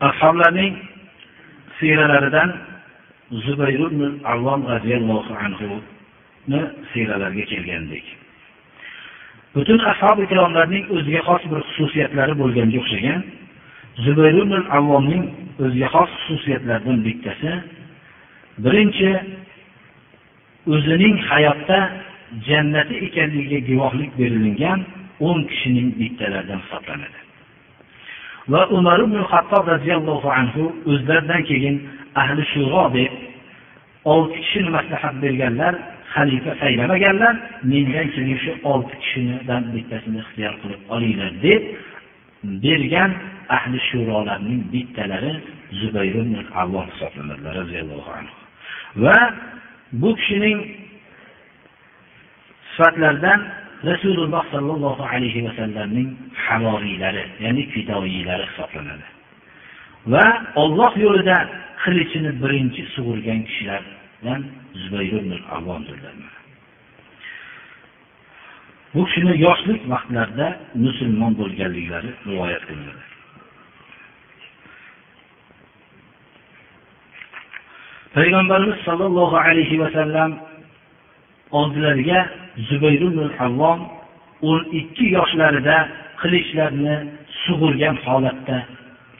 Ashoblarning 0.00 0.74
siyralaridan 1.78 2.50
zubayr 3.44 3.80
ibn 3.88 4.02
avvom 4.24 4.60
roziyallohu 4.72 5.32
anhuni 5.44 6.60
siyralariga 6.92 7.44
kelgandik. 7.52 8.04
Butun 9.54 9.78
ashob 9.92 10.18
ikromlarning 10.26 10.84
o'ziga 10.96 11.20
xos 11.28 11.42
bir 11.50 11.60
xususiyatlari 11.68 12.34
bo'lganga 12.42 12.78
o'xshagan 12.82 13.20
zubayr 14.04 14.34
ibn 14.44 14.54
avvomning 14.78 15.24
o'ziga 15.64 15.88
xos 15.94 16.10
xususiyatlaridan 16.24 16.98
bittasi 17.06 17.52
birinchi 18.64 19.10
o'zining 20.74 21.14
hayotda 21.30 21.78
jannati 22.48 22.94
ekanligiga 23.06 23.60
guvohlik 23.70 24.10
berilgan 24.20 24.78
o'n 25.28 25.38
kishining 25.50 25.88
bittalaridan 26.00 26.60
hisoblanadi. 26.64 27.27
Va 28.52 28.62
umar 28.78 28.98
ibn 29.06 29.18
hattob 29.30 29.64
roziyallohu 29.74 30.28
anhu 30.40 30.62
o'zlaridan 30.90 31.42
keyin 31.50 31.76
ahli 32.22 32.42
shuro 32.52 32.84
deb 32.96 33.12
olti 34.12 34.38
kishini 34.44 34.70
maslahat 34.76 35.14
berganlar 35.22 35.74
xalifa 36.14 36.52
saylamaganlar 36.62 37.34
mendan 37.70 38.06
keyin 38.14 38.38
shu 38.44 38.52
olti 38.72 38.94
kishidan 39.02 39.62
bittasini 39.74 40.18
ixtiyor 40.24 40.54
qilib 40.62 40.82
olinglar 40.94 41.32
deb 41.46 41.62
bergan 42.64 43.10
ahli 43.56 43.78
shurolarning 43.88 44.60
bittalari 44.72 45.32
zubayr 45.80 46.14
ibn 46.24 46.34
avvom 46.62 46.86
hisoblanadilar 46.92 47.54
roziyallohu 47.62 48.10
anhu. 48.18 48.34
Va 49.02 49.18
bu 50.00 50.10
kishining 50.18 50.58
sifatlaridan 52.70 53.40
rasululloh 53.84 54.42
sollallohu 54.54 55.02
alayhi 55.02 55.44
vasallamning 55.46 56.08
havoriylari 56.46 57.24
ya'ni 57.44 57.62
fidoyilari 57.72 58.44
hisoblanadi. 58.50 59.06
Va 60.12 60.26
olloh 60.62 60.92
yo'lida 61.04 61.36
qilichini 61.82 62.30
birinchi 62.42 62.82
sug'urgan 62.94 63.40
kishilardan 63.48 64.40
zubayr 64.82 65.12
ibn 65.20 65.32
avvomdirlar 65.56 66.14
bu 68.94 69.04
kishini 69.06 69.34
yoshlik 69.46 69.80
vaqtlarida 69.92 70.48
musulmon 70.84 71.32
bo'lganliklari 71.40 72.10
rivoyat 72.28 72.62
qilinadi 72.68 73.04
payg'ambarimiz 78.16 78.78
sollallohu 78.88 79.36
alayhi 79.46 79.80
vasallam 79.84 80.30
oldilariga 81.50 82.20
zubayr 82.68 83.02
ibn 83.08 83.18
avvom 83.46 83.80
o'n 84.50 84.62
ikki 84.80 85.06
yoshlarida 85.16 85.76
qilichlarni 86.20 86.96
sug'urgan 87.44 87.96
holatda 88.04 88.56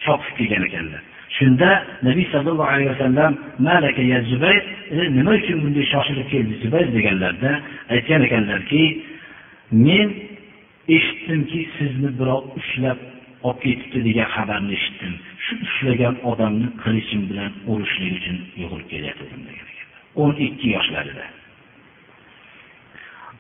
chopib 0.05 0.33
kelgan 0.39 0.63
ekanlar. 0.69 1.03
Shunda 1.37 1.71
nabiy 2.09 2.27
sallallohu 2.33 2.71
alayhi 2.75 2.91
vasallam 2.95 3.33
malaka 3.69 4.03
ya 4.13 4.19
zubayr 4.31 4.63
e, 4.91 4.97
nima 5.17 5.31
uchun 5.41 5.59
bunday 5.63 5.85
shoshilib 5.95 6.27
keldi 6.33 6.55
zubayr? 6.65 6.89
deganlarida 6.97 7.53
aytgan 7.95 8.21
ekanlarki 8.29 8.83
men 9.87 10.09
eshitdimki 10.97 11.61
sizni 11.77 12.11
birov 12.19 12.43
ushlab 12.61 12.99
olib 13.47 13.61
ketibdi 13.65 14.01
degan 14.09 14.29
xabarni 14.37 14.73
eshitdim. 14.79 15.15
Shu 15.45 15.53
ushlagan 15.67 16.15
odamni 16.31 16.69
qilichim 16.83 17.23
bilan 17.31 17.53
urishlik 17.73 18.13
uchun 18.19 18.37
yugurib 18.61 18.89
kelyapti 18.93 19.25
o'n 20.23 20.35
ikki 20.47 20.69
yoshlarida. 20.77 21.27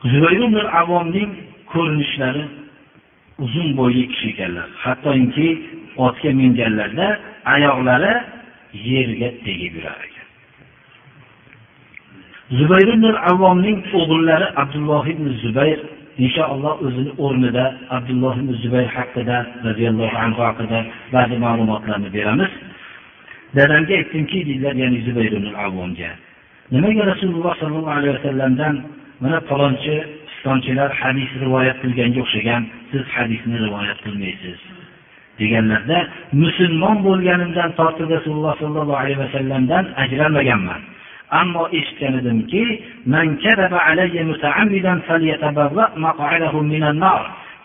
Zubayr 0.02 0.66
avomning 0.80 1.30
ko'rinishlari 1.72 2.44
uzun 3.44 3.68
bo'yli 3.78 4.04
kishi 4.12 4.28
ekanlar. 4.34 4.68
Hattoki 4.84 5.48
otga 6.06 6.30
minganlarda 6.40 7.08
oyoqlari 7.54 8.12
yerga 8.90 9.28
tegib 9.44 9.72
yurar 9.78 9.98
ekan. 10.06 10.26
Zubayr 12.58 12.88
ibn 12.96 13.04
avvomning 13.30 13.78
o'g'illari 13.98 14.46
abdulloh 14.62 15.04
ibn 15.14 15.26
zubayr 15.42 15.78
inshaalloh 16.24 16.74
o'zini 16.86 17.12
o'rnida 17.24 17.64
abdulloh 17.96 18.34
ibn 18.42 18.52
zubayr 18.62 18.88
haqida 18.96 19.36
roziyallohu 19.66 20.16
anhu 20.24 20.40
haqida 20.48 20.78
ba'zi 21.14 21.36
ma'lumotlarni 21.44 22.08
beramiz. 22.16 22.52
Dadamga 23.56 23.94
aytdimki 24.00 24.38
deydilar 24.48 24.74
ya'ni 24.82 24.98
zubayr 25.06 25.32
ibn 25.38 25.48
avvomga 25.64 26.10
nimaga 26.74 27.02
rasululloh 27.12 27.52
sollallohu 27.60 27.90
alayhi 27.96 28.14
vasallamdan 28.18 28.74
mana 29.20 29.38
palonchi 29.50 29.94
pistonchilar 30.28 30.90
hadis 31.00 31.30
rivoyat 31.44 31.76
qilganga 31.82 32.20
o'xshagan 32.24 32.62
siz 32.90 33.04
hadisni 33.16 33.56
rivoyat 33.66 33.98
qilmaysiz. 34.04 34.58
Deganlarda 35.40 35.98
musulmon 36.42 36.96
bo'lganimdan 37.06 37.70
tortib 37.78 38.08
rasululloh 38.16 38.54
sollallohu 38.62 39.00
alayhi 39.02 39.20
vasallamdan 39.24 39.84
ajralmaganman. 40.02 40.80
Ammo 41.40 41.64
eshitgan 41.78 42.14
edimki 42.20 42.64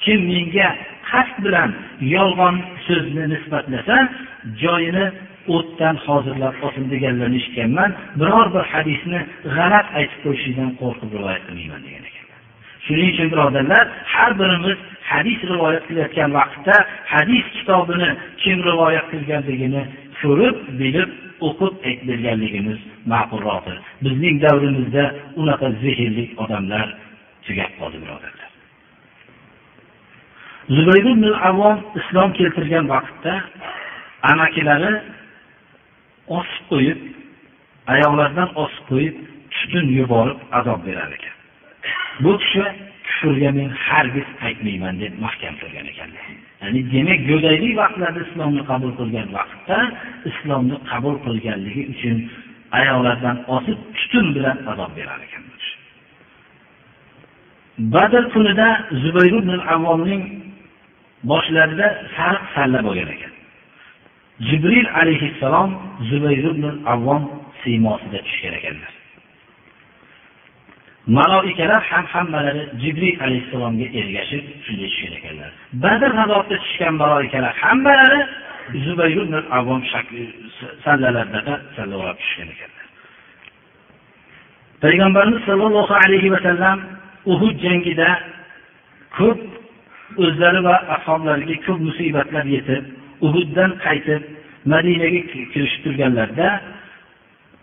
kim 0.04 0.20
menga 0.32 0.70
qasd 1.10 1.36
bilan 1.46 1.70
yolg'on 2.16 2.56
so'zni 2.88 3.24
nisbatlasa 3.34 3.96
joyini 4.62 5.06
o'tdan 5.56 5.96
hozirlab 6.06 6.56
olsin 6.66 6.86
deganlarni 6.94 7.38
eshitganman. 7.42 7.92
Biror 8.20 8.48
bir 8.56 8.64
hadisni 8.74 9.20
g'alati 9.56 9.92
aytib 10.00 10.20
qo'yishidan 10.26 10.70
qo'rqib 10.82 11.10
rivoyat 11.18 11.44
qilmayman 11.48 11.82
degan 11.88 12.04
ekanlar. 12.10 12.40
Shuning 12.86 13.10
uchun 13.14 13.28
birodarlar 13.34 13.86
har 14.14 14.32
birimiz 14.42 14.78
hadis 15.12 15.40
rivoyat 15.52 15.84
qilayotgan 15.90 16.30
vaqtda 16.40 16.76
hadis 17.14 17.46
kitobini 17.58 18.10
kim 18.42 18.58
rivoyat 18.70 19.06
qilganligini 19.12 19.84
ko'rib 20.22 20.58
bilib 20.82 21.10
o'qib 21.48 21.74
aytib 21.88 22.06
berganligimiz 22.12 22.80
ma'qulroqdir 23.12 23.78
bizning 24.06 24.36
davrimizda 24.46 25.04
unaqa 25.42 25.68
zehrli 25.84 26.26
odamlar 26.44 26.88
tugab 27.46 27.72
qoldi 27.80 27.98
birodarlar. 28.04 28.50
Zubayr 30.76 31.06
ibn 31.14 31.26
avvom 31.50 31.78
islom 32.00 32.30
keltirgan 32.40 32.86
vaqtda 32.94 33.34
amakilari 34.32 34.94
osib 36.38 36.64
qo'yib 36.72 37.00
oyoqlaridan 37.94 38.50
osib 38.64 38.84
qo'yib 38.92 39.16
tutun 39.56 39.86
yuborib 40.00 40.40
azob 40.60 40.80
berar 40.88 41.12
ekan. 41.18 41.36
Bu 42.24 42.32
kishi 42.42 42.64
kufrga 43.08 43.52
men 43.58 43.70
hargiz 43.86 44.28
qaytmayman 44.42 44.96
deb 45.04 45.14
mahkam 45.26 45.54
turgan 45.62 45.86
ekanlar 45.94 46.26
ya'ni 46.62 46.82
demak 46.94 47.20
go'daylik 47.30 47.74
vaqtlarida 47.82 48.22
islomni 48.28 48.62
qabul 48.72 48.92
qilgan 49.00 49.28
vaqtda 49.38 49.78
islomni 50.30 50.76
qabul 50.92 51.16
qilganligi 51.26 51.84
uchun 51.94 52.18
oyoqlaridan 52.80 53.38
osib 53.56 53.80
tutun 53.98 54.26
bilan 54.36 54.58
azob 54.72 54.92
berar 54.98 55.20
ekan 55.28 55.44
badr 57.94 58.24
kunida 58.34 58.68
zubayr 59.04 59.34
ibn 59.42 59.52
avvomning 59.74 60.24
boshlarida 61.32 61.88
sariq 62.16 62.44
salla 62.56 62.80
bo'lgan 62.88 63.10
ekan. 63.16 63.33
Jibril 64.40 64.88
alayhissalom 65.02 65.70
zubayr 66.10 66.46
ibn 66.52 66.66
avvom 66.94 67.24
siymosida 67.64 68.20
tushgan 68.28 68.54
ekanlar 68.60 68.94
maloikalar 71.08 71.82
ham 71.92 72.06
hammalari 72.14 72.64
jibril 72.82 73.16
alayhissalomga 73.26 73.88
ergashib 74.00 74.44
shunday 74.66 74.88
tushgan 74.92 75.14
ekanlar. 75.20 75.52
Badr 75.84 76.12
g'azotida 76.18 76.58
tushgan 76.64 76.94
maloikalar 77.02 77.54
hammalari 77.64 78.22
zubayr 78.86 79.18
ibn 79.26 79.36
avvom 79.58 79.82
sallalarida 80.84 81.56
sallavrab 81.76 82.18
tushgan 82.24 82.48
ekanlar. 82.54 82.86
Payg'ambarimiz 84.84 85.42
sollallohu 85.50 85.94
alayhi 86.04 86.30
vasallam 86.36 86.78
uhud 87.34 87.56
jangida 87.66 88.10
ko'p 89.18 89.40
o'zlari 90.24 90.62
va 90.68 90.76
ashoblariga 90.96 91.56
ko'p 91.66 91.80
musibatlar 91.88 92.46
yetib 92.56 92.84
uhuddan 93.28 93.72
qaytib 93.86 94.24
madinaga 94.74 95.22
kirishib 95.54 95.82
turganlarida 95.86 96.50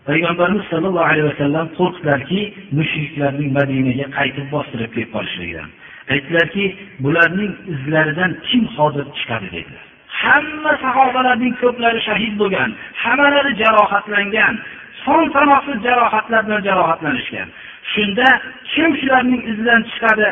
payg'ambarimiz 0.09 0.65
sollallohu 0.71 1.09
alayhi 1.11 1.27
vasallam 1.31 1.67
qo'rqdilarki 1.79 2.41
mushriklarning 2.77 3.49
madinaga 3.59 4.05
qaytib 4.17 4.47
bostirib 4.55 4.91
kelib 4.95 5.11
qolishligidan. 5.15 5.69
Aytdilarki 6.13 6.65
bularning 7.03 7.51
izlaridan 7.73 8.31
kim 8.47 8.63
hozir 8.77 9.05
chiqadi 9.17 9.49
dedilar 9.57 9.85
hamma 10.21 10.73
sahobalarning 10.83 11.53
ko'plari 11.63 11.99
shahid 12.07 12.33
bo'lgan 12.41 12.69
hammalari 13.03 13.53
jarohatlangan 13.61 14.55
son 15.03 15.23
sanoqsiz 15.35 15.77
jarohatlar 15.87 16.41
bilan 16.47 16.61
jarohatlanishgan. 16.69 17.47
Shunda 17.93 18.27
kim 18.73 18.89
shularning 18.99 19.41
izidan 19.51 19.81
chiqadi? 19.91 20.27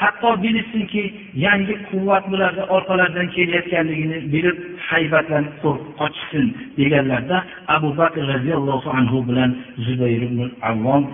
Hatto 0.00 0.30
bilishsinki 0.42 1.02
yangi 1.46 1.74
quvvat 1.88 2.24
bularni 2.32 2.64
orqalaridan 2.76 3.28
kelayotganligini 3.36 4.18
bilib 4.34 4.58
haybatlanib 4.88 5.54
qo'rqib 5.62 5.90
qochishsin 6.00 6.46
deganlarda 6.78 7.38
abu 7.76 7.88
bakr 8.00 8.22
roziyallohu 8.32 8.88
anhu 8.98 9.18
bilan 9.28 9.50
zubayr 9.86 10.22
ibn 10.28 10.40
avvom 10.70 11.04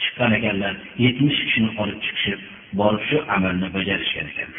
chiqqan 0.00 0.30
ekanlar. 0.38 0.74
Yetmish 1.04 1.38
kishini 1.44 1.70
olib 1.82 1.98
chiqishib 2.04 2.40
borib 2.78 3.02
shu 3.08 3.18
amalni 3.36 3.68
bajarishgan 3.76 4.26
ekan. 4.32 4.50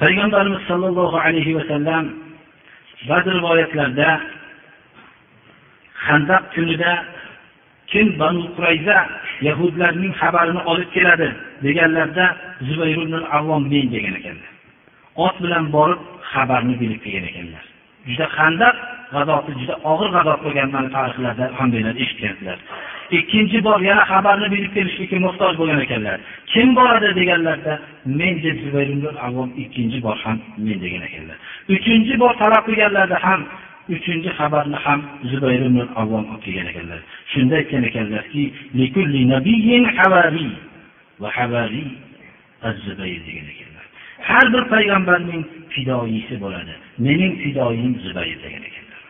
Payg'ambarimiz 0.00 0.62
sollallohu 0.70 1.16
alayhi 1.26 1.52
vasallam 1.58 2.04
ba'zi 3.10 3.30
rivoyatlarda 3.38 4.10
handaq 6.06 6.42
kunida 6.54 6.92
kim 7.92 8.06
banu 8.20 8.42
qurayza 8.56 8.98
yahudlarning 9.48 10.12
xabarini 10.20 10.62
olib 10.70 10.90
keladi 10.96 11.28
deganlarda 11.64 12.26
zubayr 12.68 12.98
ibn 13.04 13.14
avvom 13.38 13.62
men 13.72 13.86
degan 13.94 14.14
ekanlar. 14.20 14.50
Ot 15.26 15.36
bilan 15.44 15.64
borib 15.76 16.00
xabarni 16.32 16.74
bilib 16.82 17.00
kelgan 17.04 17.26
ekanlar. 17.30 17.64
Juda 18.08 18.26
handaq 18.36 18.76
g'azoti 19.14 19.52
juda 19.60 19.74
og'ir 19.92 20.08
g'azot 20.16 20.40
bo'lganman 20.46 20.86
tarixlarda 20.96 21.44
alhamdulillah 21.50 21.94
eshitganlar. 22.02 22.58
Ikkinchi 23.18 23.58
bor 23.66 23.78
yana 23.88 24.04
xabarni 24.12 24.48
bilib 24.54 24.72
kelishlikka 24.76 25.18
muhtoj 25.26 25.52
bo'lgan 25.60 25.80
ekanlar. 25.86 26.18
Kim 26.52 26.68
boradi 26.78 27.08
deganlarda 27.20 27.74
men 28.18 28.34
deb 28.44 28.56
zubayr 28.64 28.88
ibn 28.94 29.06
avvom 29.26 29.50
ikkinchi 29.62 29.98
bor 30.06 30.16
ham 30.24 30.38
men 30.66 30.78
degan 30.84 31.02
ekanlar. 31.08 31.36
Uchinchi 31.74 32.14
bor 32.22 32.32
talab 32.42 32.62
qilganlarda 32.68 33.18
ham 33.26 33.40
uchinchi 33.88 34.30
xabarni 34.38 34.76
ham 34.84 35.00
zubayr 35.30 35.60
ibn 35.66 35.80
avvom 36.00 36.24
olib 36.32 36.42
kelgan 36.44 36.66
ekanlar. 36.72 37.00
Shunda 37.32 37.54
aytgan 37.60 37.84
ekanlarki 37.90 38.42
degan 43.28 43.46
ekanlar. 43.54 43.84
Har 44.28 44.46
bir 44.54 44.64
payg'ambarning 44.74 45.42
fidoyisi 45.74 46.34
bo'ladi. 46.44 46.74
Mening 47.06 47.32
fidoyim 47.42 47.92
zubayr 48.04 48.36
degan 48.44 48.62
ekanlar. 48.68 49.00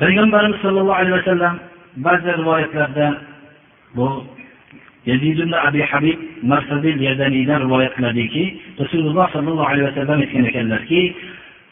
Payg'ambarimiz 0.00 0.58
sollallohu 0.64 0.98
alayhi 1.00 1.16
vasallam 1.20 1.54
ba'zi 1.96 2.30
rivoyatlarda 2.40 3.06
bu 3.96 4.08
yazid 5.06 5.38
ibn 5.38 5.52
abi 5.52 5.82
habib 5.82 6.18
marsadil 6.42 7.00
yadaniydan 7.08 7.60
rivoyat 7.64 7.92
qiladiki 7.96 8.44
rasululloh 8.80 9.26
sollallohu 9.34 9.68
alayhi 9.72 9.86
vasallam 9.90 10.18
aytgan 10.24 10.44
ekanlarki 10.50 11.00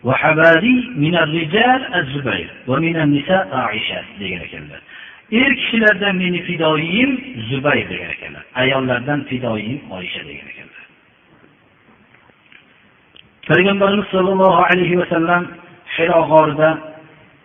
وحباري 0.03 0.89
من 0.95 1.15
الرجال 1.15 1.95
الزبير 1.95 2.49
ومن 2.67 2.95
النساء 2.95 3.47
عائشة 3.51 4.01
degan 4.19 4.41
ekanlar 4.47 4.81
er 5.31 5.51
kishilardan 5.55 6.15
meni 6.15 6.39
fidoyim 6.47 7.11
zubayr 7.49 7.85
degan 7.89 8.09
ekanlar 8.15 8.43
ayollardan 8.55 9.19
fidoyim 9.29 9.79
oysha 9.97 10.21
degan 10.29 10.47
ekanlar 10.53 10.83
payg'ambarimiz 13.49 14.07
sollallohu 14.15 14.59
alayhi 14.69 14.99
vasallam 15.01 15.43
hiro 15.95 16.19
g'orida 16.31 16.69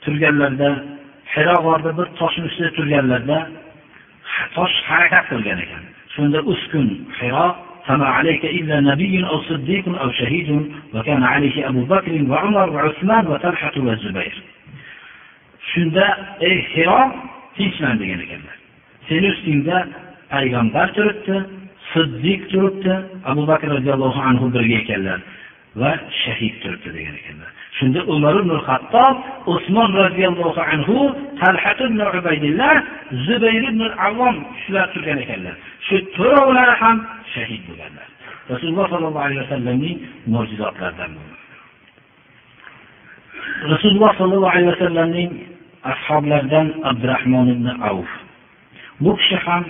turganlarida 0.04 0.70
hiro 1.34 1.56
g'orida 1.64 1.90
bir 1.98 2.06
toshni 2.20 2.44
ustida 2.48 2.70
turganlarida 2.78 3.38
tosh 4.56 4.74
harakat 4.90 5.24
qilgan 5.30 5.58
ekan 5.64 5.82
shunda 6.14 6.38
uskun 6.52 6.86
hiro 7.20 7.46
فما 7.86 8.06
عليك 8.06 8.44
إلا 8.44 8.80
نبي 8.80 9.24
أو 9.26 9.42
صديق 9.42 9.84
أو 10.00 10.10
شهيد 10.12 10.72
وكان 10.94 11.22
عليه 11.22 11.68
أبو 11.68 11.82
بكر 11.84 12.24
وعمر 12.30 12.70
وعثمان 12.70 13.26
وطلحة 13.26 13.72
والزبير 13.76 14.34
shunda 15.70 16.06
ey 16.48 16.56
hiro 16.74 17.00
tinchlan 17.56 17.94
degan 18.00 18.20
ekanlar 18.24 18.56
seni 19.08 19.26
ustingda 19.34 19.76
payg'ambar 20.32 20.88
turibdi 20.96 21.36
siddiq 21.92 22.40
turibdi 22.52 22.94
abu 23.30 23.42
bakr 23.50 23.68
roziyallohu 23.76 24.20
anhu 24.30 24.46
birga 24.54 24.76
ekanlar 24.82 25.18
va 25.79 25.91
shahid 26.23 26.53
turibdi 26.61 26.89
degan 26.97 27.15
ekanlar. 27.21 27.49
Shunda 27.77 28.01
umar 28.13 28.35
ibn 28.41 28.51
hattob 28.67 29.15
usmon 29.53 29.89
roziyallohu 30.03 30.61
anhu 30.73 30.97
talhat 31.41 31.79
ibn 31.87 31.99
ubaydillah 32.19 32.73
zubayr 33.25 33.63
ibn 33.71 33.81
avvom 34.07 34.35
shular 34.61 34.85
turgan 34.93 35.17
ekanlar. 35.25 35.55
Shu 35.87 35.95
to'rovlari 36.17 36.75
ham 36.81 36.97
shahid 37.33 37.61
bo'lganlar. 37.67 38.07
Rasululloh 38.51 38.85
sollallohu 38.91 39.25
alayhi 39.27 39.41
vasallamning 39.45 39.97
mo'jizotlaridan 40.33 41.11
rasululloh 43.65 44.11
sollallohu 44.17 44.51
alayhi 44.53 44.71
vasallamning 44.75 45.29
ashoblaridan 45.83 46.67
abdurahmon 46.89 47.47
ibn 47.55 47.67
avf 47.89 48.11
bu 49.03 49.11
kishi 49.19 49.37
ham 49.45 49.63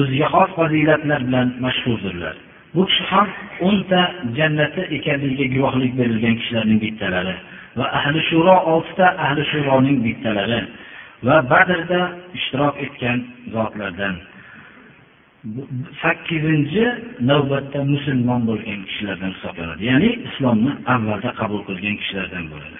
o'ziga 0.00 0.26
xos 0.34 0.50
fazilatlar 0.58 1.20
bilan 1.28 1.48
mashhurdirlar. 1.64 2.36
Bu 2.74 2.82
kishi 2.88 3.04
ham 3.12 3.28
o'nta 3.68 4.00
jannati 4.38 4.82
ekanligiga 4.96 5.46
guvohlik 5.54 5.92
berilgan 5.98 6.34
kishilarning 6.40 6.78
bittalari 6.84 7.34
va 7.78 7.86
ahli 7.98 8.20
shuro 8.30 8.54
oltita 8.72 9.06
ahli 9.24 9.42
shuroning 9.52 9.98
bittalari 10.06 10.60
va 11.26 11.36
badrda 11.52 12.00
ishtirok 12.38 12.74
etgan 12.84 13.18
zotlardan. 13.54 14.14
Sakkizinchi 16.02 16.84
navbatda 17.30 17.80
musulmon 17.92 18.40
bo'lgan 18.50 18.80
kishilardan 18.88 19.30
hisoblanadi. 19.36 19.82
Ya'ni 19.90 20.10
islomni 20.28 20.72
avvalda 20.94 21.30
qabul 21.40 21.60
qilgan 21.68 21.94
kishilardan 22.00 22.44
bo'ladi. 22.52 22.78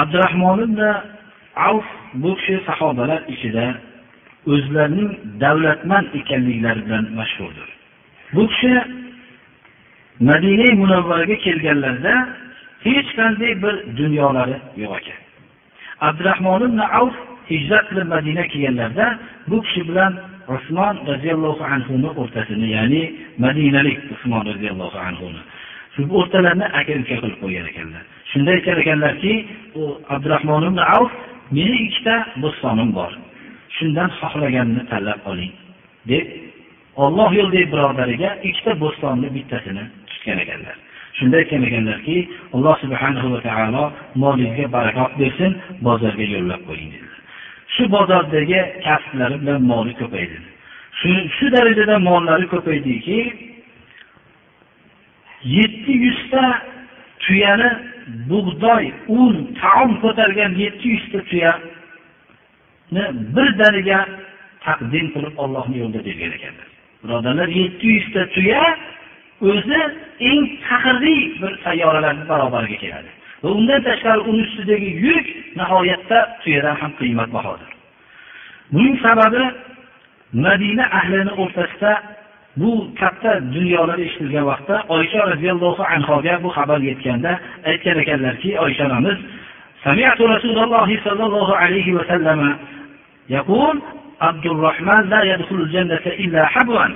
Abdurahmon 0.00 0.58
ibn 0.66 0.80
avf 1.68 1.88
bu 2.22 2.30
kishi 2.38 2.56
sahobalar 2.68 3.20
ichida 3.34 3.64
o'zlarining 4.46 5.10
davlatmand 5.40 6.06
ekanliklari 6.20 6.80
bilan 6.86 7.04
mashhurdir. 7.18 7.68
Bu 8.34 8.42
kishi 8.48 8.72
madina 10.20 10.68
munavvaraga 10.82 11.36
kelganlarida 11.46 12.14
hech 12.86 13.08
qanday 13.18 13.52
bir 13.62 13.74
dunyolari 13.98 14.56
yo'q 14.82 14.92
ekan. 15.00 15.20
Abdurahmon 16.08 16.60
ibn 16.68 16.80
avf 17.00 17.16
hijrat 17.50 17.84
qilib 17.90 18.08
madina 18.14 18.42
kelganlarida 18.52 19.06
bu 19.50 19.56
kishi 19.64 19.82
bilan 19.88 20.12
usmon 20.56 20.94
roziyallohu 21.10 21.62
anhuni 21.74 22.08
o'rtasini 22.20 22.68
ya'ni 22.76 23.02
madinalik 23.44 23.98
usmon 24.14 24.42
roziyallohu 24.50 24.98
anhuni 25.08 25.42
shu 25.94 26.00
o'rtalarini 26.18 26.66
aka 26.80 26.92
uka 27.02 27.16
qilib 27.22 27.36
qo'ygan 27.42 27.66
ekanlar. 27.72 28.02
Shunda 28.30 28.50
aytgan 28.56 28.78
ekanlarki 28.82 29.32
u 29.80 29.82
abdurahmon 30.14 30.62
ibn 30.70 30.78
avf 30.96 31.12
meni 31.56 31.76
ikkita 31.86 32.14
bo'stonim 32.42 32.90
bor. 32.98 33.12
Shundan 33.76 34.10
xohlaganini 34.20 34.82
tanlab 34.90 35.20
oling 35.30 35.52
deb 36.10 36.26
olloh 37.04 37.30
yo'lidagi 37.38 37.66
birodariga 37.72 38.30
ikkita 38.48 38.72
bo'stonni 38.82 39.28
bittasini 39.36 39.84
tutgan 40.10 40.38
ekanlar. 40.44 40.76
Shunda 41.18 41.36
aytgan 41.42 41.62
ekanlarki 41.68 42.16
alloh 42.54 42.74
subhanahu 42.82 43.28
va 43.34 43.40
taolo 43.48 43.84
molingizga 44.22 44.66
barakot 44.76 45.12
bersin 45.20 45.52
bozorga 45.86 46.26
yo'llab 46.34 46.62
qo'ying 46.68 46.90
dedilar. 46.94 47.20
Shu 47.74 47.82
bozordagi 47.96 48.60
kasblari 48.86 49.36
bilan 49.42 49.60
moli 49.72 49.92
ko'paydi. 50.00 50.38
Shu 50.98 51.10
shu 51.36 51.46
darajada 51.54 51.96
mollari 52.08 52.46
ko'paydiki 52.54 53.18
yetti 55.56 55.92
yuzta 56.04 56.44
tuyani 57.24 57.70
bug'doy 58.30 58.84
un 59.20 59.34
taom 59.60 59.90
ko'targan 60.02 60.52
yetti 60.64 60.86
yuzta 60.94 61.18
tuyani 61.30 61.77
birdaniga 63.35 63.99
taqdim 64.65 65.05
qilib 65.13 65.35
ollohni 65.43 65.75
yo'lida 65.81 66.01
bergan 66.07 66.31
ekanlar 66.37 66.67
birodarlar 67.03 67.49
yetti 67.61 67.87
yuzta 67.95 68.21
tuya 68.35 68.63
o'zi 69.51 69.79
eng 70.31 70.43
faxrli 70.67 71.17
bir 71.41 71.53
sayyoralarni 71.65 72.25
barobariga 72.31 72.77
keladi 72.83 73.09
va 73.43 73.49
undan 73.57 73.79
tashqari 73.87 74.21
uni 74.29 74.41
ustidagi 74.47 74.89
yuk 75.07 75.25
nihoyatda 75.59 76.19
tuyadan 76.43 76.75
ham 76.81 76.91
qiymatbahodir 76.99 77.71
buning 78.73 78.95
sababi 79.05 79.43
madina 80.45 80.85
ahlini 80.99 81.33
o'rtasida 81.41 81.93
bu 82.61 82.71
katta 82.99 83.31
dunyolar 83.55 83.97
eshitilgan 84.05 84.45
vaqtda 84.51 84.75
oysha 84.95 85.21
roziyallohu 85.31 85.83
anhoga 85.95 86.33
bu 86.43 86.49
xabar 86.57 86.79
yetganda 86.89 87.31
aytgan 87.69 87.97
ekanlarki 88.03 88.49
oysha 88.65 88.85
onamiz 88.91 89.19
سمعت 89.87 90.21
رسول 90.35 90.57
الله 90.65 90.89
صلى 91.05 91.23
الله 91.29 91.49
عليه 91.63 91.87
وسلم 91.97 92.39
يقول 93.29 93.81
عبد 94.21 94.45
الرحمن 94.45 95.09
لا 95.09 95.23
يدخل 95.23 95.55
الجنة 95.55 96.05
إلا 96.05 96.45
حبوا 96.45 96.87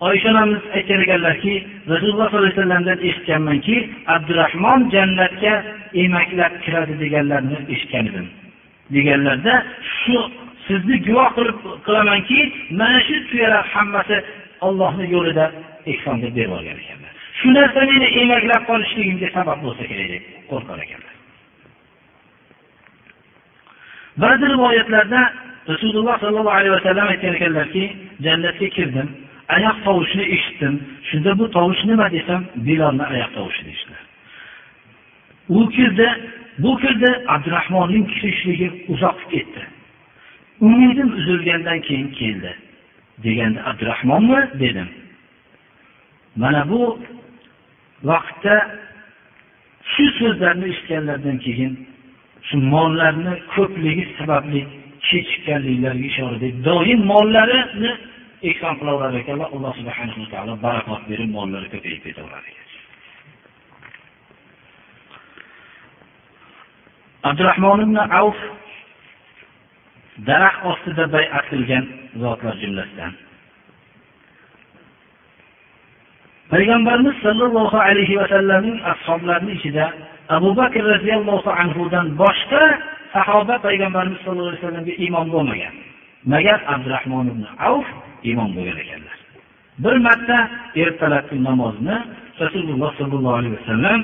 oysha 0.00 0.28
onamiz 0.30 0.62
aytgan 0.76 1.00
ekanlarki 1.00 1.52
rasululloh 1.88 2.30
sollallohu 2.30 2.38
alayhi 2.38 2.56
vasallamdan 2.56 2.98
eshitganmanki 3.08 3.76
abdurahmon 4.14 4.80
jannatga 4.94 5.54
emaklab 6.04 6.52
kiradi 6.64 6.94
deganlarni 7.02 7.56
eshitgan 7.74 8.04
edim 8.10 8.26
deganlarda 8.94 9.54
shu 10.00 10.16
sizni 10.66 10.96
guvoh 11.06 11.28
qilib 11.36 11.56
qilamanki 11.86 12.38
mana 12.80 13.00
shu 13.08 13.16
tuyalar 13.28 13.64
hammasi 13.74 14.16
ollohni 14.66 15.06
yo'lida 15.14 15.46
ehson 15.92 16.16
deb 16.22 16.32
berib 16.36 16.50
yuborgan 16.50 16.78
ekanlar 16.82 17.12
shu 17.38 17.48
narsa 17.58 17.80
meni 17.90 18.08
emaklab 18.22 18.62
qolishligimga 18.70 19.28
sabab 19.36 19.58
bo'lsa 19.64 19.84
kerak 19.90 20.08
deb 20.14 20.22
qo'rqar 20.50 20.78
ekanlar 20.86 21.11
ba'zi 24.17 24.45
rivoyatlarda 24.53 25.21
rasululloh 25.67 26.15
sollallohu 26.19 26.55
alayhi 26.59 26.71
vasallam 26.77 27.07
aytgan 27.07 27.33
ekanlarki 27.37 27.83
jannatga 28.25 28.67
kirdim 28.77 29.07
oyoq 29.55 29.77
tovushini 29.85 30.25
eshitdim 30.35 30.73
shunda 31.09 31.31
bu 31.39 31.45
tovush 31.57 31.81
nima 31.89 32.07
desam 32.15 32.41
bilolni 32.67 33.03
oyoq 33.13 33.31
tovushi 33.37 33.61
deyishdilar 33.65 34.03
u 35.49 35.69
kirdi 35.69 36.09
bu 36.57 36.77
kirdi 36.77 37.23
abdurahmonning 37.27 38.07
kirishligi 38.13 38.85
uzoq 38.87 39.29
ketdi. 39.31 39.61
Umidim 40.61 41.13
uzilgandan 41.13 41.79
keyin 41.81 42.09
keldi. 42.11 42.55
Deganda 43.23 43.65
abdurahmonmi? 43.65 44.49
dedim. 44.59 44.89
Mana 46.35 46.69
bu 46.69 46.99
vaqtda 48.03 48.55
shu 49.93 50.03
so'zlarni 50.19 50.65
eshitganlaridan 50.71 51.37
keyin 51.37 51.87
shu 52.47 52.57
mollarni 52.73 53.33
ko'pligi 53.53 54.05
sababli 54.17 54.61
kechikkanliklariga 55.07 56.07
ishora 56.11 56.37
deb 56.43 56.55
doim 56.67 56.99
mollarini 57.11 57.91
ehson 58.49 58.73
qilaverar 58.79 59.13
va 59.41 59.45
alloh 59.55 59.73
subhanahu 59.79 60.19
va 60.23 60.29
taolo 60.33 60.53
barakot 60.65 61.01
berib 61.09 61.29
mollari 61.37 61.67
ko'payib 61.73 62.01
ketaverar 62.05 62.43
ekan. 62.51 62.67
Abdurahmon 67.29 67.79
ibn 67.85 67.97
avf 68.21 68.39
daraxt 70.29 70.59
ostida 70.71 71.05
bayat 71.15 71.45
qilgan 71.51 71.85
zotlar 72.21 72.55
jumlasidan. 72.63 73.13
Payg'ambarimiz 76.51 77.15
sollallohu 77.25 77.77
alayhi 77.87 78.19
vasallamning 78.21 78.77
ashoblarini 78.93 79.53
ichida 79.57 79.85
abu 80.29 80.55
bakr 80.55 80.83
roziyallohu 80.93 81.49
anhudan 81.61 82.07
boshqa 82.23 82.63
sahoba 83.13 83.55
payg'ambarimiz 83.65 84.19
sallallohu 84.25 84.49
alayhi 84.49 84.63
vasallamga 84.63 84.93
iymon 85.03 85.27
bo'lmagan. 85.33 85.73
Magar 86.33 86.59
abdurahmon 86.73 87.25
ibn 87.33 87.43
avf 87.69 87.87
iymon 88.29 88.49
bo'lgan 88.55 88.77
ekanlar. 88.83 89.17
Bir 89.83 89.95
marta 90.07 90.37
ertalabki 90.83 91.43
namozni 91.43 91.97
rasululloh 92.43 92.91
sollallohu 92.99 93.37
alayhi 93.39 93.55
vasallam 93.59 93.99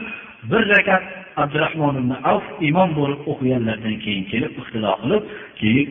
bir 0.52 0.64
rakat 0.74 1.04
abdurahmon 1.44 1.96
ibn 2.02 2.12
avf 2.32 2.46
imom 2.70 2.90
bo'lib 3.00 3.22
o'qiganlaridan 3.32 3.96
keyin 4.04 4.24
kelib 4.32 4.52
ixtilo 4.62 4.92
qilib 5.02 5.24
keyin 5.60 5.88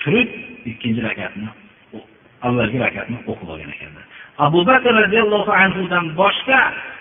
turib 0.00 0.28
ikkinchi 0.70 1.00
rakatni 1.08 1.48
avvalgi 2.46 2.78
rakatni 2.86 3.16
o'qib 3.30 3.48
olgan 3.52 3.70
ekanlar. 3.76 4.04
Abu 4.46 4.60
bakr 4.70 4.90
roziyallohu 5.02 5.52
anhudan 5.64 6.04
boshqa 6.20 6.60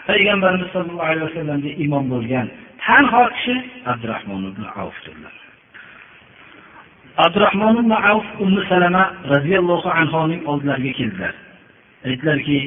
payg'ambarimiz 0.10 0.70
sollallohu 0.74 1.10
alayhi 1.12 1.28
vasallamga 1.30 1.72
imom 1.86 2.06
bo'lgan 2.14 2.48
tanho 2.86 3.30
kishi 3.30 3.56
abdurahmon 3.86 4.44
ibn 4.52 4.64
avfdirlar 4.76 5.36
abdurahmon 7.26 7.76
ibn 7.84 7.92
avf 7.92 8.26
ummu 8.40 8.62
salama 8.70 9.04
roziyallohu 9.34 9.90
anhuning 9.90 10.42
oldilariga 10.48 10.94
keldilar 11.00 11.34
aytdilarki 12.06 12.60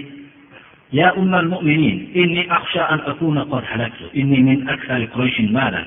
يا 0.92 1.18
أم 1.18 1.34
المؤمنين 1.34 2.12
إني 2.16 2.52
أخشى 2.52 2.80
أن 2.80 2.98
أكون 2.98 3.38
قد 3.38 3.64
هلكت 3.72 4.10
إني 4.16 4.40
من 4.40 4.68
أكثر 4.68 5.04
قريش 5.04 5.40
مالا 5.40 5.84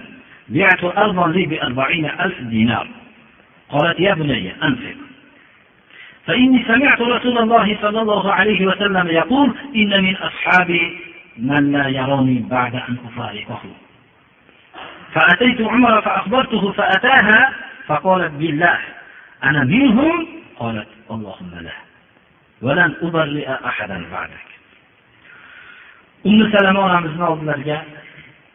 بعت 0.50 0.84
أرضا 0.84 1.28
لي 1.28 1.46
بأربعين 1.46 2.06
ألف 2.06 2.42
دينار 2.42 2.88
قالت 3.70 4.00
يا 4.00 4.14
بني 4.14 4.54
أنفق. 4.64 4.96
فإني 6.26 6.64
سمعت 6.68 7.02
رسول 7.02 7.38
الله 7.38 7.78
صلى 7.82 8.02
الله 8.02 8.34
عليه 8.34 8.66
وسلم 8.66 9.08
يقول 9.08 9.56
إن 9.76 10.04
من 10.04 10.16
أصحابي 10.16 10.98
من 11.38 11.72
لا 11.72 11.88
يراني 11.88 12.46
بعد 12.50 12.76
أن 12.76 12.98
أفارقه. 13.06 13.62
فأتيت 15.15 15.61
عمر 15.61 16.03
فأخبرته 16.03 16.73
فأتاها 16.73 17.53
فقالت 17.87 18.33
بالله 18.33 18.79
أنا 19.45 19.65
منهم 19.65 20.27
قالت 20.57 20.89
اللهم 21.11 21.51
لا 21.61 21.77
ولن 22.63 22.95
أبرئ 23.03 23.49
أحدا 23.65 24.05
بعدك 24.13 24.51
ummu 26.25 26.51
salama 26.53 26.81
onamizni 26.81 27.25
oldilariga 27.25 27.85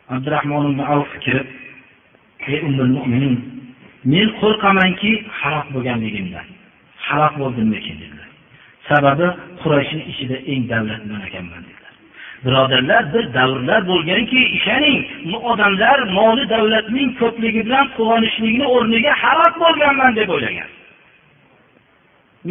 abdurahmon 0.09 0.71
ibn 0.71 0.79
avf 0.93 1.11
kirib 1.25 1.47
ey 2.47 2.59
ummul 2.67 2.91
mo'minin 2.97 3.35
men 4.11 4.27
qo'rqamanki 4.41 5.11
halok 5.39 5.67
bo'lganligimdan 5.75 6.47
halok 7.07 7.33
bo'ldimmikin 7.41 7.95
dedilar 8.01 8.29
sababi 8.89 9.27
qurayshni 9.61 10.01
ichida 10.11 10.37
eng 10.51 10.61
davlatman 10.73 11.21
ekanman 11.27 11.61
dedilar 11.67 11.78
birodarlar 12.44 13.04
bir 13.14 13.24
davrlar 13.34 13.80
bo'lganki 13.90 14.40
ishoning 14.56 14.98
odamlar 15.50 15.98
moli 16.18 16.44
davlatning 16.54 17.10
ko'pligi 17.20 17.60
bilan 17.66 17.86
quvonishlikni 17.96 18.66
o'rniga 18.74 19.12
halok 19.22 19.54
bo'lganman 19.64 20.12
deb 20.20 20.28
o'ylagan. 20.36 20.70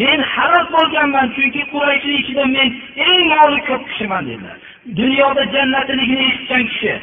Men 0.01 0.19
halok 0.33 0.67
bo'lganman 0.75 1.27
chunki 1.35 1.61
qurayshni 1.73 2.13
ichida 2.21 2.43
men 2.55 2.67
eng 3.07 3.21
moli 3.33 3.59
ko'p 3.69 3.83
kishiman 3.89 4.23
dedilar. 4.29 4.57
Dunyoda 4.99 5.43
jannatligini 5.53 6.23
eshitgan 6.29 6.63
kishi 6.71 6.93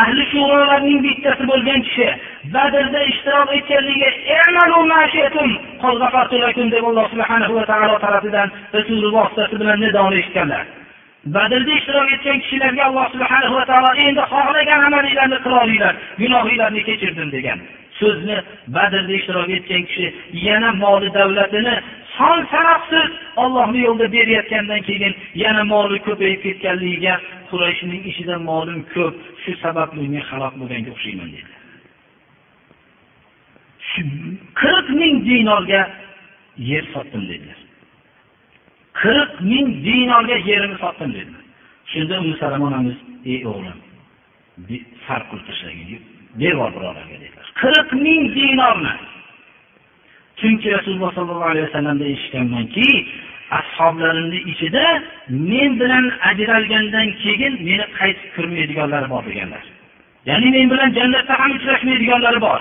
ahli 0.00 0.22
shurolarning 0.32 0.98
bittasi 1.06 1.44
bo'lgan 1.50 1.80
kishi 1.86 2.08
badrda 2.54 3.00
ishtirok 3.12 3.48
etganligi 3.58 4.10
deb 6.74 6.84
alloh 6.90 7.06
subhanahu 7.14 7.52
va 7.58 7.64
taolo 7.70 7.96
tarafidan 8.04 8.48
rasululloh 8.76 9.12
vositasi 9.18 9.54
bilan 9.60 9.78
nidoni 9.84 10.16
eshitganlar. 10.22 10.64
Badrda 11.26 11.72
ishtirok 11.78 12.12
etgan 12.16 12.38
kishilarga 12.44 12.82
alloh 12.88 13.06
subhanahu 13.14 13.54
va 13.58 13.64
taolo 13.70 13.90
endi 14.06 14.22
xohlagan 14.32 14.80
amalinglarni 14.88 15.38
qilolinglar 15.44 15.94
gunohinglarni 16.22 16.82
kechirdim 16.88 17.28
degan 17.36 17.58
so'zni 18.00 18.36
badrda 18.76 19.12
ishtirok 19.18 19.50
etgan 19.58 19.82
kishi 19.88 20.06
yana 20.46 20.70
moli 20.82 21.08
davlatini 21.18 21.74
son 22.16 22.38
sanoqsiz 22.52 23.08
ollohni 23.42 23.80
yo'lida 23.86 24.06
berayotgandan 24.16 24.80
keyin 24.88 25.14
yana 25.44 25.62
moli 25.72 25.98
ko'payib 26.06 26.40
ketganligiga 26.46 27.14
qurayshning 27.50 28.02
ichida 28.10 28.36
molim 28.50 28.80
ko'p 28.94 29.14
shu 29.42 29.50
sababli 29.64 30.04
men 30.14 30.22
halok 30.30 30.54
bo'lganga 30.60 30.90
o'xshayman 30.96 31.30
dedi 31.36 31.52
qirq 34.60 34.86
ming 35.00 35.14
dinorga 35.28 35.82
yer 36.70 36.84
sotdim 36.92 37.22
dedilar. 37.30 37.59
Qirq 39.02 39.32
ming 39.50 39.66
dinorga 39.86 40.36
yerimni 40.48 40.78
sotdim 40.84 41.10
dedi. 41.18 41.32
Shunda 41.92 42.14
umi 42.20 42.34
onamiz 42.68 42.96
ey 43.32 43.40
o'g'lim 43.50 43.78
farq 45.06 45.26
qilib 45.30 45.44
tashlagin 45.48 46.00
devor 46.42 46.70
birodarga 46.76 47.16
dedilar. 47.22 47.46
Qirq 47.62 47.88
ming 48.04 48.22
dinorni 48.36 48.94
chunki 50.40 50.68
rasululloh 50.76 51.10
sollallohu 51.18 51.50
alayhi 51.52 51.66
vasallamdan 51.68 52.08
eshitganmanki 52.14 52.88
ashoblarimni 53.60 54.40
ichida 54.52 54.84
men 55.50 55.70
bilan 55.80 56.04
ajralgandan 56.30 57.08
keyin 57.22 57.54
meni 57.66 57.86
qaytib 57.98 58.28
ko'rmaydiganlari 58.36 59.08
bor 59.14 59.22
deganlar. 59.28 59.64
Ya'ni 60.28 60.48
men 60.56 60.66
bilan 60.72 60.90
jannatda 60.98 61.34
ham 61.40 61.50
uchrashmaydiganlari 61.58 62.40
bor. 62.46 62.60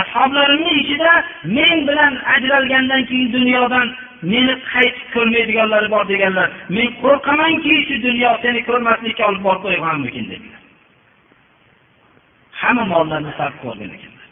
Ashoblarimni 0.00 0.72
ichida 0.82 1.12
men 1.58 1.78
bilan 1.88 2.12
ajralgandan 2.34 3.02
keyin 3.08 3.28
dunyodan 3.36 3.88
meni 4.30 4.54
qaytib 4.72 5.06
ko'rmaydiganlari 5.14 5.88
bor 5.94 6.04
deganlar 6.12 6.48
men 6.76 6.88
qo'rqamanki 7.02 7.74
shu 7.88 7.94
dunyo 8.08 8.30
seni 8.44 8.60
ko'rmaslikka 8.68 9.22
olib 9.30 9.42
borib 9.46 9.62
qo'yganmikin 9.66 10.24
dedilar. 10.32 10.60
Hamma 12.60 12.84
mollarni 12.92 13.32
sarf 13.38 13.56
qilgan 13.62 13.90
ekanlar. 13.96 14.28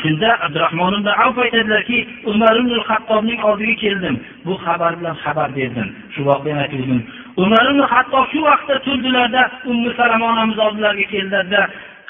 Shunda 0.00 0.30
abdurahmon 0.44 0.92
ibn 0.98 1.08
avf 1.24 1.38
aytadilarki 1.44 1.98
umar 2.32 2.54
ibn 2.62 2.72
hattobning 2.88 3.40
oldiga 3.48 3.74
keldim. 3.84 4.16
Bu 4.46 4.52
xabar 4.64 4.92
bilan 5.00 5.16
xabar 5.24 5.48
berdim. 5.58 5.88
Shu 6.14 6.20
voqeani 6.28 6.60
aytdim 6.64 7.02
umar 7.36 7.64
ibn 7.70 7.80
hattob 7.92 8.26
shu 8.32 8.40
vaqtda 8.48 8.76
turdilarda 8.86 9.42
ummu 9.70 9.90
salama 9.98 10.26
onamiz 10.32 10.58
oldilariga 10.66 11.06
keldilarda 11.14 11.62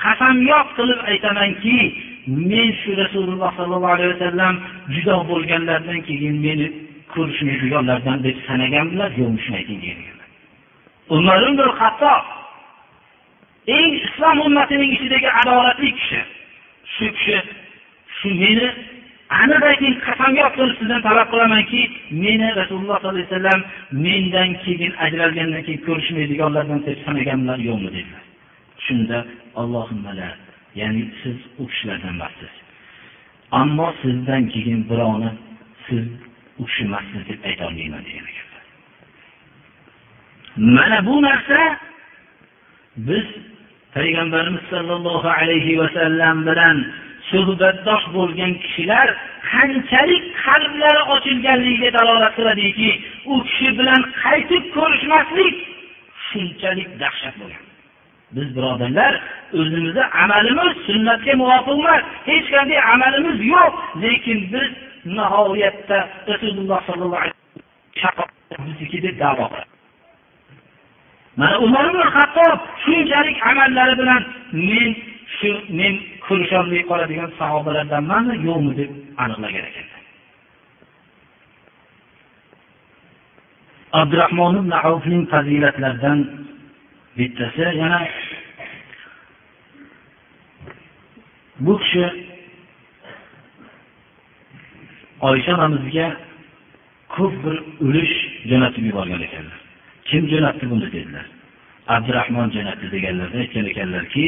qasamyod 0.02 0.68
qilib 0.76 1.00
aytamanki 1.10 1.78
men 2.50 2.68
shu 2.80 2.90
rasululloh 3.02 3.50
sollallohu 3.58 3.94
alayhi 3.96 4.12
vasallam 4.14 4.54
judo 4.94 5.16
bo'lganlaridan 5.30 6.00
keyin 6.08 6.36
meni 6.46 6.66
ko'rishmaydiganlardan 7.14 8.18
deb 8.26 8.36
sanaganmilar 8.48 9.10
yo'qmi 9.20 9.40
shuni 9.44 9.56
ayting 9.60 9.82
umar 11.16 11.38
ibn 11.50 11.60
hattob 11.80 12.24
eng 13.76 13.90
islom 14.06 14.38
ummatining 14.46 14.90
ichidagi 14.96 15.28
adolatli 15.40 15.90
kishi 15.98 16.20
shu 16.94 17.06
kishi 17.16 17.38
shu 18.16 18.28
meni 18.42 18.68
aniq 19.40 19.62
ayting 19.70 19.94
qasamyod 20.06 20.52
qilib 20.56 20.74
sizdan 20.80 21.00
talab 21.08 21.26
qilamanki 21.32 21.80
meni 22.24 22.48
rasululloh 22.60 22.96
sollallohu 22.98 23.16
alayhi 23.16 23.30
vasallam 23.30 23.60
mendan 24.06 24.50
keyin 24.64 24.92
ajralgandan 25.04 25.62
keyin 25.66 25.82
ko'rishmaydiganlardan 25.88 26.80
deb 26.86 26.98
sanaganlar 27.06 27.58
yo'qmi 27.68 27.90
dedilar. 27.96 28.24
Shunda 28.84 29.18
allohimmalar 29.60 30.34
ya'ni 30.80 31.02
siz 31.20 31.38
u 31.60 31.64
kishilardan 31.70 32.14
emassiz 32.16 32.52
ammo 33.60 33.88
sizdan 34.02 34.42
keyin 34.52 34.80
birovni 34.90 35.30
siz 35.86 36.04
u 36.60 36.64
kishi 36.66 36.84
deb 37.28 37.40
aytolmayman 37.48 38.02
degan 38.06 38.26
ekanlar 38.32 38.64
mana 40.76 40.98
bu 41.06 41.14
narsa 41.22 41.60
biz 42.96 43.26
payg'ambarimiz 43.94 44.64
sollallohu 44.70 45.28
alayhi 45.28 45.78
vasallam 45.80 46.36
bilan 46.48 46.76
suhbatdosh 47.30 48.04
bo'lgan 48.16 48.52
kishilar 48.62 49.08
qanchalik 49.52 50.24
qalblari 50.44 51.02
ochilganligiga 51.14 51.90
dalolat 51.98 52.32
qiladiki 52.38 52.90
u 53.32 53.34
kishi 53.48 53.68
bilan 53.78 54.00
qaytib 54.22 54.64
ko'rishmaslik 54.76 55.56
shunchalik 56.28 56.90
dahshat 57.02 57.34
bo'lgan. 57.40 57.64
Biz 58.36 58.48
birodarlar 58.56 59.12
o'zimizni 59.60 60.04
amalimiz 60.22 60.72
sunnatga 60.86 61.32
muvofiq 61.42 61.76
emas 61.82 62.02
hech 62.30 62.46
qanday 62.54 62.80
amalimiz 62.94 63.38
yo'q 63.54 63.72
lekin 64.04 64.38
biz 64.52 64.70
nihoyatda 65.04 65.98
rasululloh 66.28 66.78
sollallohu 66.86 67.22
alayhi 67.22 67.38
vasallam 68.02 69.02
deb 69.06 69.16
davo 69.18 69.46
mana 71.36 71.58
umar 71.64 71.84
ibn 71.90 72.02
hattob 72.14 72.58
shunchalik 72.84 73.36
amallari 73.50 73.94
bilan 74.00 74.22
men 74.52 74.88
shu 75.38 75.50
men 75.78 75.94
ko'risholmay 76.26 76.82
qoladigan 76.90 77.30
sahobalardanmanmi 77.40 78.34
yo'qmi 78.48 78.72
deb 78.80 78.90
aniqlagan 79.22 79.64
ekanlar 79.70 80.02
abdurahmon 84.00 84.54
ibn 84.62 84.72
avfning 84.88 85.24
fazilatlaridan 85.32 86.18
bittasi 87.16 87.62
yana 87.82 88.00
bu 91.64 91.72
kishi 91.82 92.31
oysha 95.28 95.52
onamizga 95.56 96.06
ko'p 97.14 97.34
bir 97.44 97.56
ulush 97.86 98.14
jo'natib 98.50 98.84
yuborgan 98.90 99.22
ekanlar. 99.28 99.58
Kim 100.08 100.22
jo'natdi 100.32 100.64
buni 100.72 100.86
dedilar. 100.96 101.26
Abdurahmon 101.94 102.48
jo'natdi 102.56 102.86
deganlarda 102.94 103.38
aytgan 103.44 103.66
ekanlarki 103.72 104.24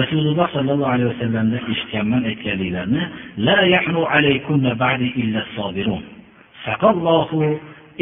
rasululloh 0.00 0.46
sollallohu 0.56 0.90
alayhi 0.94 1.10
vasallamdan 1.12 1.62
eshitganman 1.72 2.22
aytganliklarini 2.30 3.02
la 3.46 3.58
yahnu 3.74 4.00
alaykunna 4.16 4.72
ba'di 4.84 5.08
illa 5.22 5.40
sabirun 5.56 6.02
saqallohu 6.66 7.40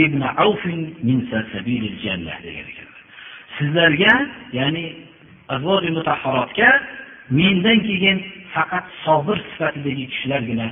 ibn 0.04 0.20
avfin 0.46 0.80
min 1.08 1.18
sabilil 1.52 1.96
jannah 2.04 2.36
degan 2.46 2.66
ekanlar. 2.72 3.02
Sizlarga 3.56 4.12
ya'ni 4.58 4.84
azvoji 5.54 5.90
mutahharotga 5.98 6.68
mendan 7.38 7.78
keyin 7.88 8.18
faqat 8.54 8.86
sobir 9.04 9.38
sifatidagi 9.48 10.04
kishilargina 10.12 10.66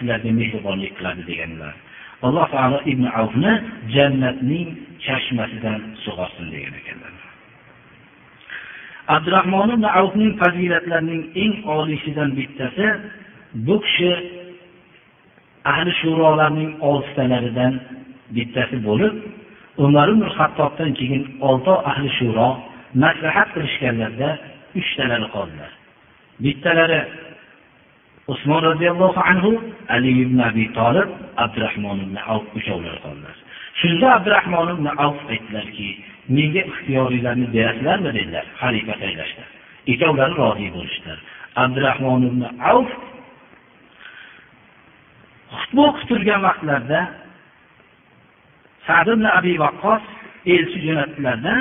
sizlarga 0.00 0.30
mehribonlik 0.40 0.92
qiladi 0.98 1.22
deganlar. 1.30 1.74
Alloh 2.26 2.46
taolo 2.54 2.78
ibn 2.92 3.04
avni 3.22 3.52
jannatning 3.94 4.68
chashmasidan 5.04 5.80
sug'orsin 6.04 6.46
degan 6.54 6.74
ekanlar. 6.80 7.12
Abdurahmon 9.14 9.68
ibn 9.76 9.86
avfning 10.00 10.32
fazilatlarining 10.42 11.22
eng 11.42 11.54
oliysidan 11.76 12.30
bittasi 12.38 12.86
bu 13.66 13.76
kishi 13.84 14.12
ahli 15.72 15.92
shurolarning 16.00 16.70
oltitalaridan 16.90 17.72
bittasi 18.36 18.76
bo'lib 18.88 19.14
umar 19.84 20.06
ibn 20.14 20.24
hattobdan 20.36 20.90
keyin 20.98 21.22
olti 21.48 21.74
ahli 21.90 22.08
shuro 22.18 22.48
maslahat 23.04 23.48
qilishganlarda 23.54 24.30
uchtalari 24.78 25.26
qoldilar. 25.34 25.70
Bittalari 26.44 27.00
usmon 28.32 28.60
roziyallohu 28.70 29.20
anhu 29.30 29.50
ali 29.94 30.10
ibn 30.24 30.38
abi 30.48 30.64
tolib 30.78 31.08
abdurahmon 31.44 31.98
ibn 32.06 32.16
avf 32.32 32.46
uchovlari 32.58 32.98
qoldilar 33.06 33.36
shunda 33.80 34.06
abdurahmon 34.16 34.68
ibn 34.76 34.86
avf 35.06 35.20
aytdilarki 35.32 35.88
menga 36.36 36.62
ixtiyoriylarni 36.70 37.46
berasizlarmi? 37.54 38.10
dedilar. 38.18 38.44
Xalifa 38.60 38.94
saylashda 39.02 39.44
ikkovlari 39.92 40.34
rozi 40.42 40.68
bo'lishdilar. 40.76 41.18
Abdurahmon 41.64 42.22
ibn 42.30 42.42
avf 42.72 42.90
xutba 45.58 45.82
o'qib 45.88 46.06
turgan 46.10 46.40
vaqtlarida 46.48 47.00
sad 48.86 49.06
ibn 49.14 49.24
abi 49.38 49.52
vaqqos 49.64 50.02
elchi 50.54 50.78
jo'natdilarda 50.86 51.54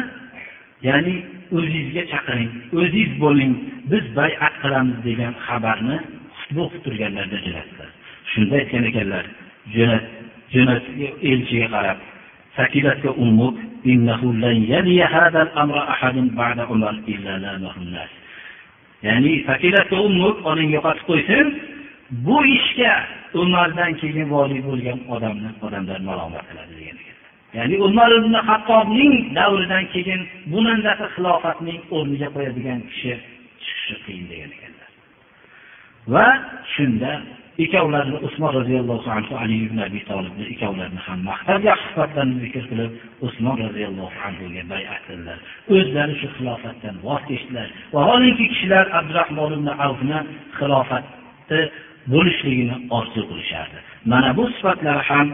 ya'ni 0.87 1.15
o'zingizga 1.55 2.03
chaqiring 2.11 2.51
o'zingiz 2.79 3.11
bo'ling 3.23 3.53
biz 3.91 4.05
bayat 4.19 4.53
qilamiz 4.61 4.97
degan 5.07 5.33
xabarni 5.47 5.97
xutba 6.49 6.63
qilib 6.69 6.83
turganlarida 6.85 7.39
jo'natdi 7.45 7.85
shunda 8.31 8.55
aytgan 8.61 8.83
ekanlar 8.89 9.25
elchiga 11.31 11.67
qarab 11.75 11.99
sakilatga 12.57 13.11
ya'ni 19.05 19.33
sakilatga 19.47 19.97
ummuk 20.07 20.35
onang 20.49 20.69
yo'qotib 20.75 21.05
qo'ysin 21.09 21.45
bu 22.25 22.37
ishga 22.57 22.93
umardan 23.41 23.91
keyin 24.01 24.27
voliy 24.33 24.61
bo'lgan 24.67 24.99
odamni 25.15 25.49
odamlar 25.65 25.99
malomat 26.09 26.43
qiladi 26.49 26.73
degan 26.79 26.97
ya'ni 27.57 27.75
umar 27.87 28.09
ibn 28.19 28.33
hattobning 28.47 29.13
davridan 29.37 29.85
keyin 29.93 30.21
bu 30.51 30.59
xilofatning 31.15 31.79
o'rniga 31.95 32.27
qo'yadigan 32.35 32.79
kishi 32.89 33.13
chiqishi 33.63 33.95
qiyin 34.05 34.25
degan 34.31 34.51
ekan. 34.57 34.68
Va 36.13 36.25
shunda 36.73 37.11
ikkovlarini 37.63 38.19
usmon 38.27 38.51
roziyallohu 38.59 39.07
anhu 39.17 39.33
ali 39.43 39.55
ibn 39.67 39.77
abi 39.87 39.99
tolibni 40.09 40.45
ikkovlarini 40.53 41.01
ham 41.07 41.19
maqtab 41.29 41.59
yaxshi 41.69 41.87
sifatlarni 41.91 42.35
zikr 42.43 42.63
qilib 42.71 42.91
usmon 43.27 43.55
roziyallohu 43.65 44.17
anhuga 44.27 44.61
bayat 44.73 45.01
qildilar. 45.07 45.39
O'zlari 45.75 46.13
shu 46.21 46.27
xilofatdan 46.35 46.95
voz 47.07 47.21
kechdilar. 47.29 47.67
Vaholanki 47.95 48.45
kishilar 48.51 48.85
abdurahmon 48.99 49.51
ibn 49.57 49.67
avfni 49.85 50.19
xilofatni 50.59 51.61
bo'lishligini 52.13 52.75
orzu 52.97 53.21
qilishardi. 53.29 53.79
Mana 54.11 54.29
bu 54.37 54.43
sifatlar 54.55 54.97
ham 55.09 55.27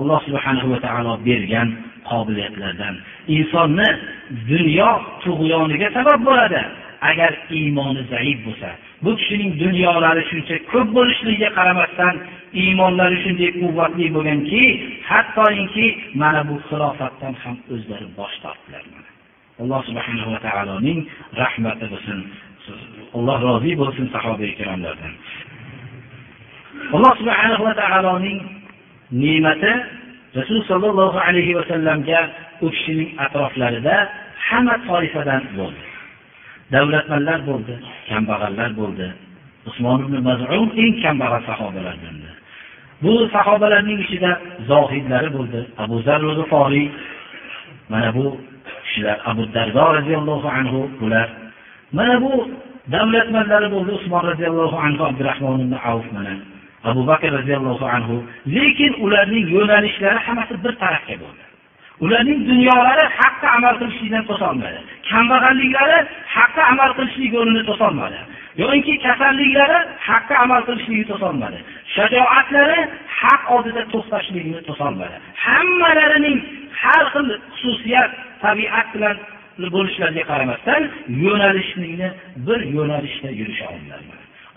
alloh 0.00 0.20
subhanahu 0.26 0.68
va 0.72 0.78
taolo 0.86 1.12
bergan 1.28 1.68
qobiliyatlardan. 2.10 2.94
Insonni 3.36 3.88
dunyo 4.50 4.90
tug'yoniga 5.24 5.88
sabab 5.96 6.20
bo'ladi. 6.28 6.62
Agar 7.10 7.32
iymoni 7.58 8.02
zaif 8.12 8.38
bo'lsa 8.46 8.68
bu 9.02 9.10
kishining 9.18 9.50
dunyolari 9.64 10.22
shuncha 10.30 10.56
ko'p 10.72 10.88
bo'lishligiga 10.96 11.50
qaramasdan 11.58 12.14
iymonlari 12.62 13.16
shunday 13.24 13.50
quvvatli 13.60 14.06
bo'lganki 14.16 14.62
hattoki 15.10 15.86
mana 16.20 16.40
bu 16.48 16.54
xilofatdan 16.68 17.34
ham 17.42 17.56
o'zlari 17.74 18.06
bosh 18.18 18.36
tortdilar 18.44 18.84
alloh 19.62 19.80
subhanahu 19.88 20.34
va 20.34 20.40
taoloning 20.42 20.98
rahmati 21.42 21.86
bo'lsin. 21.92 22.18
Alloh 23.16 23.38
rozi 23.46 23.72
bo'lsin 23.82 24.06
sahoba 24.14 24.44
ikromlardan 24.52 25.12
alloh 26.96 27.12
subhanahu 27.20 27.62
va 27.68 27.74
taoloning 27.82 28.38
ne'mati 29.22 29.72
rasul 30.38 30.58
sollallohu 30.70 31.18
alayhi 31.28 31.52
vasallamga 31.58 32.20
u 32.64 32.66
kishining 32.74 33.10
atroflarida 33.24 33.96
hamma 34.48 34.74
toifadan 34.88 35.42
bo'ldi. 35.58 35.93
Davlatmanlar 36.74 37.40
bo'ldi 37.50 37.74
kambag'allar 38.08 38.70
bo'ldi. 38.80 39.06
Usmon 39.68 39.98
ibn 40.06 40.16
mazun 40.28 40.68
eng 40.82 40.94
kambag'al 41.04 41.42
sahobalardan 41.50 42.16
bu 43.04 43.12
sahobalarning 43.34 43.98
ichida 44.04 44.30
zohidlari 44.70 45.28
bo'ldi. 45.36 45.60
Abu 45.82 45.96
zar 46.06 46.20
mana 47.92 48.10
bu 48.16 48.24
kishilar 48.84 49.18
abu 49.30 49.42
dardo 49.54 49.84
roziyallohu 49.98 50.48
anhu 50.58 50.80
bular. 51.00 51.28
Mana 51.92 52.16
bu 52.22 52.32
davlatmanlari 52.94 53.68
bo'ldi 53.74 53.90
usmon 53.98 54.22
roziyallohu 54.30 54.76
anhu 54.86 55.02
abdurahmon 55.10 55.58
ibn 55.64 55.74
avf 55.90 56.06
mana. 56.16 56.34
Abu 56.90 57.06
bakr 57.10 57.30
roziyallohu 57.38 57.84
anhu. 57.96 58.16
Lekin 58.56 58.92
ularning 59.04 59.44
yo'nalishlari 59.56 60.18
hammasi 60.26 60.54
bir 60.64 60.74
tarafga 60.82 61.14
bo'ldi. 61.22 61.42
Ularning 62.00 62.40
dunyolari 62.50 63.04
haqqa 63.20 63.48
amal 63.56 63.74
qilishlikdan 63.80 64.24
to'solmadi 64.30 64.78
kambag'alliklari 65.10 65.98
haqqa 66.36 66.62
amal 66.72 66.90
qilishlik 66.98 67.30
yo'lini 67.38 67.62
to'solmadi 67.70 68.18
yoinki 68.62 68.94
kasalliklari 69.06 69.78
haqqa 70.08 70.34
amal 70.44 70.60
qilishlikni 70.68 71.06
to'solmadi 71.12 71.58
shajoatlari 71.96 72.80
haq 73.20 73.42
oldida 73.54 73.82
to'xtashligini 73.92 74.60
to'solmadi 74.68 75.16
hammalarining 75.46 76.38
har 76.82 77.04
xil 77.12 77.28
xususiyat 77.60 78.10
tabiat 78.44 78.86
bilan 78.94 79.16
bo'lishlariga 79.74 80.24
qaramasdan 80.30 80.82
yo'nalishlikni 81.24 82.08
bir 82.46 82.60
yo'nalishda 82.76 83.30
yurisha 83.40 83.66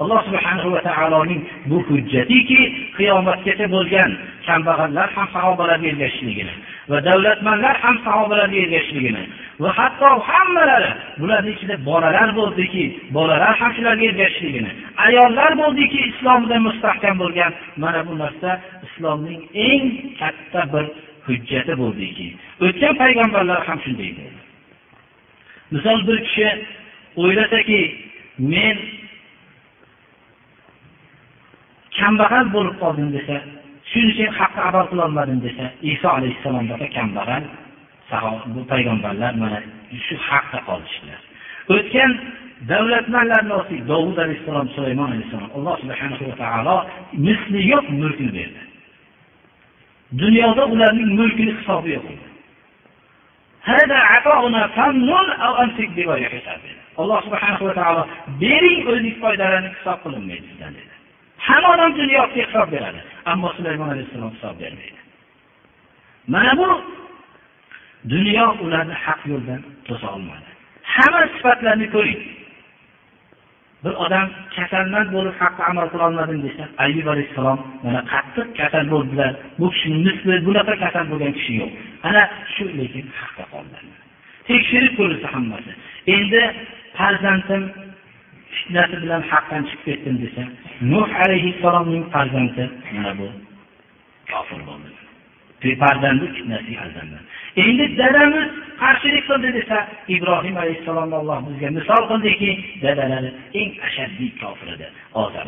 alloh 0.04 0.20
subhanahu 0.28 0.70
va 0.76 0.82
taoloning 0.90 1.42
bu 1.70 1.78
hujjatiki 1.90 2.62
qiyomatgacha 2.98 3.66
bo'lgan 3.76 4.12
kambag'allar 4.48 5.08
ham 5.16 5.28
sahobalarga 5.36 5.88
ergashishligini 5.94 6.54
va 6.90 6.98
davlatmanlar 7.08 7.76
ham 7.84 7.96
sahobalarga 8.06 8.58
ergashishligini 8.66 9.24
va 9.64 9.70
hatto 9.80 10.10
hammalari 10.30 10.92
bularni 11.20 11.52
ichida 11.56 11.76
bolalar 11.90 12.30
bo'ldiki 12.40 12.84
bolalar 13.18 13.54
ham 13.60 13.72
shularga 13.78 14.06
ergashishligini. 14.12 14.72
Ayollar 15.06 15.52
bo'ldiki 15.62 16.00
islomda 16.12 16.58
mustahkam 16.68 17.16
bo'lgan. 17.24 17.52
Mana 17.84 18.00
bu 18.08 18.14
narsa 18.24 18.50
islomning 18.88 19.42
eng 19.68 19.84
katta 20.20 20.62
bir 20.74 20.86
hujjati 21.28 21.74
bo'ldiki. 21.82 22.28
O'tgan 22.66 22.94
payg'ambarlar 23.02 23.60
ham 23.68 23.80
shunday 23.86 24.12
bo'ldi. 24.20 24.40
Misol 25.74 26.00
bir 26.08 26.18
kishi 26.26 26.48
o'ylasaki 27.22 27.82
men 28.54 28.78
kambag'al 32.00 32.46
bo'lib 32.56 32.76
qoldim 32.84 33.10
desa 33.18 33.38
shuning 33.98 34.14
uchun 34.14 34.30
haqqa 34.40 34.62
amal 34.70 34.86
qilolmadim 34.92 35.40
desa 35.46 35.66
iso 35.82 36.08
alayhissalomdaqa 36.18 36.88
kambag'al 36.96 37.44
bu 38.54 38.62
payg'ambarlar 38.72 39.34
mana 39.42 39.60
shu 40.08 40.16
haqda 40.30 40.60
qolishdilar. 40.70 41.20
O'tgan 41.76 42.12
davlatmanlarni 42.72 43.54
olsak 43.60 43.80
dovud 43.92 44.18
alayhissalom 44.26 44.68
sulaymon 44.76 45.08
alayhissalom 45.12 45.50
alloh 45.58 45.76
subhanahu 45.84 46.24
va 46.30 46.36
taolo 46.44 46.78
misli 47.26 47.60
yo'q 47.74 47.86
mulkni 48.02 48.30
berdi. 48.38 48.62
Dunyoda 50.22 50.64
ularning 50.74 51.10
mulkini 51.20 51.52
hisobi 51.60 51.90
yo'q 51.98 52.08
alloh 57.02 57.20
subhanahu 57.28 57.64
va 57.70 57.74
taolo 57.80 58.04
bering 58.44 58.80
o'zingiz 58.90 59.18
foydalaning 59.24 59.74
hisob 59.78 59.98
qilinmaydi 60.04 60.46
sizdan 60.52 60.74
dedi. 60.78 60.87
Hamma 61.50 61.68
odam 61.76 61.92
dunyosiga 62.00 62.44
hisob 62.48 62.68
beradi. 62.76 63.00
Ammo 63.32 63.48
sulaymon 63.58 63.90
alayhissalom 63.94 64.32
hisob 64.36 64.56
bermaydi. 64.62 65.00
Mana 66.34 66.52
bu 66.60 66.68
dunyo 68.14 68.46
ularni 68.66 68.96
haq 69.06 69.22
yo'ldan 69.32 69.62
to'sa 69.88 70.08
olmadi. 70.16 70.50
Hamma 70.96 71.22
sifatlarni 71.34 71.88
ko'ring. 71.96 72.22
Bir 73.84 73.94
odam 74.06 74.28
kasalmand 74.56 75.10
bo'lib 75.16 75.36
haqqa 75.42 75.64
amal 75.72 75.88
qilolmadim 75.94 76.40
desa 76.46 76.64
ayub 76.86 77.08
alayhissalom 77.14 77.60
mana 77.86 78.02
qattiq 78.14 78.48
kasal 78.60 78.86
bo'ldilar. 78.94 79.32
Bu 79.60 79.66
kishini 79.74 79.98
misli 80.08 80.36
bunaqa 80.48 80.74
kasal 80.84 81.06
bo'lgan 81.12 81.34
kishi 81.38 81.54
yo'q. 81.62 81.72
Ana 82.08 82.24
shu 82.54 82.64
lekin 82.80 83.06
haqqa 83.20 83.46
qoldilar 83.54 83.84
tekshirib 84.48 84.94
ko'rilsa 85.00 85.28
hammasi. 85.36 85.72
Endi 86.16 86.42
farzandim 86.98 87.64
fitnasi 88.56 88.96
bilan 89.04 89.22
haqdan 89.32 89.64
chiqib 89.70 89.84
ketdim 89.88 90.16
desa 90.24 90.44
nuh 90.92 91.10
alayhissalomning 91.24 92.04
farzandi 92.14 92.64
mana 92.96 93.14
bu? 93.20 93.28
Kofir 94.32 94.62
bo'ldi. 94.70 94.90
Farzandi 95.84 96.26
fitnasi 96.36 96.72
farzandi. 96.80 97.18
Endi 97.64 97.86
dadamiz 98.02 98.48
qarshilik 98.82 99.24
qildi 99.30 99.50
desa 99.58 99.78
ibrohim 100.16 100.56
alayhissalomni 100.64 101.16
alloh 101.22 101.40
bizga 101.48 101.70
misol 101.78 102.02
qildiki 102.12 102.52
dadalari 102.84 103.30
eng 103.60 103.72
ashaddiy 103.88 104.32
kofir 104.42 104.68
edi 104.76 104.88
ozar 105.24 105.48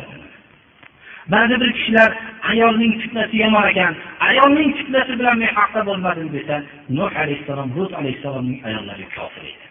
ba'zi 1.32 1.54
bir 1.62 1.70
kishilar 1.76 2.10
ayolning 2.52 2.92
fitnasi 3.02 3.36
yomon 3.44 3.64
ekan 3.72 3.94
ayolning 4.28 4.70
fitnasi 4.78 5.12
bilan 5.20 5.36
men 5.42 5.52
haqda 5.58 5.80
bo'lmadim 5.88 6.28
desa 6.36 6.56
nuh 6.98 7.12
alayhissalom 7.22 7.68
lut 7.76 7.92
alayhissalomning 8.00 8.58
ayollari 8.68 9.06
kofir 9.16 9.42
edi. 9.50 9.69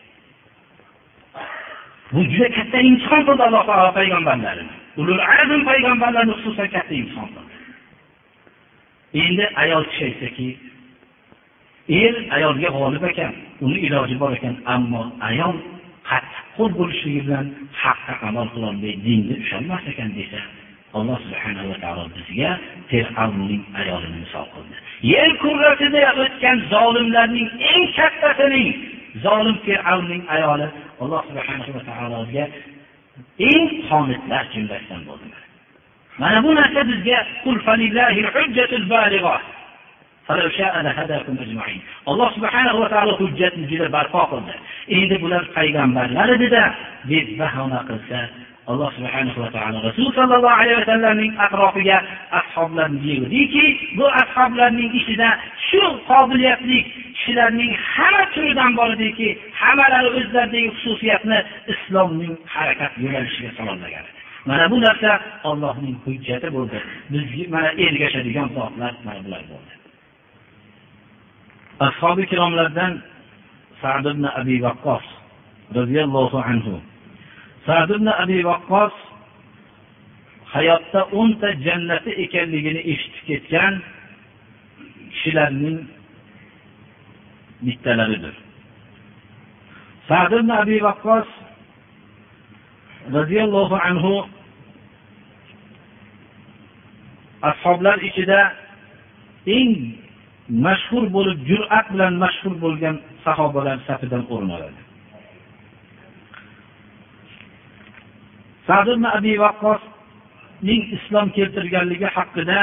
Bu 2.12 2.20
juda 2.32 2.48
katta 2.58 2.78
imtihon 2.90 3.22
bo'ldi 3.28 3.44
alloh 3.48 3.64
taolo 3.70 3.92
payg'ambarlarini. 4.00 4.74
Ulul 5.00 5.22
azm 5.40 5.62
payg'ambarlarni 5.70 6.34
xususan 6.40 6.68
katta 6.76 6.94
imtihon 7.02 7.30
bo'ldi. 7.36 7.56
Endi 9.24 9.46
ayol 9.64 9.84
kishi 9.90 10.04
aytsaki 10.10 10.48
er 12.02 12.14
ayolga 12.38 12.70
g'olib 12.76 13.04
ekan 13.12 13.34
uni 13.66 13.78
iloji 13.88 14.16
bor 14.22 14.32
ekan 14.38 14.56
ammo 14.76 15.02
ayol 15.30 15.56
qattiqqo'l 16.10 16.72
bo'lishligi 16.80 17.22
bilan 17.26 17.46
haqqa 17.84 18.14
amal 18.28 18.48
qilolmay 18.54 18.94
dinga 19.06 19.36
usholmas 19.44 19.84
ekan 19.92 20.10
desa 20.18 20.42
alloh 20.98 21.18
subhanava 21.26 21.76
taolo 21.84 22.06
bizga 22.16 22.52
fir'avnning 22.90 23.64
ayolini 23.82 24.20
misol 24.26 24.46
qildi. 24.54 24.76
Yer 25.14 25.30
kurrasida 25.44 26.02
o'tgan 26.24 26.58
zolimlarning 26.74 27.50
eng 27.74 27.86
kattasining 27.98 28.70
zolim 29.26 29.58
fir'avnning 29.66 30.24
ayoli 30.36 30.68
alloh 31.02 31.22
subhanahu 31.30 31.72
va 31.78 31.82
taologa 31.90 32.46
eng 33.52 33.66
qonitlar 33.90 34.44
jumlasidan 34.54 35.02
bo'ldilar. 35.10 35.44
Mana 36.22 36.38
bu 36.46 36.52
narsa 36.60 36.82
bizga 36.92 37.18
alloh 42.12 42.30
subhanahu 42.36 42.78
va 42.84 42.90
taolo 42.94 43.14
hujjatni 43.22 43.66
juda 43.72 43.88
barpo 43.98 44.22
qildi. 44.32 44.54
Endi 44.98 45.16
bular 45.24 45.44
payg'ambarlar 45.58 46.28
edida 46.38 46.64
deb 47.12 47.28
bahona 47.40 47.80
qilsa 47.90 48.20
alloh 48.72 48.90
subhanahu 48.98 49.40
va 49.44 49.50
taolo 49.56 49.78
rasul 49.90 50.08
sollallohu 50.20 50.58
alayhi 50.62 50.80
vasallamning 50.82 51.34
atrofiga 51.46 51.98
ashoblarni 52.40 53.00
yig'diki 53.10 53.66
bu 53.98 54.06
ashoblarning 54.22 54.92
ichida 55.00 55.30
shu 55.70 55.82
qobiliyatli 56.10 56.80
kishilarning 57.16 57.72
hamma 57.94 58.24
turidan 58.34 58.72
bor 58.80 58.90
ediki 58.98 59.30
hammalari 59.62 60.10
o'zlaridagi 60.20 60.70
xususiyatni 60.78 61.40
islomning 61.74 62.34
harakat 62.56 62.92
yo'nalishiga 63.04 63.52
sololmagan 63.60 64.06
mana 64.46 64.66
bu 64.72 64.78
narsa 64.86 65.12
ollohning 65.50 65.96
hujjati 66.06 66.48
bo'ldi. 66.56 66.78
Bizga 67.12 67.44
mana 67.56 67.70
ergashadigan 67.86 68.48
zotlar 68.58 68.94
mana 69.06 69.20
bular 69.26 69.44
bo'ldi. 69.52 69.74
Ashobi 71.88 72.22
ikromlardan 72.28 72.94
sad 73.82 74.06
ibn 74.14 74.24
abi 74.40 74.56
vaqqos 74.66 75.06
roziyallohu 75.78 76.38
anhu 76.52 76.76
sad 77.70 77.90
ibn 77.98 78.08
abi 78.24 78.40
vaqqos 78.50 78.96
hayotda 80.54 81.02
o'nta 81.20 81.50
jannati 81.66 82.12
ekanligini 82.24 82.82
eshitib 82.92 83.24
ketgan 83.30 83.74
kishilarning 85.12 85.80
bittalaridir 87.66 88.36
sad 90.10 90.32
ibn 90.40 90.50
abi 90.62 90.78
vaqqos 90.88 91.28
roziyallohu 93.18 93.76
anhu 93.90 94.14
ashoblar 97.52 97.98
ichida 98.10 98.42
eng 99.58 99.74
mashhur 100.66 101.04
bo'lib 101.16 101.40
jur'at 101.50 101.86
bilan 101.94 102.14
mashhur 102.24 102.54
bo'lgan 102.64 102.96
sahobalar 103.26 103.78
safidan 103.88 104.24
o'rin 104.34 104.52
oladi. 104.58 104.89
sad 108.69 108.89
abi 108.89 109.33
vaqqosning 109.45 110.83
islom 110.97 111.31
keltirganligi 111.37 112.09
haqida 112.17 112.61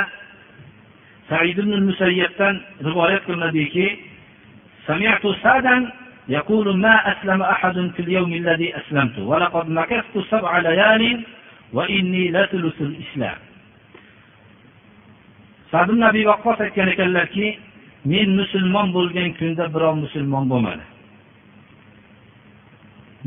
said 1.29 1.57
ibn 1.57 1.73
musayyabdan 1.89 2.55
rivoyat 2.87 3.21
qilinadiki 3.27 3.87
سمعت 4.87 5.27
سادا 5.43 5.91
يقول 6.29 6.77
ما 6.77 6.95
أسلم 7.11 7.41
أحد 7.41 7.91
في 7.95 8.01
اليوم 8.01 8.33
الذي 8.33 8.77
أسلمت 8.77 9.19
ولقد 9.19 9.69
مكثت 9.69 10.15
سبع 10.31 10.59
ليال 10.59 11.03
وإني 11.73 12.31
لثلث 12.31 12.81
الإسلام 12.81 13.39
sad 15.71 15.87
ibn 15.89 16.03
abi 16.03 16.25
vaqqos 16.27 16.59
aytgan 16.65 16.89
ekanlarki 16.93 17.47
men 18.11 18.29
musulmon 18.39 18.87
bo'lgan 18.97 19.29
kunda 19.39 19.65
birov 19.75 19.95
musulmon 20.03 20.45
bo'lmadi 20.51 20.85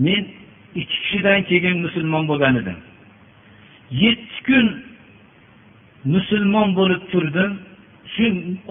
men 0.07 0.23
ikki 0.76 0.98
kishidan 1.04 1.42
keyin 1.50 1.78
musulmon 1.86 2.24
bo'lgan 2.32 2.56
edim. 2.62 2.78
Yetti 4.04 4.40
kun 4.48 4.66
musulmon 6.14 6.70
bo'lib 6.80 7.04
turdim. 7.12 7.52
Shu 8.14 8.26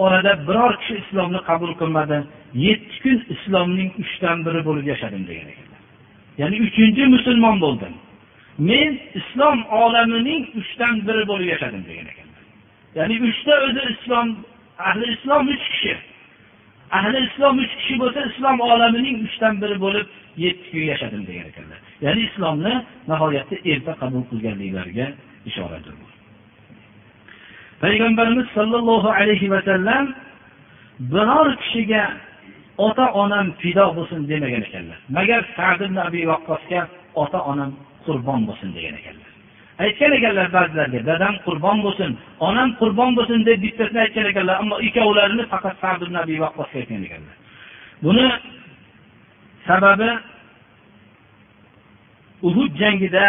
orada 0.05 0.33
biror 0.49 0.73
kishi 0.81 0.95
islomni 1.03 1.41
qabul 1.49 1.73
qilmadi. 1.81 2.19
Yetti 2.67 2.97
kun 3.03 3.17
islomning 3.35 3.91
uchdan 4.03 4.39
biri 4.47 4.61
bo'lib 4.69 4.87
yashadim 4.93 5.23
degan 5.31 5.49
ekanlar 5.53 5.81
ya'ni 6.41 6.57
uchinchi 6.67 7.03
musulmon 7.15 7.57
bo'ldim. 7.65 7.95
Men 8.71 8.91
islom 9.21 9.59
olamining 9.83 10.43
uchdan 10.61 10.95
biri 11.07 11.25
bo'lib 11.31 11.49
yashadim 11.55 11.83
degan 11.89 12.07
ekanlar 12.13 12.45
ya'ni 12.99 13.17
uchta 13.29 13.55
o'zi 13.67 13.83
islom 13.95 14.29
ahli 14.89 15.07
islom 15.15 15.45
uch 15.55 15.65
kishi. 15.73 15.95
Ahli 16.99 17.19
islom 17.29 17.55
uch 17.65 17.73
kishi 17.81 17.95
bo'lsa 18.03 18.21
islom 18.31 18.61
olamining 18.73 19.17
uchdan 19.27 19.55
biri 19.63 19.77
bo'lib 19.85 20.07
yetti 20.45 20.67
kun 20.73 20.85
yashadim 20.93 21.23
degan 21.29 21.47
ekanlar. 21.53 21.79
Ya'ni 22.05 22.21
islomni 22.29 22.75
nihoyatda 23.11 23.57
erta 23.73 23.93
qabul 24.01 24.23
qilganliklariga 24.31 25.07
ishoradir 25.51 25.95
payg'ambarimiz 27.83 28.47
sollallohu 28.57 29.09
alayhi 29.21 29.51
vasallam 29.55 30.05
biror 31.13 31.49
kishiga 31.63 32.05
ota 32.87 33.07
onam 33.23 33.47
fido 33.61 33.87
bo'lsin 33.97 34.21
demagan 34.31 34.63
ekanlar. 34.69 34.99
Magar 35.19 35.43
sad 35.57 35.81
abi 36.07 36.21
vaqqosga 36.33 36.81
ota 37.23 37.39
onam 37.53 37.71
qurbon 38.05 38.41
bo'lsin 38.49 38.69
degan 38.77 38.95
ekanlar. 39.01 39.28
Aytgan 39.85 40.13
ekanlar 40.19 40.49
ba'zilarga 40.59 41.01
dadam 41.11 41.35
qurbon 41.47 41.79
bo'lsin 41.87 42.11
onam 42.49 42.69
qurbon 42.81 43.11
bo'lsin 43.19 43.41
deb 43.49 43.59
bittasini 43.65 44.01
aytgan 44.07 44.27
ekanlar 44.33 44.57
ammo 44.63 44.77
ikkovlarini 44.89 45.45
faqat 45.53 45.75
sad 45.83 46.01
nabiy 46.19 46.39
vaqqosga 46.45 46.77
aytgan 46.83 47.03
ekanlar. 47.09 47.37
Buni 48.05 48.27
sababi 49.69 50.11
uhud 52.49 52.73
jangida 52.83 53.27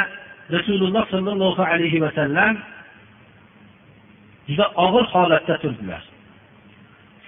rasululloh 0.56 1.04
sollallohu 1.14 1.62
alayhi 1.72 2.00
vasallam 2.06 2.54
juda 4.48 4.66
og'ir 4.86 5.06
holatda 5.14 5.56
turdilar. 5.64 6.04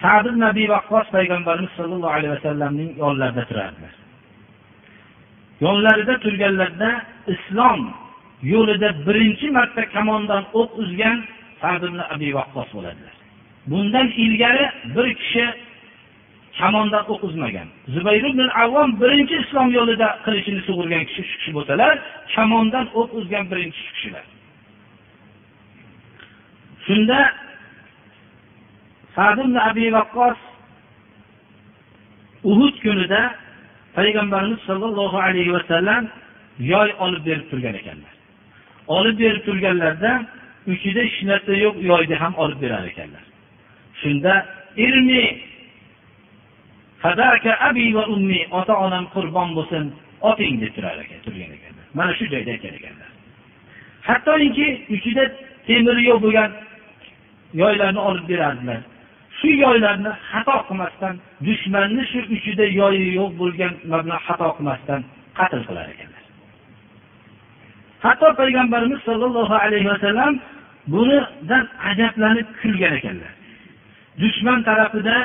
Sad 0.02 0.26
ibn 0.32 0.42
abi 0.52 0.66
vaqqos 0.76 1.08
payg'ambarimiz 1.16 1.72
sollallohu 1.80 2.14
alayhi 2.18 2.34
vasallamning 2.38 2.90
yonlarida 3.04 3.44
turardilar. 3.50 3.94
Yonlarida 5.66 6.16
turganlarida 6.24 6.92
islom 7.34 7.82
yo'lida 8.44 8.90
birinchi 9.08 9.48
marta 9.58 9.84
kamondan 9.96 10.44
o'q 10.60 10.72
uzgan 10.82 11.18
sad 11.62 11.82
ibn 11.90 12.00
abi 12.14 12.30
vaqqos 12.40 12.70
bo'ladilar. 12.76 13.14
Bundan 13.72 14.08
ilgari 14.24 14.66
bir 14.96 15.08
kishi 15.22 15.46
kamondan 16.60 17.04
o'q 17.12 17.22
uzmagan. 17.28 17.68
Zubayr 17.94 18.24
ibn 18.32 18.42
avvom 18.64 18.90
birinchi 19.02 19.36
islom 19.44 19.70
yo'lida 19.78 20.08
qilichini 20.26 20.62
sug'urgan 20.68 21.04
kishi 21.10 21.24
shu 21.30 21.36
kishi 21.40 21.52
bo'lsalar 21.58 21.94
kamondan 22.36 22.86
o'q 23.00 23.10
uzgan 23.20 23.46
birinchi 23.52 23.80
shu 23.86 23.92
kishilar. 23.96 24.26
Shunda 26.86 27.20
sad 29.16 29.38
ibn 29.46 29.56
abi 29.70 29.86
vaqqos 29.98 30.38
uhud 32.52 32.76
kunida 32.86 33.22
payg'ambarimiz 33.98 34.60
sollallohu 34.70 35.18
alayhi 35.28 35.52
vasallam 35.58 36.04
yoy 36.74 36.90
olib 37.06 37.24
berib 37.28 37.46
turgan 37.52 37.76
ekanlar. 37.82 38.11
Olib 38.96 39.16
berib 39.22 39.44
turganlarida 39.48 40.12
uchida 40.74 41.02
hech 41.08 41.20
narsa 41.30 41.54
yo'q 41.66 41.76
yoyni 41.92 42.16
ham 42.24 42.34
olib 42.44 42.60
berar 42.64 42.84
ekanlar. 42.92 43.24
Shunda 44.02 44.34
irmi 44.86 45.26
ota 48.60 48.74
onam 48.86 49.06
qurbon 49.16 49.50
bo'lsin 49.58 49.84
oting 50.30 50.56
deb 50.62 50.72
turar 50.76 50.98
ekan 51.04 51.20
turgan 51.26 51.52
ekanlar. 51.58 51.86
Mana 51.98 52.12
shu 52.18 52.26
joyda 52.34 52.50
aytgan 52.56 52.74
ekanlar. 52.80 53.10
Hattoki 54.08 54.68
ichida 54.96 55.24
temiri 55.68 56.04
yo'q 56.10 56.20
bo'lgan 56.26 56.52
yoylarni 57.62 58.02
olib 58.10 58.26
berardilar. 58.32 58.82
Shu 59.40 59.50
yoylarni 59.66 60.12
xato 60.32 60.58
qilmasdan 60.68 61.16
dushmanni 61.48 62.04
shu 62.12 62.20
ichida 62.38 62.66
yoyi 62.80 63.06
yo'q 63.20 63.32
bo'lgan 63.42 63.74
mablag' 63.92 64.24
xato 64.28 64.48
qilmasdan 64.58 65.02
qatl 65.40 65.62
qilar 65.68 65.88
ekan. 65.94 66.11
Hatto 68.06 68.28
payg'ambarimiz 68.40 69.00
sollallohu 69.10 69.56
alayhi 69.66 69.88
vasallam 69.94 70.34
bunidan 70.94 71.66
ajablanib 71.90 72.48
kulgan 72.62 72.94
ekanlar. 73.00 73.34
Dushman 74.22 74.60
tarafida 74.70 75.18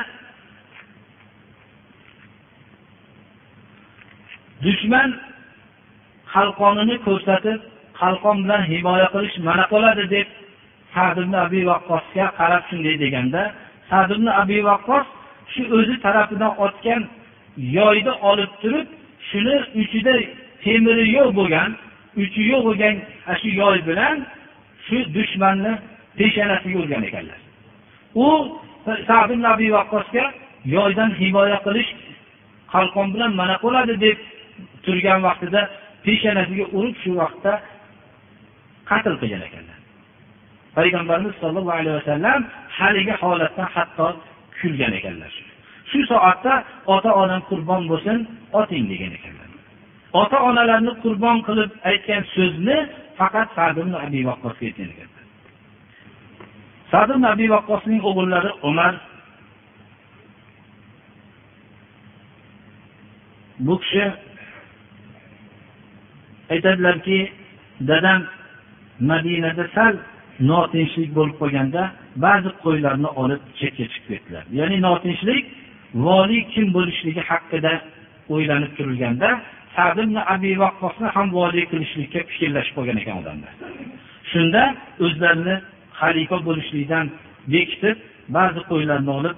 dushman 4.65 5.09
qalqonini 6.35 6.97
ko'rsatib 7.07 7.61
qalqon 8.01 8.37
bilan 8.45 8.63
himoya 8.71 9.09
qilish 9.15 9.37
mana 9.49 9.65
qoladi 9.73 10.05
deb 10.15 10.29
sad 10.95 11.17
ibn 11.23 11.35
abi 11.45 11.61
vaqqosga 11.71 12.27
qarab 12.39 12.63
shunday 12.71 12.97
deganda 13.05 13.43
sad 13.91 14.09
ibn 14.17 14.27
abi 14.43 14.59
vaqqos 14.71 15.07
shu 15.53 15.63
o'zi 15.77 15.95
tarafidan 16.05 16.53
otgan 16.67 17.03
yoyni 17.79 18.13
olib 18.31 18.53
turib 18.63 18.87
shuni 19.29 19.57
uchida 19.83 20.15
temiri 20.65 21.07
yo'q 21.17 21.29
bo'lgan 21.39 21.71
uchi 22.23 22.43
yo'q 22.53 22.63
bo'lgan 22.69 22.95
shu 23.41 23.49
yoy 23.61 23.79
bilan 23.89 24.17
shu 24.87 24.97
dushmanni 25.17 25.73
peshanasiga 26.19 26.79
urgan 26.83 27.03
ekanlar. 27.09 27.39
U 28.25 28.27
sad 29.09 29.31
ibn 29.35 29.45
abi 29.53 29.67
vaqqosga 29.77 30.25
yoydan 30.77 31.11
himoya 31.21 31.59
qilish 31.67 31.91
qalqon 32.75 33.07
bilan 33.15 33.33
mana 33.41 33.57
bo'ladi 33.65 33.95
deb 34.05 34.19
turgan 34.85 35.21
vaqtida 35.27 35.63
peshanasiga 36.07 36.67
urib 36.77 36.97
shu 37.03 37.11
vaqtda 37.23 37.53
qatl 38.91 39.15
qilgan 39.21 39.43
ekanlar. 39.49 39.79
Payg'ambarimiz 40.77 41.35
sollallohu 41.43 41.79
alayhi 41.81 41.97
vasallam 42.01 42.41
haligi 42.79 43.15
holatdan 43.23 43.69
hatto 43.75 44.09
kulgan 44.59 44.93
ekanlar. 44.99 45.33
Shu 45.91 45.99
soatda 46.11 46.55
ota 46.95 47.11
onam 47.23 47.43
qurbon 47.51 47.83
bo'lsin 47.91 48.19
oting 48.61 48.85
degan 48.93 49.13
ekanlar. 49.19 49.46
Ota 50.21 50.39
onalarni 50.49 50.93
qurbon 51.03 51.39
qilib 51.47 51.71
aytgan 51.91 52.23
so'zni 52.35 52.79
faqat 53.19 53.49
sad 53.57 53.77
abi 54.05 54.21
vaqqosga 54.31 54.65
aytgan 54.71 54.91
ekanlar 54.95 55.17
sad 56.91 57.11
abi 57.33 57.47
vaqqosning 57.55 58.01
o'g'illari 58.09 58.51
umar. 58.69 58.95
Bu 63.67 63.75
kishi 63.83 64.05
aytadilarki 66.55 67.19
dadam 67.91 68.21
madinada 69.11 69.65
sal 69.77 69.95
notinchlik 70.51 71.11
bo'lib 71.19 71.37
qolganda 71.43 71.83
ba'zi 72.25 72.51
qo'ylarni 72.65 73.09
olib 73.23 73.43
chetga 73.59 73.85
chiqib 73.93 74.07
ketdilar. 74.11 74.45
Ya'ni 74.59 74.77
notinchlik 74.87 75.45
voliy 76.07 76.43
kim 76.53 76.67
bo'lishligi 76.77 77.23
haqida 77.31 77.73
o'ylanib 78.35 78.73
turilganda 78.77 79.29
sad 79.77 79.99
abi 80.35 80.51
vaqqosni 80.65 81.09
ham 81.17 81.27
voliy 81.39 81.65
qilishlikka 81.73 82.21
fikrlashib 82.31 82.75
qolgan 82.79 82.97
ekan 83.03 83.17
odamlar. 83.23 83.53
Shunda 84.31 84.63
o'zlarini 85.05 85.57
xalifa 86.01 86.39
bo'lishlikdan 86.49 87.07
bekitib 87.55 87.97
ba'zi 88.37 88.61
qo'ylarni 88.71 89.11
olib 89.19 89.37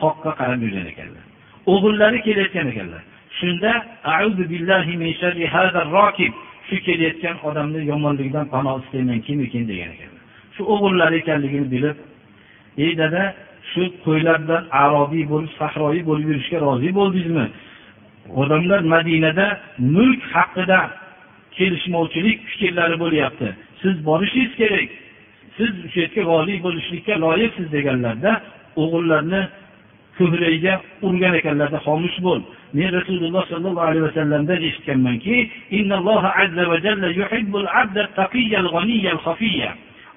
toqqa 0.00 0.30
qarab 0.40 0.60
yurgan 0.64 0.86
ekanlar. 0.92 1.24
O'g'illari 1.72 2.18
kelayotgan 2.26 2.66
ekanlar. 2.72 3.02
Shunda 3.38 3.72
shu 6.68 6.76
kelayotgan 6.86 7.36
odamni 7.48 7.80
yomonligidan 7.92 8.46
panoh 8.54 8.76
istayman 8.82 9.20
kim 9.26 9.38
ekan 9.46 9.64
degan 9.70 9.90
ekanlar. 9.96 10.22
Shu 10.54 10.62
o'g'illari 10.74 11.16
ekanligini 11.22 11.66
bilib 11.74 11.96
ey 12.84 12.92
dada 13.02 13.22
shu 13.70 13.82
qo'ylar 14.04 14.36
bilan 14.44 14.62
arobiy 14.82 15.24
bo'lib 15.32 15.52
sahroiy 15.60 16.02
bo'lib 16.10 16.26
yurishga 16.30 16.58
rozi 16.66 16.88
bo'ldingizmi? 16.98 17.46
Odamlar 18.40 18.80
madinada 18.94 19.46
mulk 19.78 20.22
haqida 20.34 20.80
kelishmovchilik 21.56 22.38
fikrlari 22.50 22.96
bo'lyapti. 23.04 23.48
Siz 23.82 23.94
borishingiz 24.08 24.52
kerak. 24.60 24.88
Siz 25.56 25.72
o'sha 25.86 26.00
yerga 26.04 26.22
voliy 26.32 26.58
bo'lishlikka 26.66 27.14
loyiqsiz 27.24 27.66
deganlarda 27.76 28.32
o'g'illarni 28.82 29.42
ko'kragiga 30.18 30.74
urgan 31.06 31.34
ekanlarda 31.40 31.78
xomush 31.86 32.18
bo'l. 32.26 32.40
Men 32.78 32.88
rasululloh 32.98 33.44
sollallohu 33.52 33.88
alayhi 33.90 34.04
vasallamdan 34.08 34.60
eshitganmanki 34.68 35.36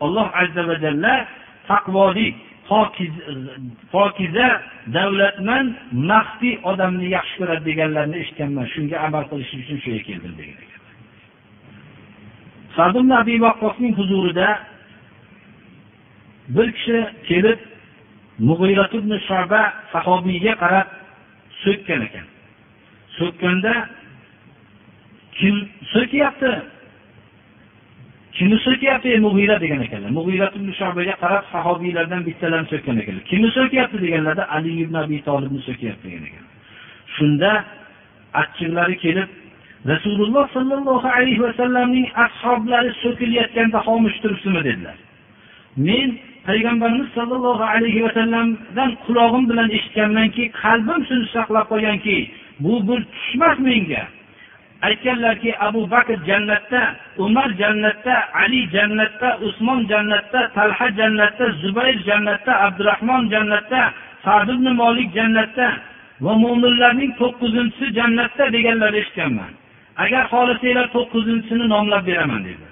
alloh 0.07 0.27
azza 0.41 0.63
va 0.69 0.75
jalla 0.83 1.13
taqvolik 1.71 2.35
pokiza 3.93 4.49
davlatmand 4.95 5.71
maxfiy 6.11 6.55
odamni 6.71 7.07
yaxshi 7.15 7.35
ko'radi 7.39 7.63
deganlarni 7.69 8.15
eshitganman. 8.23 8.65
Shunga 8.73 8.97
amal 9.07 9.23
qilish 9.31 9.51
uchun 9.61 9.77
shu 9.83 9.89
yerga 9.93 10.05
keldim 10.09 10.33
degan 10.39 10.57
ekan. 10.65 10.81
Abi 13.21 13.35
vaqqosning 13.45 13.93
huzurida 13.99 14.49
bir 16.55 16.67
kishi 16.77 16.97
kelib 17.29 17.59
mug'iyrat 18.49 18.93
ibn 18.99 19.11
shoba 19.27 19.61
sahobiyga 19.93 20.53
qarab 20.63 20.87
so'kkan 21.63 22.01
ekan. 22.07 22.27
So'kkanda 23.17 23.73
kim 25.37 25.55
so'kyapti? 25.93 26.51
Kimni 28.41 28.57
so'kyapti 28.67 29.07
ey 29.13 29.19
mug'iyra 29.27 29.55
degan 29.63 29.81
ekanlar. 29.85 30.11
Mug'iyra 30.19 30.47
shobaga 30.79 31.13
qarab 31.23 31.43
sahobiylardan 31.53 32.21
bittalarni 32.27 32.67
so'kkan 32.73 32.95
ekanlar. 33.01 33.23
Kimni 33.31 33.49
so'kyapti 33.57 33.97
deganlarda 34.05 34.43
ali 34.55 34.71
ibn 34.83 34.95
abi 35.03 35.17
tolibni 35.27 35.61
so'kyapti 35.67 36.03
degan 36.07 36.23
ekan 36.29 36.45
shunda 37.15 37.51
achchiqlari 38.41 38.95
kelib 39.03 39.29
rasululloh 39.91 40.45
sollallohu 40.55 41.07
alayhi 41.17 41.41
vasallamning 41.47 42.07
ashoblari 42.25 42.91
so'kilayotganda 43.03 43.79
xomush 43.87 44.17
turibsizmi 44.23 44.61
dedilar. 44.67 44.97
Men 45.87 46.09
payg'ambarimiz 46.47 47.09
sollallohu 47.17 47.63
alayhi 47.73 48.01
vasallamdan 48.07 48.89
qulog'im 49.05 49.43
bilan 49.51 49.69
eshitganmanki 49.77 50.43
qalbim 50.63 50.99
shuni 51.09 51.25
saqlab 51.35 51.65
qolganki 51.71 52.17
bu 52.63 52.73
bir 52.87 52.99
tushmas 53.15 53.57
menga. 53.67 54.03
Aytganlarki 54.87 55.51
abu 55.67 55.81
bakr 55.91 56.17
jannatda 56.29 56.81
umar 57.17 57.49
jannatda 57.61 58.15
ali 58.43 58.61
jannatda 58.75 59.29
usmon 59.47 59.87
jannatda 59.91 60.39
talha 60.55 60.87
jannatda 60.99 61.45
zubayr 61.61 61.97
jannatda 62.09 62.51
abdurahmon 62.65 63.29
jannatda 63.33 63.81
sad 64.23 64.49
ibn 64.55 64.67
molik 64.81 65.09
jannatda 65.17 65.67
va 66.25 66.33
mo'minlarning 66.43 67.11
to'qqizinchisi 67.21 67.85
jannatda 67.99 68.43
deganlarni 68.55 68.97
eshitganman. 69.03 69.51
Agar 70.03 70.23
xohlasanglar 70.33 70.87
to'qqizinchisini 70.95 71.65
nomlab 71.73 72.03
beraman 72.09 72.41
dedi. 72.49 72.67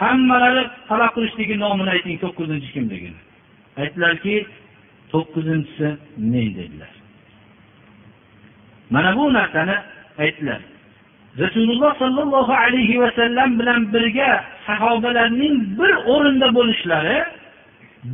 Hammalari 0.00 0.62
talab 0.88 1.10
qilishligi 1.16 1.56
nomini 1.64 1.90
ayting 1.96 2.16
to'qqizinchi 2.24 2.68
kimligini 2.76 3.20
aytdilarki 3.82 4.34
to'qqizinchisi 5.12 5.88
men 6.32 6.48
dedilar. 6.58 6.92
Mana 8.94 9.10
bu 9.16 9.24
narsani 9.38 9.76
aytdilar. 10.24 10.60
Rasululloh 11.42 11.92
sollallohu 12.02 12.52
alayhi 12.64 13.00
vasallam 13.04 13.58
bilan 13.58 13.80
birga 13.94 14.44
sahobalarning 14.66 15.54
bir 15.78 15.92
o'rinda 16.14 16.48
bo'lishlari 16.58 17.18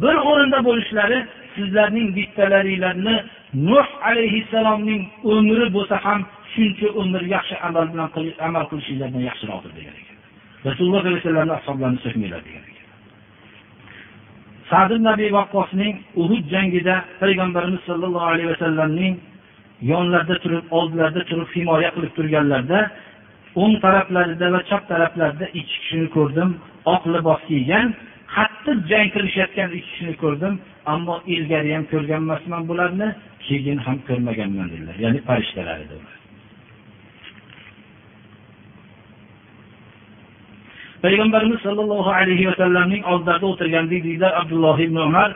bir 0.02 0.16
o'rinda 0.30 0.58
bo'lishlari 0.68 1.18
sizlarning 1.54 2.08
bittalaringlarni 2.16 3.16
nuh 3.54 3.88
alayhissalomning 4.10 5.02
umri 5.34 5.66
bo'lsa 5.76 5.96
ham 6.04 6.20
shuncha 6.54 6.88
umr 7.00 7.22
yaxshi 7.34 7.54
amal 7.68 7.84
bilan 7.92 8.08
amal 8.48 8.64
qilishinglardan 8.70 9.22
yaxshiroqdir 9.30 9.72
degan 9.78 9.94
ekan. 10.00 10.16
Rasululloh 10.68 11.00
sollallohu 11.00 11.16
alayhi 11.16 11.26
vasallamni 11.26 11.54
ashoblarini 11.60 12.00
so'kmanglar 12.04 12.40
degan 12.48 12.64
ekan. 12.70 12.86
Sadir 14.70 15.00
nabiy 15.10 15.30
vaqqosning 15.38 15.94
uhud 16.22 16.44
jangida 16.54 16.94
payg'ambarimiz 17.22 17.82
sollallohu 17.88 18.26
alayhi 18.32 18.50
vasallamning 18.54 19.14
yonlarida 19.92 20.36
turib 20.44 20.64
oldilarida 20.78 21.22
turib 21.30 21.48
himoya 21.56 21.90
qilib 21.94 22.12
turganlarida 22.18 22.80
o'ng 23.56 23.74
taraflarida 23.84 24.52
va 24.54 24.60
chap 24.70 24.88
taraflarida 24.92 25.46
ikki 25.60 25.76
kishini 25.80 26.08
ko'rdim. 26.16 26.50
Oq 26.94 27.02
libos 27.14 27.40
kiygan 27.50 27.86
qattiq 28.34 28.78
jang 28.90 29.08
qilishayotgan 29.14 29.68
ikki 29.78 29.88
kishini 29.90 30.14
ko'rdim. 30.22 30.54
Ammo 30.92 31.16
ilgari 31.34 31.70
ham 31.76 31.84
ko'rgan 31.92 32.20
emasman 32.26 32.62
bularni 32.70 33.08
keyin 33.46 33.78
ham 33.86 33.98
ko'rmaganman 34.08 34.66
dedilar. 34.72 34.96
Ya'ni 35.04 35.20
farishtalar 35.28 35.78
edi. 35.84 35.94
Ular 36.00 36.20
payg'ambarimiz 41.04 41.60
sollallohu 41.66 42.10
alayhi 42.20 42.48
vasallamning 42.50 43.02
oldlarida 43.12 43.46
o'tirgandik 43.52 44.04
deydilar 44.04 44.32
abdulloh 44.40 44.76
ibn 44.86 44.96
umar 45.08 45.30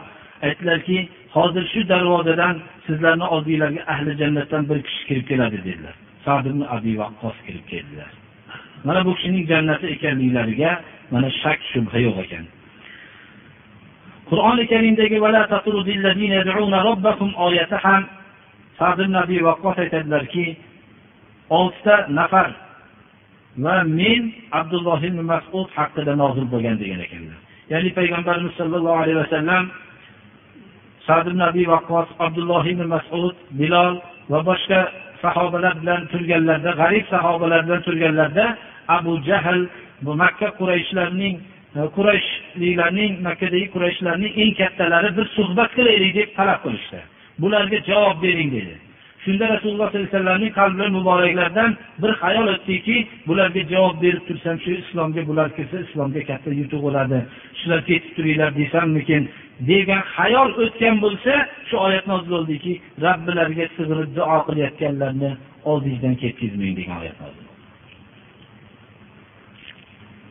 aytdilarki 0.47 0.99
hozir 1.37 1.65
shu 1.73 1.81
darvozadan 1.93 2.55
sizlarni 2.87 3.27
oldinglarga 3.35 3.83
ahli 3.93 4.13
jannatdan 4.23 4.63
bir 4.71 4.79
kishi 4.87 5.03
kirib 5.09 5.27
keladi 5.31 5.59
dedilar. 5.69 5.95
Sad 6.25 6.47
ibn 6.47 6.63
abi 6.77 6.93
vaqqos 7.03 7.37
kirib 7.47 7.65
keldilar. 7.73 8.11
Mana 8.85 9.01
bu 9.07 9.13
kishining 9.17 9.45
jannati 9.51 9.87
ekanliklariga 9.95 10.73
mana 11.13 11.29
shak 11.43 11.59
shubha 11.73 11.99
yo'q 12.07 12.17
ekan. 12.25 12.45
Qur'oni 14.29 14.65
karimdagi 14.73 15.19
oyati 17.47 17.77
ham 17.85 18.03
sad 18.79 18.99
ibn 19.05 19.15
abi 19.25 19.39
vaqqos 19.49 19.77
aytadilarki 19.85 20.47
oltita 21.59 21.97
nafar 22.19 22.49
va 23.65 23.77
men 23.85 24.23
abdulloh 24.61 25.01
ibn 25.09 25.19
masud 25.33 25.69
haqida 25.77 26.13
nozil 26.23 26.47
bo'lgan 26.53 26.77
degan 26.83 27.01
ekanlar. 27.07 27.39
Ya'ni 27.73 27.91
payg'ambarimiz 27.99 28.53
sollallohu 28.61 28.99
alayhi 29.03 29.19
vasallam 29.25 29.65
sad 31.07 31.25
ibn 31.33 31.41
abi 31.51 31.65
vaqqos 31.75 32.09
abdulloh 32.27 32.63
ibn 32.73 32.85
masud 32.95 33.35
bilol 33.61 33.95
va 34.31 34.39
boshqa 34.51 34.81
sahobalar 35.25 35.75
bilan 35.83 36.01
turganlarda 36.13 36.71
g'arib 36.81 37.05
sahobalar 37.15 37.61
bilan 37.67 37.83
turganlarda 37.87 38.47
abu 38.97 39.13
jahl 39.29 39.61
bu 40.05 40.13
makka 40.23 40.49
qurayshlarning 40.61 41.35
e, 41.79 41.81
qurayshliklarning 41.97 43.13
makkadagi 43.29 43.67
qurayshlarning 43.75 44.33
eng 44.43 44.53
kattalari 44.61 45.11
bir 45.19 45.27
suhbat 45.37 45.71
qilaylik 45.79 46.13
deb 46.19 46.29
talab 46.39 46.61
qilishdi. 46.65 47.01
Bularga 47.43 47.79
javob 47.91 48.17
bering 48.25 48.51
dedi. 48.57 48.75
Shunda 49.25 49.45
rasululloh 49.55 49.89
sollallohu 49.89 50.05
alayhi 50.05 50.17
vasallamning 50.17 50.53
qalbi 50.61 50.87
muboraklaridan 50.97 51.71
bir 52.03 52.13
xayol 52.23 52.47
o'tdiki 52.55 52.97
bularga 53.29 53.63
javob 53.73 53.97
berib 54.05 54.23
tursam 54.29 54.57
shu 54.65 54.71
islomga 54.83 55.23
bular 55.29 55.49
kirsa 55.57 55.77
islomga 55.87 56.23
katta 56.31 56.51
yutuq 56.61 56.81
bo'ladi 56.87 57.19
shular 57.61 57.81
ketib 57.89 58.13
turinglar 58.17 58.51
desammikin 58.61 59.23
degan 59.61 60.03
xayol 60.17 60.51
o'tgan 60.63 60.97
bo'lsa 61.05 61.35
shu 61.69 61.77
oyat 61.87 62.07
nozil 62.11 62.31
bo'ldiki 62.35 62.73
robbilariga 63.05 63.67
sig'inib 63.77 64.11
duo 64.19 64.39
qilayotganlarni 64.47 65.31
oldingizdan 65.71 66.15
ketkazmang 66.23 66.75
degan 66.81 66.97
oyat 67.03 67.17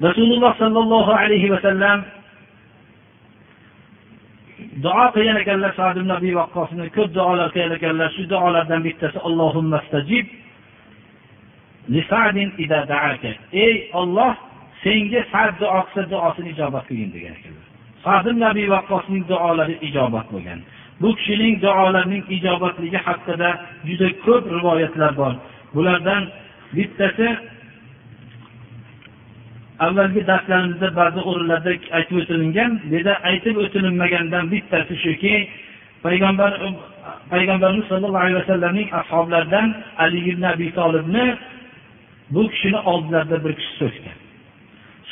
rasululloh 0.05 0.51
sollallohu 0.61 1.11
alayhi 1.23 1.51
vasallam 1.53 1.99
duo 4.85 5.05
qilgan 5.15 5.37
ekanlar 5.43 5.71
sad 5.79 5.95
ibn 6.01 6.11
abi 6.17 6.31
vaqqosni 6.41 6.89
ko'p 6.97 7.09
duolar 7.17 7.47
qilgan 7.53 7.75
ekanlar 7.79 8.09
shu 8.15 8.23
duolardan 8.33 8.81
bittasi 8.87 9.17
allohumma 9.27 9.79
stajib 9.87 10.25
ey 13.65 13.75
olloh 14.01 14.33
senga 14.83 15.21
sad 15.31 15.51
duo 15.61 15.79
qilsa 15.87 16.09
duosini 16.11 16.49
ijobat 16.55 16.83
qilgin 16.89 17.11
degan 17.15 17.33
ekanlar. 17.39 17.62
Sad 18.03 18.25
ibn 18.31 18.41
abi 18.51 18.63
vaqqosning 18.75 19.23
duolari 19.31 19.75
ijobat 19.87 20.27
bo'lgan. 20.33 20.59
Bu 21.01 21.09
kishining 21.17 21.55
duolarining 21.65 22.23
ijobatligi 22.37 22.99
haqida 23.07 23.49
juda 23.87 24.07
ko'p 24.25 24.43
rivoyatlar 24.55 25.11
bor. 25.21 25.33
Bulardan 25.75 26.23
bittasi 26.75 27.27
avvalgi 29.85 30.21
darslarimizda 30.31 30.89
ba'zi 30.99 31.19
o'rinlarda 31.29 31.71
aytib 31.97 32.17
o'tilingan 32.21 32.71
bu 32.83 32.93
yerda 32.95 33.13
aytib 33.29 33.55
o'tilinmagandan 33.63 34.45
bittasi 34.53 34.95
shuki 35.05 35.33
payg'ambar 36.05 36.51
payg'ambarimiz 37.33 37.85
sollallohu 37.91 38.23
alayhi 38.25 38.39
vasallamning 38.41 38.89
ashoblaridan 39.01 39.67
ali 40.03 40.19
ibn 40.31 40.43
abi 40.53 40.67
tolibni 40.79 41.25
bu 42.35 42.43
kishini 42.51 42.79
oldilarida 42.91 43.37
bir 43.45 43.53
kishi 43.59 43.73
so'kkan 43.81 44.17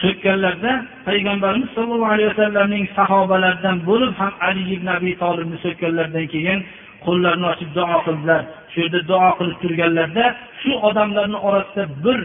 so'kkanlarda 0.01 0.73
payg'ambarimiz 1.07 1.69
sollallohu 1.77 2.13
alayhi 2.15 2.29
vasallamning 2.33 2.85
sahobalaridan 2.97 3.77
bo'lib 3.89 4.13
ham 4.21 4.33
ali 4.47 4.63
ibn 4.75 4.87
abi 4.97 5.11
tolibni 5.23 5.57
so'kkanlaridan 5.65 6.25
keyin 6.33 6.59
qo'llarini 7.05 7.45
ochib 7.53 7.69
duo 7.77 7.97
qildilar. 8.05 8.41
Shu 8.71 8.77
yerda 8.83 8.99
duo 9.11 9.29
qilib 9.39 9.57
turganlarida 9.63 10.25
shu 10.61 10.71
odamlarni 10.89 11.37
orasida 11.47 11.83
bir 12.05 12.19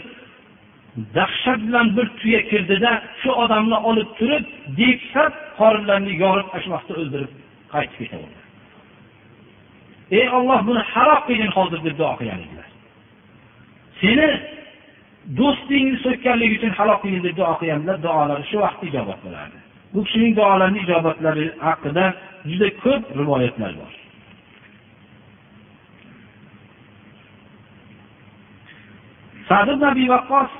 dahshat 1.16 1.60
bilan 1.66 1.86
bir 1.96 2.06
tuya 2.20 2.40
kirdida 2.50 2.92
shu 3.20 3.30
odamni 3.44 3.78
olib 3.90 4.10
turib 4.18 4.44
deksab 4.80 5.32
qorinlarini 5.60 6.12
yorib 6.24 6.48
ashmoqda 6.58 6.92
o'ldirib 7.00 7.32
qaytib 7.72 7.98
ketaverdi. 8.00 8.40
Ey 10.18 10.26
olloh 10.38 10.60
buni 10.68 10.82
haroq 10.92 11.22
qilgin 11.28 11.50
hozir 11.56 11.80
deb 11.86 11.94
duo 12.00 12.12
qilgan 12.18 12.40
edilar. 12.46 12.68
Seni 14.00 14.28
do'stingni 15.34 15.96
so'kkanligi 16.04 16.54
uchun 16.58 16.72
halok 16.78 16.98
qilgin 17.02 17.22
deb 17.26 17.36
duo 17.38 17.52
qilganlar 17.60 17.96
duolari 18.06 18.44
shu 18.50 18.58
vaqtda 18.64 18.86
ijobat 18.90 19.18
bo'lardi. 19.24 19.58
Bu 19.92 20.04
kishining 20.06 20.32
duolarini 20.38 20.78
ijobatlari 20.84 21.46
haqida 21.66 22.04
juda 22.50 22.68
ko'p 22.82 23.02
rivoyatlar 23.20 23.72
bor. 23.80 23.92
Sad 29.48 29.68
ibn 29.74 29.84
abi 29.90 30.04
vaqqos 30.14 30.50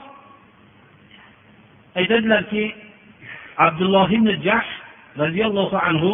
aytadilarki 2.01 2.65
abdulloh 3.67 4.09
ibn 4.19 4.29
jahsh 4.47 4.73
roziyallohu 5.23 5.77
anhu 5.89 6.13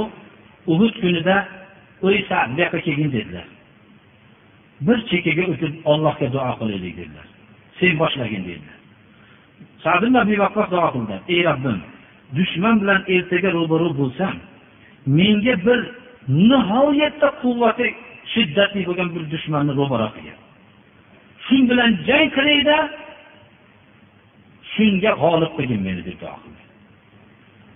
uhud 0.72 0.94
kunida 1.02 1.36
o'ysa 2.06 2.36
bu 2.50 2.60
yoqqa 2.62 2.78
kelgin 2.86 3.10
dedilar. 3.16 3.46
Bir 4.86 4.98
chekkaga 5.10 5.44
o'tib 5.52 5.72
ollohga 5.92 6.26
duo 6.34 6.52
qilaylik 6.60 6.94
dedilar. 7.00 7.31
Sen 7.82 7.94
boshlagin 8.02 8.42
dedilar 8.48 8.78
duo 10.74 10.88
qildi 10.94 11.16
ey 11.34 11.40
robbim 11.48 11.78
dushman 12.38 12.74
bilan 12.82 13.00
ertaga 13.14 13.50
ro'baro 13.58 13.88
bo'lsam 14.00 14.34
menga 15.18 15.54
bir 15.66 15.80
nihoyatda 16.48 17.28
quvvati 17.42 17.86
shiddatli 18.32 18.80
bo'lgan 18.88 19.08
bir 19.14 19.22
dushmanni 19.32 19.72
ro'baro 19.80 20.08
qilgin. 20.14 20.38
Shu 21.44 21.56
bilan 21.70 21.90
jang 22.08 22.28
qilayda 22.36 22.76
shunga 24.74 25.12
g'olib 25.22 25.52
qilgin 25.56 25.80
meni 25.86 26.02
deb 26.08 26.16
duo 26.22 26.36
qildi. 26.42 26.62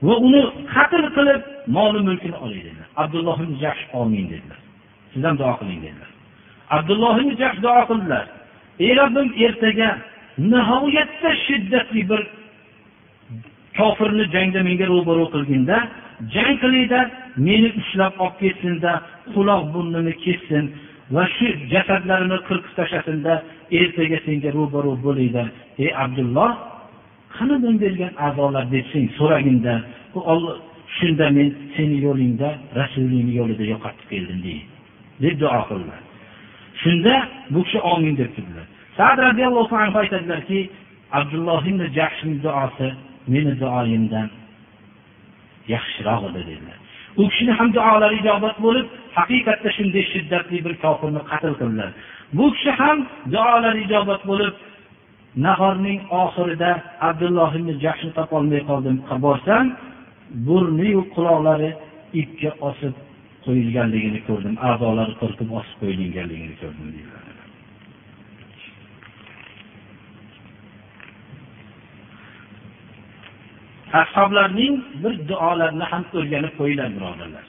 Va 0.06 0.14
uni 0.26 0.42
qatl 0.74 1.04
qilib 1.16 1.42
moli 1.76 2.00
mulkini 2.08 2.36
olay 2.44 2.60
dedilar. 2.66 2.88
Abdulloh 3.02 3.36
ibn 3.44 3.54
jahsh 3.62 3.82
omin 4.00 4.26
dedilar. 4.32 4.60
Siz 5.12 5.22
ham 5.26 5.36
duo 5.40 5.52
qiling 5.60 5.80
dedilar. 5.86 6.10
Abdulloh 6.76 7.14
ibn 7.22 7.32
jahsh 7.42 7.58
duo 7.64 7.80
qildilar. 7.90 8.26
Ey 8.84 8.92
robbim 9.00 9.28
ertaga 9.46 9.90
nihoyatda 10.52 11.30
shiddatli 11.46 12.02
bir 12.10 12.22
kofirni 13.78 14.24
jangda 14.34 14.60
menga 14.68 14.86
ro'baro 14.92 15.24
qilginda 15.34 15.76
jang 16.34 16.56
qilingda 16.62 17.00
meni 17.46 17.68
ushlab 17.80 18.14
olib 18.24 18.36
ketsinda 18.42 18.92
quloq 19.34 19.62
burnini 19.74 20.14
kessin 20.24 20.64
va 21.14 21.24
shu 21.36 21.46
jasadlarini 21.72 22.38
qirqib 22.48 22.72
tashlasinda 22.78 23.34
ertaga 23.80 24.18
senga 24.26 24.50
ro'baro 24.58 24.92
bo'linglar. 25.06 25.48
Ey 25.84 25.90
abdulloh 26.04 26.50
qani 27.36 27.56
men 27.64 27.74
bergan 27.84 28.12
a'zolar 28.26 28.64
deb 28.74 28.84
so'raginda 29.18 29.74
shunda 30.98 31.26
men 31.36 31.48
seni 31.74 31.96
yo'lingda 32.06 32.48
rasulingni 32.80 33.32
yo'lida 33.40 33.64
yo'qotib 33.72 34.06
keldim 34.12 34.38
deydi. 34.46 34.64
Deb 35.22 35.34
duo 35.40 35.60
qildilar. 35.70 36.00
Shunda 36.82 37.14
bu 37.50 37.60
kishi 37.64 37.80
omin 37.92 38.14
deb 38.20 38.30
turdilar. 38.36 38.66
Sad 38.96 39.18
roziyallohu 39.26 39.74
anhu 39.82 39.98
aytadilarki 40.02 40.60
abdulloh 41.18 41.62
ibn 41.70 41.82
jahshning 41.98 42.38
duosi 42.44 42.88
meni 43.32 43.52
duoyimdan 43.60 44.28
yaxshiroq 45.74 46.22
edi 46.30 46.42
dedilar. 46.50 46.78
U 47.20 47.22
kishini 47.30 47.52
ham 47.58 47.68
duolari 47.76 48.16
ijobat 48.20 48.56
bo'lib 48.66 48.86
haqiqatda 49.18 49.68
shunday 49.76 50.04
shiddatli 50.12 50.58
bir 50.66 50.74
kofirni 50.84 51.22
qatl 51.30 51.52
qildilar. 51.60 51.90
Bu 52.36 52.46
kishi 52.54 52.70
ham 52.80 52.98
duolari 53.34 53.78
ijobat 53.86 54.22
bo'lib 54.30 54.54
nahorning 55.46 56.00
oxirida 56.22 56.70
abdulloh 57.08 57.50
ibn 57.58 57.68
jahshni 57.84 58.10
topolmay 58.18 58.62
qoldim. 58.70 58.96
Borsam 59.26 59.64
burniyu 60.46 61.02
quloqlari 61.14 61.70
ipga 62.20 62.50
osib 62.68 62.94
qo'yilganligini 63.46 64.20
ko'rdim. 64.28 64.54
A'zolari 64.68 65.14
qirqib 65.22 65.48
osib 65.60 65.76
qo'yilganligini 65.82 66.56
ko'rdim 66.62 66.88
deydilar 66.94 67.26
ashoblarning 74.02 74.74
bir 75.02 75.14
duolarini 75.28 75.86
ham 75.92 76.04
o'rganib 76.18 76.52
qo'yinglar 76.58 76.88
birodarlar. 76.96 77.44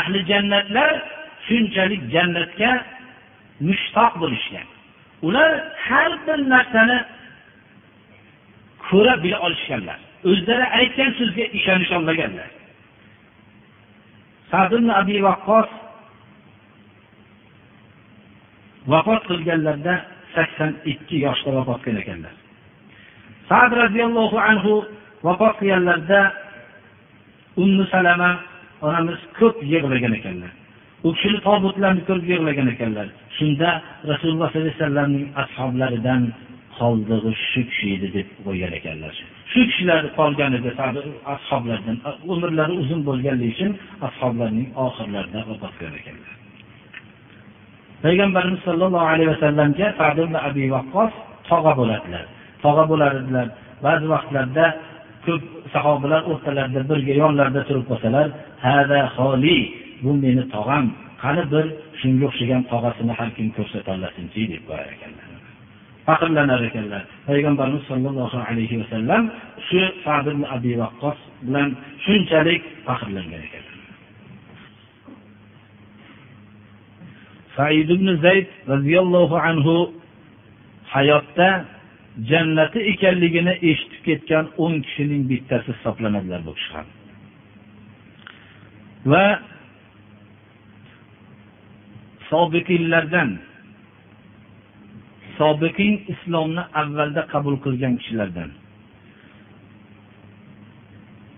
Ahli 0.00 0.18
jannatlar 0.30 0.92
shunchalik 1.46 2.02
jannatga 2.14 2.70
mushtoq 3.68 4.12
bo'lishgan. 4.22 4.66
Ular 5.26 5.50
har 5.88 6.12
bir 6.26 6.38
narsani 6.54 6.98
ko'ra 8.88 9.14
bila 9.24 9.38
olishganlar. 9.46 9.98
O'zlari 10.30 10.66
aytgan 10.78 11.10
so'zga 11.18 11.44
ishonisholmaganlar 11.58 12.48
sad 14.50 14.72
abi 15.00 15.16
vaqqos 15.28 15.68
vafot 18.92 19.22
qilganlarida 19.30 19.94
sakson 20.34 20.72
ikki 20.92 21.16
yoshda 21.26 21.50
vafot 21.58 21.80
qilgan 21.84 22.02
ekanlar. 22.04 22.34
Sad 23.48 23.70
roziyallohu 23.82 24.36
anhu 24.50 24.72
vafot 25.26 25.54
qilganlarida 25.60 26.20
ummu 27.62 27.84
salama 27.94 28.30
onamiz 28.86 29.20
ko'p 29.38 29.56
yig'lagan 29.72 30.12
ekanlar. 30.18 30.52
U 31.06 31.08
kishini 31.14 31.38
tobutlarini 31.48 32.02
ko'rib 32.08 32.26
yig'lagan 32.32 32.68
ekanlar. 32.74 33.06
Shunda 33.36 33.68
rasululloh 34.10 34.48
sollallohu 34.50 34.68
alayhi 34.68 34.80
vasallamning 34.80 35.26
ashoblaridan 35.42 36.22
qoldig'i 36.78 37.32
shu 37.50 37.60
kishi 37.70 37.86
edi 37.96 38.08
deb 38.16 38.28
qo'ygan 38.46 38.72
ekanlar. 38.80 39.14
Shu 39.52 39.60
kishilar 39.68 40.02
qolgan 40.18 40.52
edi 40.58 40.70
ashoblardan 41.34 41.96
umrlari 42.32 42.74
uzun 42.82 43.00
bo'lganligi 43.08 43.52
uchun 43.56 43.72
ashoblarning 44.08 44.68
oxirlarida 44.86 45.40
vafot 45.48 45.72
qilgan 45.78 45.94
ekanlar. 46.00 46.32
Payg'ambarimiz 48.04 48.60
sollallohu 48.68 49.06
alayhi 49.12 49.30
vasallamga 49.34 49.86
abi 50.48 50.64
vaqqos 50.76 51.12
tog'a 51.50 51.72
bo'ladilar. 51.80 52.24
Tog'a 52.64 52.84
bo'lar 52.90 53.12
edilar 53.20 53.46
ba'zi 53.86 54.06
vaqtlarda 54.14 54.66
ko'p 55.26 55.42
sahobalar 55.74 56.22
o'rtalarida 56.32 56.80
birga 56.90 57.14
yonlarida 57.22 57.60
turib 57.68 57.84
qolsalar 57.90 58.26
bu 60.02 60.10
meni 60.24 60.44
tog'am. 60.54 60.84
Qani 61.22 61.42
bir 61.52 61.64
shunga 62.00 62.24
o'xshagan 62.28 62.62
tog'asini 62.72 63.12
har 63.18 63.28
kim 63.36 63.48
ko'rsatolasinchi 63.56 64.40
deb 64.52 64.62
qo'yar 64.68 64.88
ekanlar. 64.96 65.29
Faxrlanar 66.06 66.60
ekanlar. 66.68 67.02
Payg'ambarimiz 67.28 67.82
sollallohu 67.90 68.38
alayhi 68.48 68.76
vasallam 68.82 69.22
shu 69.68 69.80
sad 70.04 70.26
abi 70.56 70.72
vaqqos 70.82 71.18
bilan 71.46 71.68
shunchalik 72.04 72.62
faxrlangan 72.86 73.40
ekanlar. 73.48 73.76
Said 77.56 77.88
ibn 77.96 78.08
zayd 78.24 78.48
roziyallohu 78.72 79.36
anhu 79.48 79.74
hayotda 80.94 81.50
jannati 82.30 82.80
ekanligini 82.92 83.54
eshitib 83.70 84.00
ketgan 84.08 84.46
o'n 84.64 84.74
kishining 84.86 85.22
bittasi 85.30 85.70
hisoblanadilar 85.76 86.40
bu 86.46 86.52
kishi 86.58 86.72
ham 86.76 86.88
va 89.12 89.24
sobiqiylardan 92.30 93.30
sobiqin 95.40 95.92
islomni 96.12 96.62
avvalda 96.82 97.22
qabul 97.32 97.56
qilgan 97.64 97.96
kishilardan. 98.00 98.50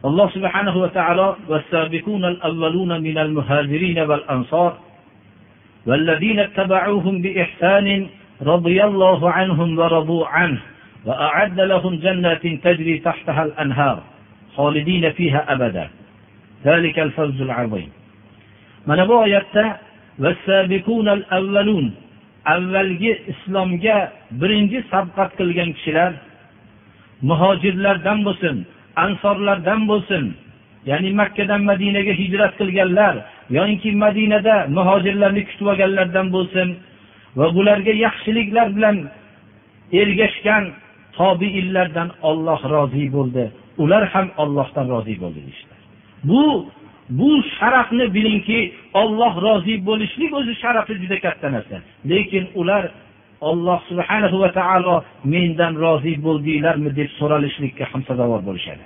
Alloh 0.09 0.29
subhanahu 0.35 0.79
va 0.83 1.37
والسابقون 1.49 2.25
الأولون 2.25 2.91
من 3.07 3.17
المهاجرين 3.19 3.99
والأنصار 3.99 4.73
والذين 5.87 6.39
اتبعوهم 6.39 7.23
بإحسان 7.23 8.07
رضي 8.43 8.85
الله 8.85 9.31
عنهم 9.31 9.79
ورضوا 9.79 10.27
عنه 10.27 10.61
وأعد 11.07 11.61
لهم 11.61 11.93
جنات 11.97 12.43
تجري 12.47 12.99
تحتها 12.99 13.43
الأنهار 13.45 14.03
خالدين 14.57 15.13
فيها 15.13 15.53
أبدا 15.53 15.89
ذلك 16.65 16.99
الفوز 16.99 17.41
العظيم 17.41 17.91
من 18.87 18.99
bu 19.09 19.15
oyatda 19.19 19.79
avvalgi 22.55 23.13
islomga 23.33 23.97
birinchi 24.41 24.79
sabqat 24.93 25.31
qilgan 25.39 25.71
kishilar 25.77 26.13
muhojirlardan 27.31 28.19
bo'lsin 28.27 28.57
ansorlardan 29.05 29.81
bo'lsin 29.91 30.25
ya'ni 30.91 31.11
makkadan 31.21 31.63
madinaga 31.71 32.13
hijrat 32.23 32.53
qilganlar 32.61 33.15
yoinki 33.57 33.91
madinada 34.05 34.57
muhojirlarni 34.77 35.43
kutib 35.49 35.67
olganlardan 35.73 36.27
bo'lsin 36.37 36.69
va 37.39 37.47
bularga 37.57 37.93
yaxshiliklar 38.07 38.67
bilan 38.77 38.97
ergashgan 40.01 40.65
tobiinlardan 41.19 42.09
olloh 42.29 42.61
rozi 42.75 43.07
bo'ldi. 43.17 43.45
Ular 43.83 44.03
ham 44.13 44.27
ollohdan 44.43 44.87
rozi 44.95 45.15
bo'ldi 45.23 45.41
deyishdi. 45.47 45.75
Bu 46.29 46.43
bu 47.11 47.43
sharafni 47.59 48.15
bilingki 48.15 48.61
olloh 48.95 49.33
rozi 49.47 49.75
bo'lishlik 49.89 50.31
o'zi 50.39 50.55
sharafi 50.63 50.95
juda 51.03 51.21
katta 51.21 51.49
narsa. 51.53 51.77
Lekin 52.11 52.45
ular 52.61 52.85
olloh 53.41 53.81
subhanahu 53.91 54.37
va 54.43 54.51
taolo 54.59 54.97
mendan 55.25 55.73
rozi 55.85 56.13
bo'ldinglarmi 56.27 56.91
deb 56.99 57.11
so'ralishlikka 57.19 57.85
ham 57.93 58.03
sazovor 58.09 58.41
bo'lishadi. 58.49 58.85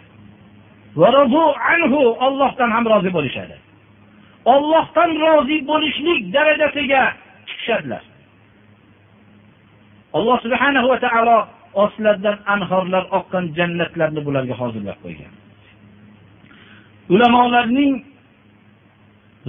Ollohdan 2.27 2.71
ham 2.77 2.85
rozi 2.93 3.11
bo'lishadi. 3.17 3.57
Ollohdan 4.55 5.11
rozi 5.25 5.57
bo'lishlik 5.71 6.21
darajasiga 6.35 7.03
chiqishadilar. 7.49 8.03
Alloh 10.17 10.37
subhanahu 10.45 10.87
va 10.93 10.99
taolo 11.07 11.39
ostlaridan 11.85 12.37
anhorlar 12.55 13.05
oqqan 13.19 13.45
jannatlarni 13.59 14.21
bularga 14.27 14.55
hozirlab 14.61 14.99
qo'ygan. 15.05 15.33
Ulamolarning 17.15 17.95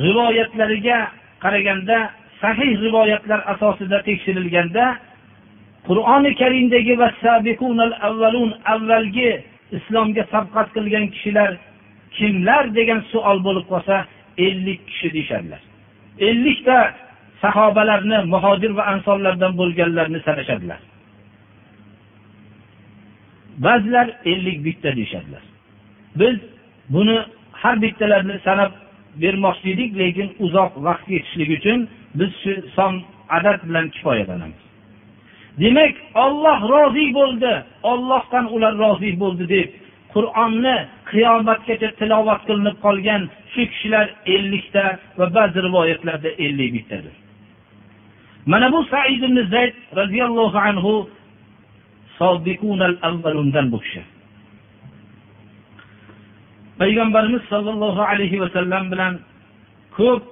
rivoyatlariga 0.06 0.98
qaraganda 1.44 1.98
sahih 2.42 2.72
rivoyatlar 2.86 3.40
asosida 3.54 3.98
tekshirilganda 4.08 4.86
qur'oni 5.88 6.32
karimdagi 6.42 6.94
avvalgi 8.74 9.30
islomga 9.78 10.24
sabqat 10.34 10.68
qilgan 10.76 11.06
kishilar 11.14 11.52
kimlar 12.18 12.64
degan 12.78 13.00
savol 13.12 13.38
bo'lib 13.48 13.66
qolsa 13.72 13.96
ellik 14.48 14.80
kishi 14.90 15.08
deyishadilar 15.16 15.62
ellikta 16.30 16.78
sahobalarni 17.42 18.18
muhojir 18.34 18.72
va 18.78 18.84
ansorlardan 18.94 19.52
bo'lganlarni 19.60 20.20
sanashadilar. 20.28 20.80
Ba'zilar 23.66 24.08
ellik 24.32 24.58
bitta 24.66 24.90
deyishadilar 24.98 25.44
biz 26.20 26.38
buni 26.90 27.18
har 27.62 27.76
bittalarini 27.84 28.38
sanab 28.48 28.72
bermoqchi 29.22 29.68
edik 29.76 29.92
lekin 30.02 30.28
uzoq 30.46 30.72
vaqt 30.88 31.06
ketishligi 31.12 31.54
uchun 31.60 31.80
biz 32.20 32.32
shu 32.42 32.54
son 32.76 32.94
adad 33.38 33.60
bilan 33.68 33.86
kifoyalanamiz. 33.96 34.62
Demak 35.62 35.96
olloh 36.26 36.60
rozi 36.74 37.06
bo'ldi 37.20 37.54
ollohdan 37.92 38.46
ular 38.56 38.74
rozi 38.84 39.12
bo'ldi 39.22 39.46
deb 39.56 39.70
qur'onni 40.14 40.78
qiyomatgacha 41.12 41.90
tilovat 42.00 42.42
qilinib 42.48 42.78
qolgan 42.86 43.22
shu 43.54 43.62
kishilar 43.72 44.06
ellikta 44.36 44.86
va 45.18 45.26
ba'zi 45.38 45.60
rivoyatlarda 45.68 46.30
ellik 46.46 46.70
bittadir. 46.76 47.16
Mana 48.52 48.68
bu 48.74 48.80
said 48.92 49.22
ibn 49.28 49.38
zayd 49.54 49.76
roziyallohu 50.00 50.58
anhu 50.70 50.94
bu 53.72 53.80
kishi. 53.86 54.02
Payg'ambarimiz 56.80 57.44
sollallohu 57.52 58.02
alayhi 58.12 58.42
vasallam 58.44 58.84
bilan 58.92 59.14
ko'p 59.98 60.24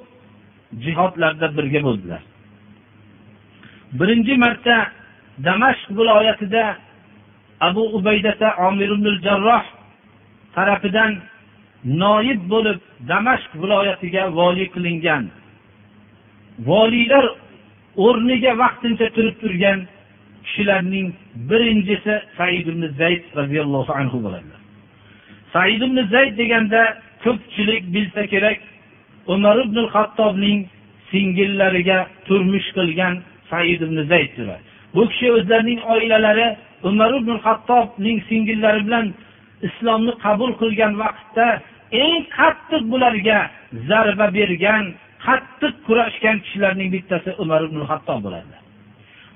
jihodlarda 0.86 1.48
birga 1.58 1.82
bo'ldilar. 1.88 2.22
Birinchi 4.00 4.34
marta 4.44 4.78
damashq 5.48 5.88
viloyatida 5.98 6.64
abu 7.68 7.84
ubaydata 7.98 8.48
omir 8.68 8.90
jarroh 9.28 9.64
tarafidan 10.56 11.12
noib 12.04 12.40
bo'lib 12.54 12.80
damashq 13.12 13.52
viloyatiga 13.62 14.24
voliy 14.40 14.68
qilingan 14.76 15.24
voliylar 16.70 17.26
o'rniga 18.06 18.52
vaqtincha 18.64 19.08
turib 19.16 19.36
turgan 19.42 19.80
kishilarning 20.46 21.08
birinchisi 21.50 22.14
said 22.38 22.66
ibn 22.72 22.84
zayd 23.00 23.24
roziyallohu 23.40 23.92
anhu 24.02 24.18
bo'ladilar. 24.26 24.65
Said 25.56 25.82
ibn 25.88 25.98
zayd 26.14 26.34
deganda 26.42 26.82
ko'pchilik 27.24 27.84
bilsa 27.96 28.24
kerak 28.34 28.60
umar 29.34 29.58
ibn 29.66 29.78
hattobning 29.94 30.60
singillariga 31.12 32.00
turmush 32.28 32.70
qilgan 32.78 33.14
said 33.50 33.80
ibn 33.88 33.98
zayddir 34.12 34.48
bu 34.96 35.04
kishi 35.12 35.28
o'zlarining 35.38 35.80
oilalari 35.94 36.48
umar 36.90 37.12
ibn 37.22 37.32
hattobning 37.46 38.18
singillari 38.30 38.82
bilan 38.88 39.08
islomni 39.68 40.14
qabul 40.26 40.52
qilgan 40.62 40.94
vaqtda 41.04 41.48
eng 42.04 42.22
qattiq 42.38 42.84
bularga 42.92 43.40
zarba 43.90 44.28
bergan 44.38 44.84
qattiq 45.26 45.74
kurashgan 45.88 46.38
kishilarning 46.44 46.90
bittasi 46.96 47.32
umar 47.44 47.62
ibn 47.68 47.80
hattob 47.90 48.20
bo'ladi. 48.26 48.56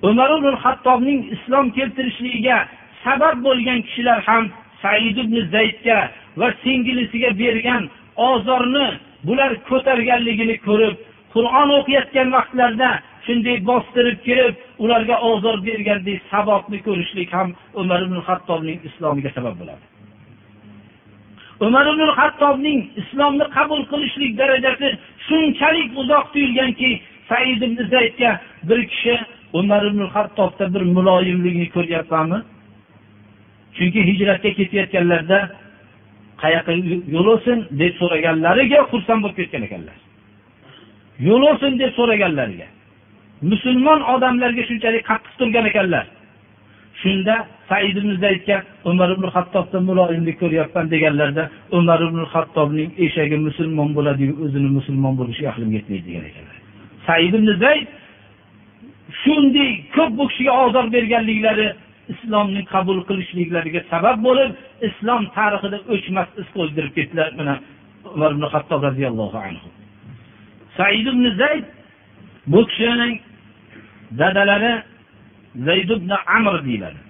Umar 0.09 0.29
ibn 0.37 0.53
hattobning 0.63 1.19
islom 1.35 1.65
keltirishligiga 1.77 2.57
sabab 3.03 3.35
bo'lgan 3.47 3.79
kishilar 3.87 4.19
ham 4.29 4.43
said 4.81 5.17
ibn 5.23 5.35
zaydga 5.55 5.97
va 6.39 6.47
singilisiga 6.63 7.29
bergan 7.43 7.83
ozorni 8.29 8.87
bular 9.27 9.51
ko'targanligini 9.69 10.57
ko'rib 10.67 10.95
qur'on 11.33 11.69
o'qiyotgan 11.79 12.27
vaqtlarida 12.37 12.89
shunday 13.25 13.57
bostirib 13.69 14.19
kelib 14.27 14.55
ularga 14.83 15.15
ozor 15.31 15.57
bergandek 15.67 16.19
sabobni 16.31 16.79
ko'rishlik 16.87 17.29
ham 17.37 17.49
umar 17.81 17.99
ibn 18.07 18.17
hattobning 18.27 18.79
islomiga 18.89 19.29
sabab 19.37 19.55
bo'ladi. 19.61 19.83
Umar 21.67 21.85
ibn 21.93 22.09
hattobning 22.19 22.79
islomni 23.01 23.45
qabul 23.57 23.81
qilishlik 23.91 24.31
darajasi 24.41 24.89
shunchalik 25.27 25.89
uzoq 26.01 26.25
tuyulganki 26.33 26.91
said 27.29 27.61
ibn 27.67 27.79
zaydga 27.93 28.31
bir 28.69 28.79
kishi 28.91 29.15
umar 29.59 29.81
ibn 29.91 30.01
hattobda 30.15 30.65
bir 30.73 30.83
muloyimlikni 30.95 31.67
ko'ryapmanmi? 31.75 32.39
Chunki 33.79 33.99
hijratga 34.09 34.49
ketayotganlarda 34.59 35.39
qayoqqa 36.43 36.73
yo'l 37.15 37.27
olsin 37.33 37.57
deb 37.81 37.93
so'raganlariga 38.01 38.79
xursand 38.91 39.19
bo'lib 39.23 39.37
ketgan 39.41 39.63
ekanlar. 39.67 39.97
Yo'l 41.27 41.43
olsin 41.51 41.71
deb 41.81 41.91
so'raganlariga. 41.99 42.67
Musulmon 43.51 43.99
odamlarga 44.13 44.63
shunchalik 44.69 45.03
qattiq 45.09 45.33
turgan 45.39 45.65
ekanlar. 45.71 46.05
Shunda 47.01 47.35
said 47.69 47.95
ibn 48.01 48.11
zaydga 48.23 48.57
umar 48.91 49.09
ibn 49.15 49.25
hattobda 49.35 49.79
muloyimlik 49.89 50.37
ko'ryapman 50.41 50.85
deganlarida 50.93 51.43
umar 51.77 51.99
ibn 52.07 52.19
hattobning 52.33 52.89
eshagi 53.05 53.37
musulmon 53.47 53.89
bo'ladiyu 53.97 54.33
o'zini 54.43 54.69
musulmon 54.77 55.13
bo'lishiga 55.19 55.49
aqlim 55.53 55.69
yetmaydi 55.77 56.05
degan 56.09 56.25
ekanlar. 56.29 56.57
Said 57.07 57.33
ibn 57.39 57.49
zayd 57.63 57.87
shunday 59.21 59.71
ko'p 59.95 60.11
bu 60.17 60.23
kishiga 60.31 60.53
ozor 60.65 60.85
berganliklari 60.95 61.67
islomni 62.13 62.61
qabul 62.73 62.99
qilishliklariga 63.09 63.81
sabab 63.91 64.17
bo'lib 64.27 64.51
islom 64.87 65.23
tarixida 65.37 65.77
o'chmas 65.93 66.29
iz 66.41 66.47
qoldirib 66.55 66.93
ketdilar 66.97 67.29
mana 67.39 67.55
umar 68.15 68.31
ibn 68.35 68.43
hattob 68.53 68.81
roziyallohu 68.87 69.37
anhu. 69.47 69.67
Said 70.77 71.05
ibn 71.13 71.25
zayd 71.41 71.65
bu 72.51 72.61
kishining 72.69 73.15
dadalari 74.21 74.73
zayd 75.67 75.89
ibn 75.97 76.11
amr 76.37 76.55
deyiladi. 76.67 77.01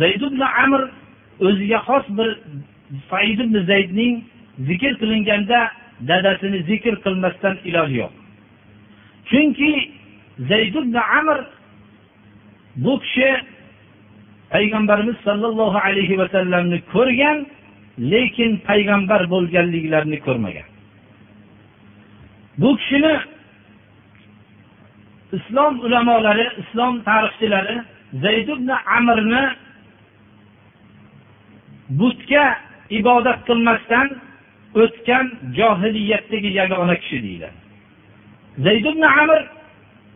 Zayd 0.00 0.22
ibn 0.28 0.40
amr 0.64 0.80
o'ziga 1.46 1.78
xos 1.88 2.06
bir 2.18 2.30
said 3.10 3.38
ibn 3.44 3.56
zaydning 3.70 4.14
zikr 4.68 4.92
qilinganda 5.00 5.60
dadasini 6.10 6.58
zikr 6.70 6.94
qilmasdan 7.04 7.54
iloji 7.68 7.96
yo'q. 8.02 8.14
Chunki 9.30 9.72
zayd 10.50 10.74
ibn 10.82 10.96
amr 11.18 11.38
bu 12.76 13.00
kishi 13.00 13.30
payg'ambarimiz 14.50 15.16
sollallohu 15.26 15.78
alayhi 15.78 16.18
vasallamni 16.18 16.78
ko'rgan 16.94 17.38
lekin 18.12 18.50
payg'ambar 18.68 19.20
bo'lganliklarini 19.34 20.18
ko'rmagan. 20.26 20.68
Bu 22.58 22.76
kishini 22.76 23.14
islom 25.36 25.74
ulamolari 25.86 26.46
islom 26.62 26.94
tarixchilari 27.08 27.76
zayd 28.24 28.48
ibn 28.54 28.68
amrni 28.98 29.44
butga 32.00 32.46
ibodat 32.98 33.40
qilmasdan 33.48 34.06
o'tgan 34.82 35.26
johiliyatdagi 35.58 36.50
yagona 36.60 36.94
kishi 37.02 37.18
deyiladi. 37.26 37.58
Zayd 38.64 38.84
ibn 38.92 39.02
amr 39.02 39.40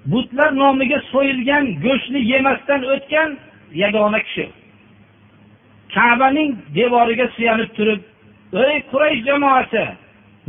butlar 0.07 0.51
nomiga 0.57 0.99
so'yilgan 1.13 1.65
go'shtni 1.85 2.21
yemasdan 2.33 2.83
o'tgan 2.95 3.31
yagona 3.83 4.21
kishi. 4.27 4.47
Kabaning 5.95 6.51
devoriga 6.75 7.27
suyanib 7.37 7.71
turib 7.77 8.01
ey 8.67 8.77
quraysh 8.91 9.21
jamoasi 9.29 9.85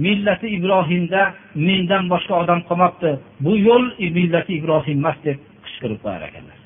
millati 0.05 0.47
ibrohimda 0.57 1.21
mendan 1.67 2.03
boshqa 2.13 2.33
odam 2.43 2.59
qolmabdi. 2.69 3.11
Bu 3.43 3.51
yo'l 3.67 3.85
millati 4.17 4.53
ibrohim 4.59 4.97
emas 5.01 5.17
deb 5.25 5.37
qichqirib 5.65 5.99
qo'yar 6.03 6.21
ekanlar. 6.29 6.57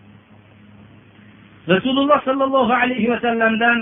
Rasululloh 1.74 2.20
sollallohu 2.28 2.74
alayhi 2.82 3.08
vasallamdan 3.14 3.78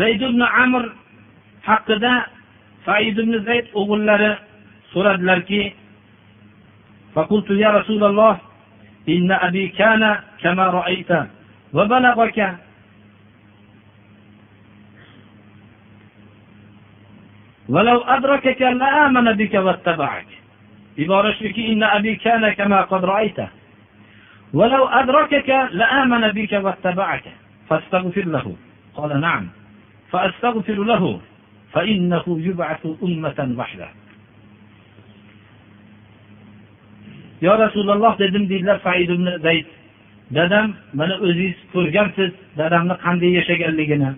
zayd 0.00 0.20
ibn 0.28 0.40
amr 0.64 0.84
haqida 1.68 2.12
said 2.86 3.16
ibn 3.22 3.34
zayd 3.48 3.66
o'g'illari 3.80 4.30
so'radilarki 4.92 5.62
فقلت 7.14 7.50
يا 7.50 7.70
رسول 7.70 8.04
الله 8.04 8.38
إن 9.08 9.32
أبي 9.32 9.68
كان 9.68 10.18
كما 10.42 10.66
رأيت 10.66 11.12
وبلغك. 11.72 12.54
ولو 17.68 17.98
أدركك 18.00 18.62
لآمن 18.62 19.32
بك 19.32 19.54
واتبعك. 19.54 20.26
عبارة 20.98 21.32
شبك 21.32 21.58
إن 21.58 21.82
أبي 21.82 22.16
كان 22.16 22.52
كما 22.52 22.80
قد 22.82 23.04
رأيته 23.04 23.48
ولو 24.52 24.86
أدركك 24.86 25.50
لآمن 25.72 26.28
بك 26.32 26.52
واتبعك 26.52 27.24
فاستغفر 27.68 28.24
له. 28.24 28.56
قال 28.94 29.20
نعم. 29.20 29.48
فأستغفر 30.10 30.78
له 30.84 31.20
فإنه 31.72 32.24
يبعث 32.26 32.86
أمة 33.02 33.54
وحده. 33.58 33.88
Yo 37.40 37.52
rasululloh 37.64 38.18
dedim 38.18 38.48
deydilar 38.48 38.78
said 38.84 39.08
ibn 39.08 39.26
zayd. 39.46 39.66
Dadam 40.36 40.68
mana 40.98 41.14
o'zingiz 41.26 41.58
ko'rgansiz 41.74 42.30
dadamni 42.60 42.94
qanday 43.04 43.30
yashaganligini. 43.38 44.10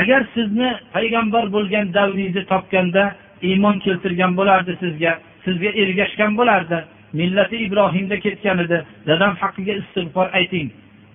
Agar 0.00 0.20
sizni 0.34 0.70
payg'ambar 0.94 1.44
bo'lgan 1.56 1.86
davringizni 1.96 2.44
topganda 2.52 3.04
iymon 3.48 3.76
keltirgan 3.84 4.32
bo'lardi 4.38 4.72
sizga 4.82 5.12
sizga 5.44 5.70
ergashgan 5.82 6.32
bo'lardi. 6.40 6.78
Millati 7.20 7.56
ibrohimda 7.66 8.16
ketgan 8.24 8.58
edi. 8.64 8.78
Dadam 9.08 9.32
haqqiga 9.42 9.74
istig'for 9.82 10.26
ayting. 10.38 10.66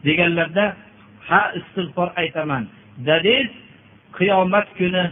Deganlarda 0.08 0.66
ha 1.30 1.42
istig'for 1.60 2.10
aytaman. 2.22 2.64
Dadangiz 3.08 3.50
qiyomat 4.18 4.68
kuni 4.80 5.04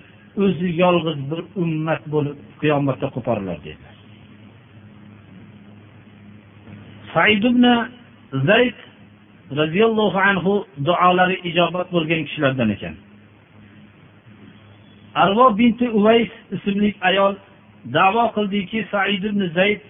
o'zi 0.44 0.70
yolg'iz 0.84 1.18
bir 1.30 1.42
ummat 1.64 2.02
bo'lib 2.14 2.38
qiyomatda 2.62 3.08
qo'porilar 3.16 3.58
dedilar. 3.68 3.97
Said 7.18 7.44
ibn 7.52 7.66
zayd 8.50 8.78
roziyallohu 9.60 10.20
anhu 10.30 10.54
duolari 10.88 11.38
ijobat 11.50 11.88
bo'lgan 11.96 12.22
kishilardan 12.28 12.70
ekan. 12.76 12.96
Arvo 15.24 15.46
binti 15.58 15.88
uvays 16.00 16.32
ismli 16.56 16.90
ayol 17.10 17.34
davo 17.98 18.24
qildiki 18.36 18.80
said 18.92 19.24
ibn 19.30 19.42
zayd 19.58 19.82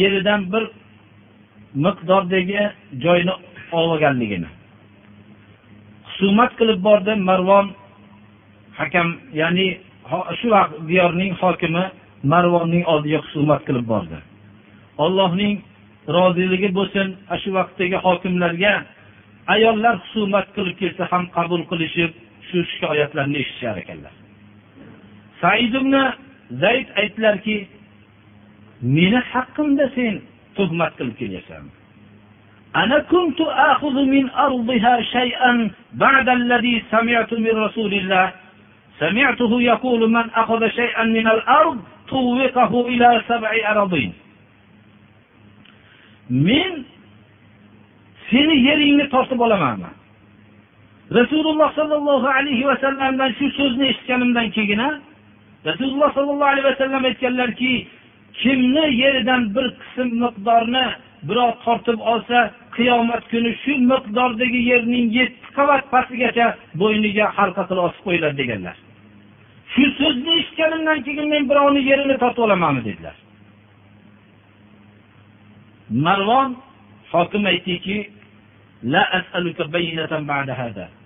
yeridan 0.00 0.40
bir 0.52 0.64
miqdordagi 1.84 2.62
joyni 3.04 3.34
olganligini 3.72 4.48
husumat 6.16 6.52
qilib 6.58 6.80
bordi 6.88 7.14
marvon 7.28 7.66
hakam 8.78 9.08
ya'ni 9.40 9.68
shu 10.40 10.48
diyorning 10.88 11.32
hokimi 11.40 11.84
marvonning 12.32 12.84
oldiga 12.92 13.18
husumat 13.26 13.60
qilib 13.66 13.86
bordi. 13.92 14.18
Ollohning 15.04 15.54
roziligi 16.17 16.69
bo'lsin 16.77 17.07
shu 17.41 17.49
vaqtdagi 17.57 17.97
hokimlarga 18.05 18.73
ayollar 19.55 19.95
husumat 20.03 20.47
qilib 20.55 20.75
kelsa 20.81 21.03
ham 21.11 21.23
qabul 21.37 21.63
qilishib 21.71 22.11
shu 22.49 22.57
shikoyatlarni 22.71 23.37
eshitishar 23.43 23.75
ekanlar 23.83 24.13
said 25.41 25.73
ibn 25.81 25.93
zayd 26.63 26.87
aytdilarki 27.01 27.57
meni 28.95 29.19
haqqimda 29.31 29.85
sen 29.95 30.13
tuhmat 30.57 30.91
qilib 30.99 31.15
kelyapsan 31.23 31.65
أنا 32.75 32.99
كنت 32.99 33.41
آخذ 33.71 33.95
من 34.15 34.29
أرضها 34.29 35.01
شيئا 35.01 35.71
بعد 35.93 36.27
الذي 36.29 36.83
سمعت 36.91 37.31
من 37.33 37.53
رسول 37.65 37.93
الله 37.93 38.31
سمعته 38.99 39.61
يقول 39.61 40.01
من 40.09 40.25
أخذ 40.29 40.61
شيئا 40.69 41.03
من 41.03 41.27
الأرض 41.27 41.77
طوقه 42.09 42.87
إلى 42.87 43.21
سبع 43.27 43.51
أراضين 43.71 44.13
men 46.30 46.84
seni 48.30 48.56
yeringni 48.66 49.08
tortib 49.08 49.40
olamanmi 49.40 49.90
rasululloh 51.18 51.74
sollallohu 51.74 52.28
alayhi 52.38 52.66
vasallamdan 52.66 53.30
shu 53.38 53.46
so'zni 53.58 53.84
eshitganimdan 53.92 54.50
keyin 54.50 54.82
rasululloh 55.68 56.10
sollallohu 56.14 56.50
alayhi 56.52 56.68
vasallam 56.72 57.04
aytganlarki 57.04 57.86
kimni 58.42 58.84
yeridan 59.02 59.42
bir 59.54 59.66
qism 59.80 60.08
miqdorni 60.22 60.86
birov 61.28 61.52
tortib 61.64 61.98
olsa 62.12 62.38
qiyomat 62.76 63.22
kuni 63.32 63.50
shu 63.62 63.72
miqdordagi 63.92 64.60
yerning 64.70 65.06
yetti 65.18 65.46
qavat 65.56 65.84
pastigacha 65.94 66.46
bo'yniga 66.80 67.26
halqa 67.38 67.62
qilib 67.68 67.84
osib 67.88 68.02
qo'yiladi 68.06 68.36
deganlar. 68.42 68.76
Shu 69.72 69.84
so'zni 69.98 70.32
eshitganimdan 70.40 70.98
keyin 71.06 71.26
men 71.32 71.42
birovni 71.50 71.80
yerini 71.90 72.16
tortib 72.22 72.42
olamanmi 72.46 72.82
dedilar. 72.88 73.16
Marvon 75.90 76.56
hokim 77.12 77.46
aytdiki 77.46 78.10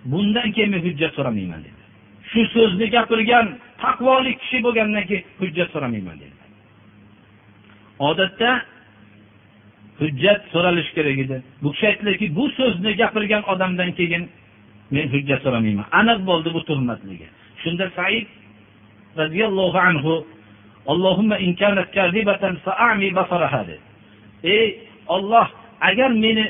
bundan 0.05 0.51
keyin 0.51 0.71
men 0.71 0.81
hujjat 0.87 1.11
so'ramayman 1.17 1.61
dedi. 1.67 1.81
Shu 2.31 2.41
so'zni 2.55 2.87
gapirgan 2.95 3.45
taqvolik 3.83 4.37
kishi 4.43 4.57
bo'lgandan 4.65 5.03
keyin 5.09 5.23
hujjat 5.41 5.69
so'ramayman 5.73 6.17
dedi. 6.23 6.37
Odatda 8.09 8.49
hujjat 10.01 10.41
so'ralishi 10.53 10.91
kerak 10.97 11.17
edi. 11.23 11.37
Bu 11.63 11.67
kishi 11.73 11.85
aytdilarki 11.91 12.25
bu 12.37 12.45
so'zni 12.57 12.91
gapirgan 13.01 13.43
odamdan 13.53 13.91
keyin 13.99 14.23
men 14.95 15.05
hujjat 15.13 15.39
so'ramayman. 15.45 15.87
Aniq 15.99 16.19
bo'ldi 16.29 16.49
bu 16.55 16.61
tuhmatligi. 16.69 17.27
Shunda 17.63 17.85
said 17.97 18.27
roziyallohu 19.21 19.79
anhu 19.89 20.13
Allohumma 20.87 21.37
in 21.37 21.53
kanat 21.55 21.93
kadhibatan 21.93 22.57
fa'ami 22.65 23.13
basaraha 23.13 23.61
ey 24.43 24.79
Alloh 25.07 25.47
agar 25.81 26.09
meni 26.09 26.45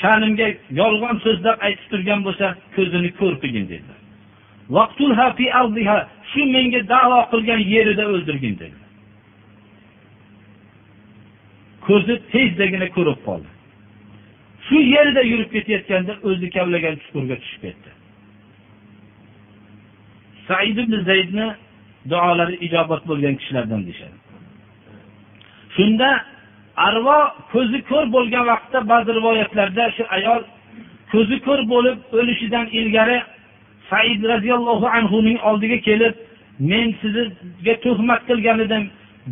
sha'nimga 0.00 0.48
yolg'on 0.80 1.16
so'zlab 1.24 1.56
aytib 1.66 1.86
turgan 1.92 2.20
bo'lsa 2.26 2.46
ko'zini 2.76 3.10
ko'r 3.20 3.34
qilgin 3.42 3.66
dedilar. 3.72 3.98
Fi 5.38 5.46
shu 6.30 6.40
menga 6.56 6.80
da'vo 6.94 7.20
qilgan 7.32 7.60
yerida 7.74 8.04
o'ldirgin 8.12 8.54
dedilar. 8.62 8.86
Ko'zi 11.86 12.14
tezdagina 12.32 12.88
ko'rib 12.96 13.20
qoldi. 13.26 13.50
Shu 14.66 14.76
yerda 14.94 15.22
yurib 15.32 15.50
ketayotganda 15.54 16.12
o'zi 16.28 16.46
kavlagan 16.56 16.94
chuqurga 17.02 17.36
tushib 17.42 17.60
ketdi. 17.66 17.90
Said 20.48 20.76
ibn 20.82 20.94
zaydni 21.10 21.46
duolari 22.10 22.56
ijobat 22.66 23.02
bo'lgan 23.10 23.34
kishilardan 23.40 23.80
deyishadi. 23.86 24.16
Shunda 25.76 26.10
arvo 26.76 27.18
ko'zi 27.52 27.78
ko'r 27.90 28.04
bo'lgan 28.14 28.44
vaqtda 28.50 28.78
ba'zi 28.92 29.10
rivoyatlarda 29.18 29.84
shu 29.96 30.04
ayol 30.16 30.42
ko'zi 31.12 31.36
ko'r 31.46 31.60
bo'lib 31.72 31.98
o'lishidan 32.18 32.66
ilgari 32.80 33.18
said 33.90 34.20
roziyallohu 34.32 34.86
anhuning 34.98 35.38
oldiga 35.48 35.78
kelib 35.88 36.14
men 36.70 36.86
sizga 37.02 37.74
tuhmat 37.84 38.20
qilgan 38.28 38.58
edim 38.66 38.84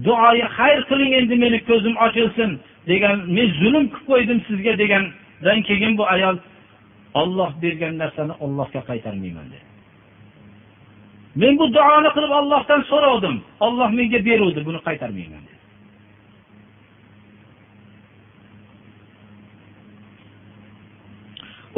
duoyi 0.06 0.44
xayr 0.56 0.80
qiling 0.90 1.12
endi 1.20 1.34
meni 1.44 1.58
ko'zim 1.70 1.94
ochilsin 2.06 2.50
degan 2.90 3.16
men 3.36 3.46
zulm 3.60 3.84
qilib 3.92 4.06
qo'ydim 4.10 4.38
sizga 4.48 4.72
degandan 4.82 5.58
keyin 5.68 5.92
bu 5.98 6.04
ayol 6.14 6.36
olloh 7.22 7.50
bergan 7.62 7.94
narsani 8.02 8.34
ollohga 8.44 8.80
qaytarmayman 8.90 9.46
dedi. 9.52 9.66
Men 11.40 11.52
bu 11.60 11.66
duoni 11.76 12.10
qilib 12.16 12.32
ollohdan 12.40 12.80
so'rovdim 12.90 13.36
olloh 13.66 13.90
menga 13.98 14.20
beruvdi 14.28 14.60
buni 14.68 14.80
qaytarmayman 14.88 15.42
dedi 15.48 15.54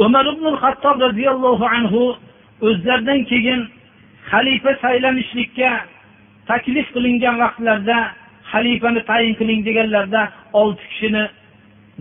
umar 0.05 0.25
ibn 0.33 0.45
hattob 0.61 1.01
roziyallohu 1.05 1.65
anhu 1.77 2.01
o'zlaridan 2.67 3.21
keyin 3.31 3.61
xalifa 4.31 4.71
saylanishlikka 4.83 5.71
taklif 6.49 6.87
qilingan 6.95 7.35
vaqtlarda 7.43 7.97
xalifani 8.51 9.01
tayin 9.09 9.33
qiling 9.39 9.61
deganlarda 9.67 10.21
olti 10.61 10.83
kishini 10.91 11.23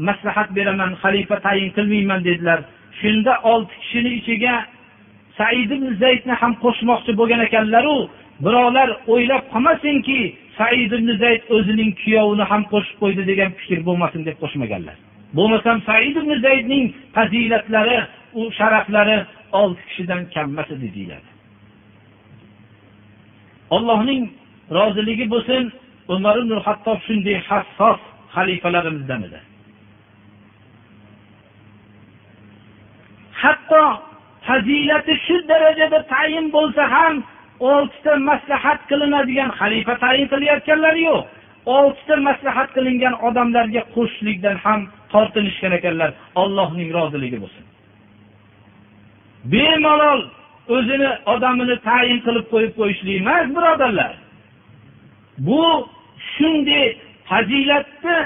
maslahat 0.08 0.48
beraman 0.56 0.90
xalifa 1.02 1.36
tayin 1.46 1.70
qilmayman 1.76 2.20
dedilar. 2.28 2.60
Shunda 3.00 3.32
olti 3.52 3.74
kishini 3.82 4.10
ichiga 4.18 4.54
said 5.38 5.70
ibn 5.76 5.86
zaydni 6.02 6.34
ham 6.40 6.52
qo'shmoqchi 6.64 7.12
bo'lgan 7.20 7.40
ekanlaru 7.48 7.96
birovlar 8.44 8.88
o'ylab 9.12 9.42
qolmasinki 9.52 10.20
said 10.58 10.90
ibn 10.98 11.08
zayd 11.22 11.42
o'zining 11.56 11.90
kuyovini 12.02 12.44
ham 12.50 12.62
qo'shib 12.72 12.96
qo'ydi 13.02 13.22
degan 13.30 13.50
fikr 13.60 13.78
bo'lmasin 13.88 14.20
deb 14.28 14.36
qo'shmaganlar. 14.42 14.96
Bo'lmasam 15.36 15.78
said 15.88 16.16
ibn 16.22 16.32
zaydning 16.46 16.84
fazilatlari 17.16 17.98
u 18.40 18.42
sharaflari 18.58 19.18
olti 19.52 19.82
kishidan 19.88 20.22
kammas 20.34 20.68
edi 20.76 20.88
deyiladi. 20.96 21.30
Allohning 23.76 24.22
roziligi 24.78 25.26
bo'lsin 25.34 25.62
umar 26.14 26.36
ibn 26.42 26.52
hattob 26.66 26.98
shunday 27.06 27.38
hassos 27.48 28.00
xalifalarimizdan 28.34 29.20
edi. 29.28 29.40
Hatto 33.42 33.84
fazilati 34.46 35.14
shu 35.26 35.36
darajada 35.50 36.00
tayin 36.12 36.46
bo'lsa 36.56 36.82
ham 36.94 37.14
oltita 37.70 38.12
maslahat 38.30 38.80
qilinadigan 38.90 39.50
xalifa 39.58 39.94
tayin 40.04 40.26
qilayotganlari 40.32 41.02
yo'q. 41.10 41.22
Oltita 41.76 42.16
maslahat 42.28 42.68
qilingan 42.76 43.14
odamlarga 43.28 43.82
qo'shishlikdan 43.94 44.56
ham 44.64 44.80
tortilishgan 45.12 45.72
ekanlar 45.78 46.10
allohning 46.42 46.90
roziligi 46.98 47.38
bo'lsin. 47.44 47.64
Bemalol 49.52 50.22
o'zini 50.76 51.10
odamini 51.34 51.76
tayin 51.88 52.18
qilib 52.26 52.46
qo'yib 52.52 52.72
qo'yishlik 52.78 53.16
emas 53.22 53.46
birodarlar. 53.56 54.12
Bu 55.46 55.62
shunday 56.32 56.86
fazilatni 57.28 58.18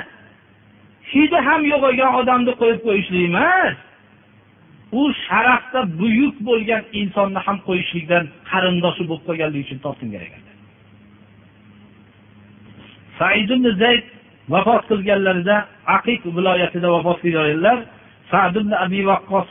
hidi 1.13 1.39
ham 1.49 1.61
yo'qolgan 1.73 2.11
odamni 2.21 2.53
qo'yib 2.61 2.81
qo'yishlik 2.87 3.23
emas. 3.31 3.75
U 5.01 5.03
sharafda 5.27 5.81
buyuk 6.01 6.37
bo'lgan 6.49 6.83
insonni 7.01 7.41
ham 7.47 7.59
qo'yishlikdan 7.69 8.25
qarindoshi 8.51 9.03
bo'lib 9.09 9.25
qolganligi 9.29 9.65
uchun 9.67 9.79
tortingan 9.87 10.23
ekanlar 10.29 10.51
said 13.21 13.51
ibn 13.51 13.67
zayd 13.83 14.05
vafot 14.53 14.83
qilganlarida 14.91 15.57
aqiq 15.97 16.23
viloyatida 16.37 16.89
vafot 16.97 17.19
qilganlar 17.25 17.79
sad 18.31 18.55
ibn 18.61 18.73
abi 18.85 19.01
vaqqos 19.11 19.49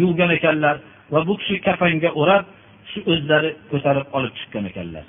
yuvgan 0.00 0.30
ekanlar 0.38 0.76
va 1.12 1.20
bu 1.26 1.34
kishi 1.40 1.56
kafanga 1.66 2.10
o'rab 2.20 2.44
shu 2.90 3.00
o'zlari 3.12 3.50
ko'tarib 3.70 4.06
olib 4.16 4.32
chiqqan 4.38 4.64
ekanlar. 4.70 5.04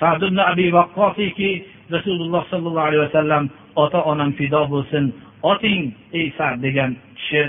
Sad 0.00 0.22
ibn 0.28 0.38
abi 0.50 0.66
vaqqosiki 0.78 1.50
rasululloh 1.94 2.42
sollallohu 2.52 2.88
alayhi 2.90 3.04
vasallam 3.08 3.44
ota 3.82 4.00
onam 4.12 4.30
fido 4.38 4.62
bo'lsin 4.72 5.04
oting 5.52 5.82
ey 6.18 6.26
sad 6.38 6.54
degan 6.66 6.90
kishi 7.18 7.42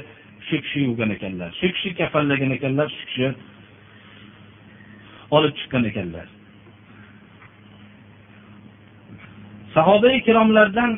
shu 0.47 0.55
kishi 0.63 0.79
yuvgan 0.87 1.09
ekanlar. 1.15 1.49
Shu 1.59 1.67
kishi 1.75 1.89
kafanlagan 1.99 2.51
ekanlar 2.57 2.87
shu 2.95 3.03
kishi 3.09 3.27
olib 5.37 5.53
chiqqan 5.59 5.83
ekanlar. 5.91 6.27
Sahoba 9.75 10.09
ikromlardan 10.19 10.91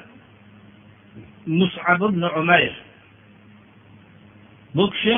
musab 1.48 2.02
ibn 2.10 2.22
umayr. 2.22 2.74
Bu 4.76 4.90
kishi 4.92 5.18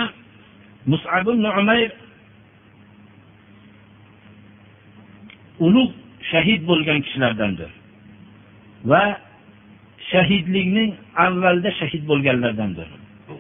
musab 0.86 1.28
ibn 1.28 1.44
umayr 1.44 1.92
ulug' 5.60 5.94
shahid 6.32 6.62
bo'lgan 6.70 7.00
kishilardandir 7.06 7.72
va 8.86 9.04
shahidlikning 10.12 10.92
avvalda 11.26 11.70
shahid 11.80 12.04
bo'lganlardandir 12.12 12.88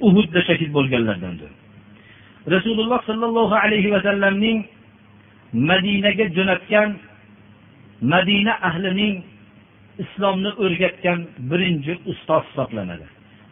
uhudda 0.01 0.39
shahid 0.49 0.69
bo'lganlardandir. 0.77 1.51
Rasululloh 2.55 2.99
sollallohu 3.09 3.55
alayhi 3.55 3.89
vasallamning 3.95 4.57
madinaga 5.53 6.25
jo'natgan 6.37 6.89
madina 8.01 8.53
ahlining 8.69 9.15
islomni 10.03 10.51
o'rgatgan 10.63 11.19
birinchi 11.51 11.93
ustoz 12.11 12.43
hisoblanadi. 12.49 13.05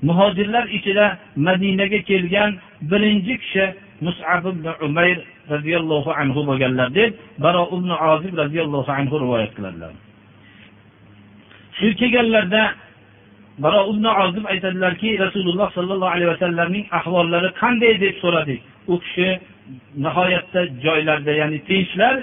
Muhojirlar 0.08 0.66
ichida 0.78 1.06
madinaga 1.48 2.00
kelgan 2.10 2.52
birinchi 2.92 3.34
kishi 3.42 3.66
musab 4.06 4.44
ibn 4.54 4.66
umayr 4.88 5.18
roziyallohu 5.54 6.12
anhu 6.22 6.40
bo'lganlar 6.50 6.88
deb 7.00 7.12
baro 7.46 7.64
ibn 7.76 7.90
ozib 8.12 8.34
roziyallohu 8.42 8.92
anhu 9.00 9.16
rivoyat 9.24 9.52
qiladilar. 9.58 9.94
Shu 11.78 11.88
kelganlarda 12.02 12.64
baro 13.64 13.82
ibn 13.92 14.06
ozib 14.24 14.46
aytadilarki 14.54 15.10
rasululloh 15.26 15.68
sollallohu 15.78 16.14
alayhi 16.16 16.32
vasallamning 16.36 16.86
ahvollari 17.00 17.50
qanday 17.62 17.94
deb 18.04 18.16
so'radik. 18.24 18.62
U 18.94 18.96
kishi 19.04 19.30
nihoyatda 20.06 20.62
joylarda 20.86 21.32
ya'ni 21.42 21.60
tinchlar 21.70 22.16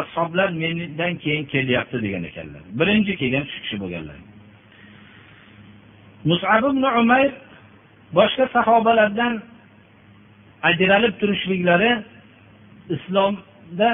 ashoblar 0.00 0.48
mendan 0.62 1.12
keyin 1.22 1.44
kelyapti 1.52 1.96
degan 2.04 2.24
ekanlar. 2.30 2.62
Birinchi 2.78 3.12
kelgan 3.20 3.44
shu 3.52 3.58
kishi 3.64 3.76
bo'lganlar. 3.82 4.18
Musab 6.28 6.62
ibn 6.70 6.84
umayr 7.00 7.32
boshqa 8.18 8.44
sahobalardan 8.56 9.34
ajralib 10.68 11.14
turishliklari 11.20 11.92
islomda 12.96 13.90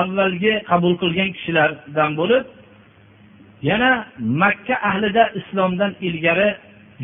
avvalgi 0.00 0.52
qabul 0.70 0.94
qilgan 1.02 1.30
kishilardan 1.36 2.10
bo'lib 2.20 2.44
yana 3.70 3.90
makka 4.42 4.76
ahlida 4.88 5.24
islomdan 5.40 5.92
ilgari 6.08 6.50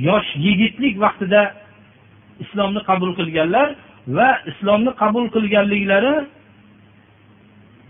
yosh 0.09 0.31
yigitlik 0.47 0.95
vaqtida 1.05 1.43
islomni 2.45 2.81
qabul 2.91 3.13
qilganlar 3.19 3.69
va 4.17 4.29
islomni 4.51 4.93
qabul 5.03 5.27
qilganliklari 5.35 6.15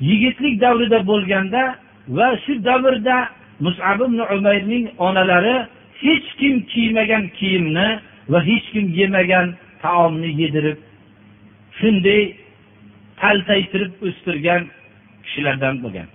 yigitlik 0.09 0.55
davrida 0.65 0.99
bo'lganda 1.11 1.63
va 2.17 2.29
shu 2.45 2.53
davrda 2.69 3.17
musab 3.65 4.01
ibn 4.07 4.19
umayrning 4.37 4.85
onalari 5.07 5.57
hech 6.03 6.29
kim 6.41 6.55
kiymagan 6.73 7.25
kiyimni 7.39 7.89
va 8.33 8.39
hech 8.49 8.67
kim 8.73 8.87
yemagan 9.01 9.47
taomni 9.83 10.31
yedirib 10.43 10.79
shunday 11.79 12.23
taltaytirib 13.21 13.93
o'stirgan 14.07 14.63
kishilardan 15.25 15.75
bo'lgan. 15.85 16.09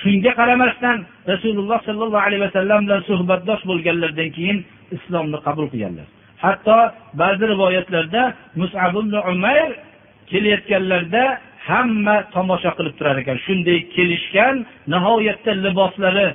Shunga 0.00 0.32
qaramasdan 0.40 0.98
rasululloh 1.32 1.78
sollallohu 1.88 2.24
alayhi 2.26 2.42
vasallam 2.46 2.80
bilan 2.86 3.02
suhbatdosh 3.10 3.62
bo'lganlaridan 3.70 4.30
keyin 4.36 4.58
islomni 4.96 5.38
qabul 5.46 5.66
qilganlar. 5.72 6.06
Hatto 6.44 6.78
ba'zi 7.20 7.44
rivoyatlarda 7.52 8.22
musab 8.60 8.92
ibn 9.02 9.14
umayr 9.32 9.70
kelayotganlarida 10.30 11.24
hamma 11.68 12.16
tomosha 12.34 12.70
qilib 12.78 12.94
turar 12.98 13.16
ekan. 13.22 13.36
Shunday 13.46 13.78
kelishgan 13.94 14.54
nihoyatda 14.92 15.52
liboslari 15.64 16.26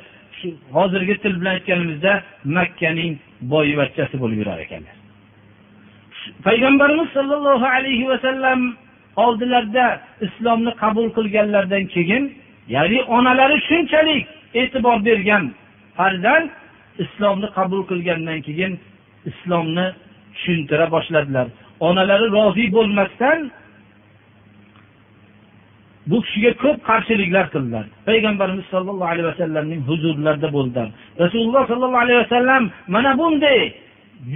hozirgi 0.77 1.15
til 1.23 1.33
bilan 1.39 1.53
aytganimizda 1.57 2.13
makkaning 2.57 3.13
boyvachchasi 3.53 4.15
bo'lib 4.21 4.37
yurar 4.41 4.59
ekanlar 4.65 4.95
payg'ambarimiz 6.47 7.09
sollallohu 7.17 7.65
alayhi 7.77 8.05
vasallam 8.11 8.59
oldilarida 9.25 9.85
islomni 10.25 10.71
qabul 10.83 11.07
qilganlaridan 11.17 11.85
keyin 11.95 12.23
ya'ni 12.75 12.99
onalari 13.17 13.57
shunchalik 13.69 14.25
e'tibor 14.61 14.97
bergan 15.07 15.43
farzand 15.97 16.49
islomni 17.03 17.47
qabul 17.57 17.81
qilgandan 17.91 18.39
keyin 18.47 18.73
islomni 19.29 19.87
tushuntira 20.33 20.85
boshladilar. 20.95 21.47
Onalari 21.89 22.27
rozi 22.37 22.65
bo'lmasdan 22.77 23.39
bu 26.09 26.17
kishiga 26.25 26.51
ko'p 26.63 26.77
qarshiliklar 26.89 27.45
qildilar. 27.53 27.85
Payg'ambarimiz 28.07 28.65
sollallohu 28.73 29.11
alayhi 29.13 29.27
vasallamning 29.31 29.81
huzurlarida 29.89 30.49
bo'ldilar. 30.55 30.87
Rasululloh 31.23 31.63
sollallohu 31.71 32.03
alayhi 32.05 32.19
vasallam 32.23 32.63
mana 32.95 33.11
bunday 33.21 33.59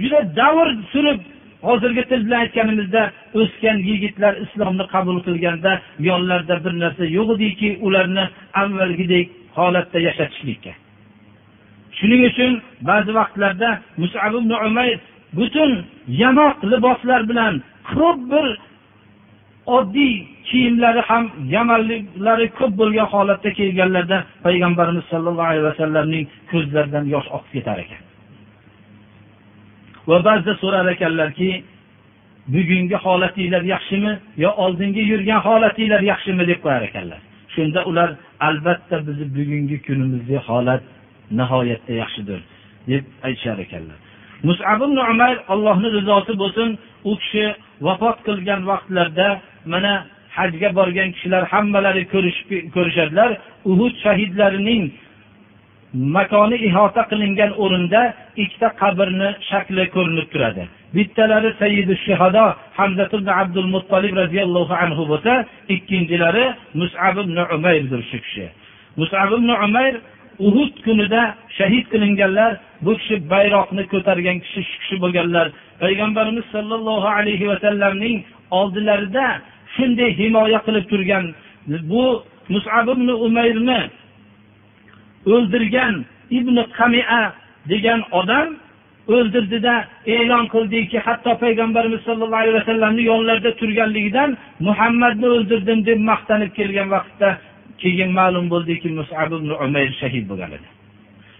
juda 0.00 0.20
davr 0.40 0.68
surib 0.92 1.20
hozirgi 1.68 2.02
til 2.10 2.20
bilan 2.26 2.40
aytganimizda 2.44 3.02
o'sgan 3.40 3.78
yigitlar 3.90 4.34
islomni 4.44 4.84
qabul 4.94 5.18
qilganda 5.26 5.72
yonlarida 6.08 6.56
bir 6.64 6.72
narsa 6.82 7.04
yo'q 7.16 7.28
ediki 7.36 7.68
ularni 7.86 8.24
avvalgidek 8.62 9.26
holatda 9.58 9.98
yashatishlikka. 10.08 10.72
Shuning 11.98 12.22
uchun 12.30 12.52
ba'zi 12.90 13.10
vaqtlarda 13.18 13.70
musab 14.02 14.32
ibn 14.40 14.52
umayr 14.66 14.98
butun 15.38 15.70
yamoq 16.22 16.56
liboslar 16.72 17.20
bilan 17.30 17.54
ko'p 17.92 18.18
bir 18.32 18.46
oddiy 19.76 20.14
kiyimlari 20.48 21.00
ham 21.08 21.24
yamanliklari 21.54 22.46
ko'p 22.58 22.72
bo'lgan 22.80 23.08
holatda 23.14 23.50
kelganlarida 23.58 24.18
payg'ambarimiz 24.46 25.04
sollallohu 25.12 25.50
alayhi 25.52 25.66
vasallamning 25.70 26.24
ko'zlaridan 26.50 27.04
yosh 27.14 27.28
oqib 27.36 27.50
ketar 27.56 27.78
ekan. 27.84 28.02
Va 30.08 30.18
ba'zida 30.28 30.54
so'rar 30.62 30.86
ekanlarki 30.94 31.50
bugungi 32.54 32.96
holatinglar 33.06 33.62
yaxshimi 33.74 34.12
yo 34.44 34.50
oldingi 34.64 35.02
yurgan 35.12 35.40
holatinglar 35.48 36.02
yaxshimi? 36.12 36.42
deb 36.50 36.58
qo'yar 36.64 36.82
ekanlar. 36.88 37.20
Shunda 37.54 37.80
ular 37.90 38.10
albatta 38.48 38.96
bizni 39.06 39.26
bugungi 39.38 39.76
kunimizdagi 39.86 40.40
holat 40.48 40.82
nihoyatda 41.38 41.92
yaxshidir 42.02 42.40
deb 42.90 43.04
aytishar 43.26 43.58
ekanlar. 43.66 43.98
Musab 44.48 44.80
ibn 44.86 44.98
umar 45.12 45.34
allohni 45.52 45.88
rizosi 45.96 46.32
bo'lsin 46.42 46.68
u 47.10 47.12
kishi 47.20 47.44
vafot 47.86 48.18
qilgan 48.26 48.60
vaqtlarda 48.70 49.28
mana 49.72 49.92
hajga 50.40 50.68
borgan 50.78 51.08
kishilar 51.14 51.42
hammalari 51.52 52.04
ko'rishadilar. 52.74 53.30
Uhud 53.70 53.94
shahidlarining 54.04 54.82
makoni 56.16 56.56
ihota 56.68 57.02
qilingan 57.10 57.50
o'rinda 57.62 58.02
ikkita 58.42 58.68
qabrni 58.80 59.28
shakli 59.50 59.84
ko'rinib 59.96 60.26
turadi. 60.32 60.62
Bittalari 60.96 61.50
sayyidi 61.60 61.94
shihodo 62.04 62.44
hamzat 62.78 63.10
ibn 63.18 63.28
abdul 63.40 63.68
muttolib 63.74 64.12
roziyallohu 64.22 64.74
anhu 64.84 65.02
bo'lsa 65.12 65.32
ikkinchilari 65.74 66.44
musab 66.80 67.16
ibn 67.24 67.36
umayrdir 67.56 68.00
shu 68.10 68.18
kishi. 68.24 68.46
Musab 69.00 69.30
ibn 69.38 69.50
umayr 69.66 69.94
uhud 70.46 70.74
kunida 70.86 71.22
shahid 71.58 71.84
qilinganlar 71.92 72.50
bu 72.84 72.92
kishi 73.00 73.16
bayroqni 73.32 73.82
ko'targan 73.92 74.36
kishi 74.44 74.60
shu 74.68 74.76
kishi 74.80 74.96
bo'lganlar. 75.04 75.46
Payg'ambarimiz 75.82 76.46
sollallohu 76.54 77.08
alayhi 77.18 77.46
vasallamning 77.52 78.16
oldilarida 78.58 79.26
shunday 79.74 80.10
himoya 80.20 80.58
qilib 80.66 80.84
turgan 80.92 81.24
bu 81.90 82.04
musab 82.54 82.86
ibn 82.94 83.08
umayrni 83.26 83.80
o'ldirgan 85.34 85.94
ibn 86.38 86.56
qamia 86.78 87.22
degan 87.70 88.00
odam 88.20 88.48
o'ldirdida 89.14 89.74
e'lon 90.14 90.44
qildiki 90.54 90.98
hatto 91.06 91.32
payg'ambarimiz 91.44 92.00
sollallohu 92.08 92.42
alayhi 92.42 92.58
vasallamni 92.60 93.02
yonlarida 93.10 93.50
turganligidan 93.60 94.30
muhammadni 94.68 95.26
o'ldirdim 95.36 95.78
deb 95.88 95.98
maqtanib 96.10 96.50
kelgan 96.58 96.88
vaqtda 96.96 97.28
keyin 97.82 98.10
ma'lum 98.18 98.46
bo'ldiki 98.52 98.88
musab 98.98 99.30
ibn 99.38 99.50
umayr 99.64 99.90
shahid 100.00 100.24
bo'lgan 100.30 100.50
edi. 100.56 100.68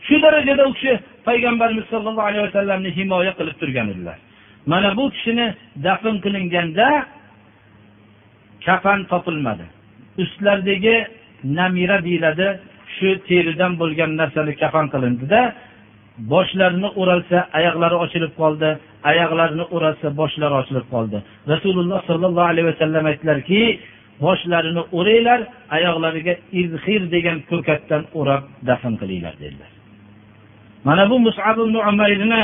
Shu 0.06 0.16
darajada 0.24 0.62
u 0.68 0.72
kishi 0.76 0.92
payg'ambarimiz 1.28 1.86
sollallohu 1.92 2.28
alayhi 2.30 2.44
vasallamni 2.48 2.90
himoya 2.98 3.32
qilib 3.38 3.56
turgan 3.60 3.86
edilar. 3.92 4.18
Mana 4.72 4.90
bu 4.98 5.04
kishini 5.14 5.46
dafn 5.86 6.14
qilinganda 6.24 6.88
kafan 8.66 9.00
topilmadi. 9.10 9.66
Ustlaridagi 10.22 10.96
namira 11.58 11.98
deyiladi 12.06 12.48
shu 12.96 13.08
teridan 13.28 13.72
bo'lgan 13.80 14.10
narsani 14.20 14.52
kafan 14.62 14.86
qilindida 14.92 15.40
boshlarini 16.32 16.88
o'ralsa 17.00 17.38
oyoqlari 17.58 17.96
ochilib 18.04 18.32
qoldi 18.40 18.70
oyoqlarini 19.10 19.64
o'ralsa 19.74 20.06
boshlari 20.20 20.54
ochilib 20.60 20.86
qoldi. 20.94 21.18
Rasululloh 21.52 22.00
sollallohu 22.10 22.48
alayhi 22.52 22.68
vasallam 22.72 23.04
aytdilarki 23.10 23.60
boshlarini 24.24 24.82
o'ranglar 24.98 25.40
oyoqlariga 25.76 26.34
izhir 26.62 27.02
degan 27.14 27.38
ko'katdan 27.50 28.02
o'rab 28.18 28.42
dafn 28.68 28.94
qilinglar 29.00 29.34
dedilar. 29.42 29.70
Mana 30.86 31.04
bu 31.10 31.16
musab 31.26 31.56
umayrni 31.58 32.42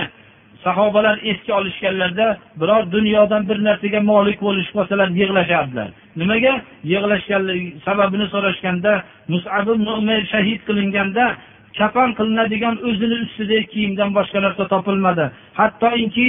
sahobalar 0.67 1.17
esga 1.31 1.53
olishganlarida 1.61 2.29
biror 2.61 2.83
dunyodan 2.97 3.43
bir 3.49 3.59
narsaga 3.69 4.01
molik 4.13 4.39
bo'lishib 4.47 4.75
qolsalar 4.79 5.09
yig'lashardilar. 5.21 5.89
Nimaga? 6.21 6.55
Yig'lashganligi 6.93 7.69
sababini 7.87 8.27
so'rashganda 8.35 8.93
musab 9.33 9.67
umayr 9.75 10.25
shahid 10.33 10.61
qilinganda 10.69 11.25
kafan 11.79 12.11
qilinadigan 12.19 12.77
o'zini 12.89 13.17
ustidagi 13.27 13.67
kiyimdan 13.73 14.11
boshqa 14.19 14.39
narsa 14.47 14.65
topilmadi. 14.73 15.25
Hattoki 15.61 16.29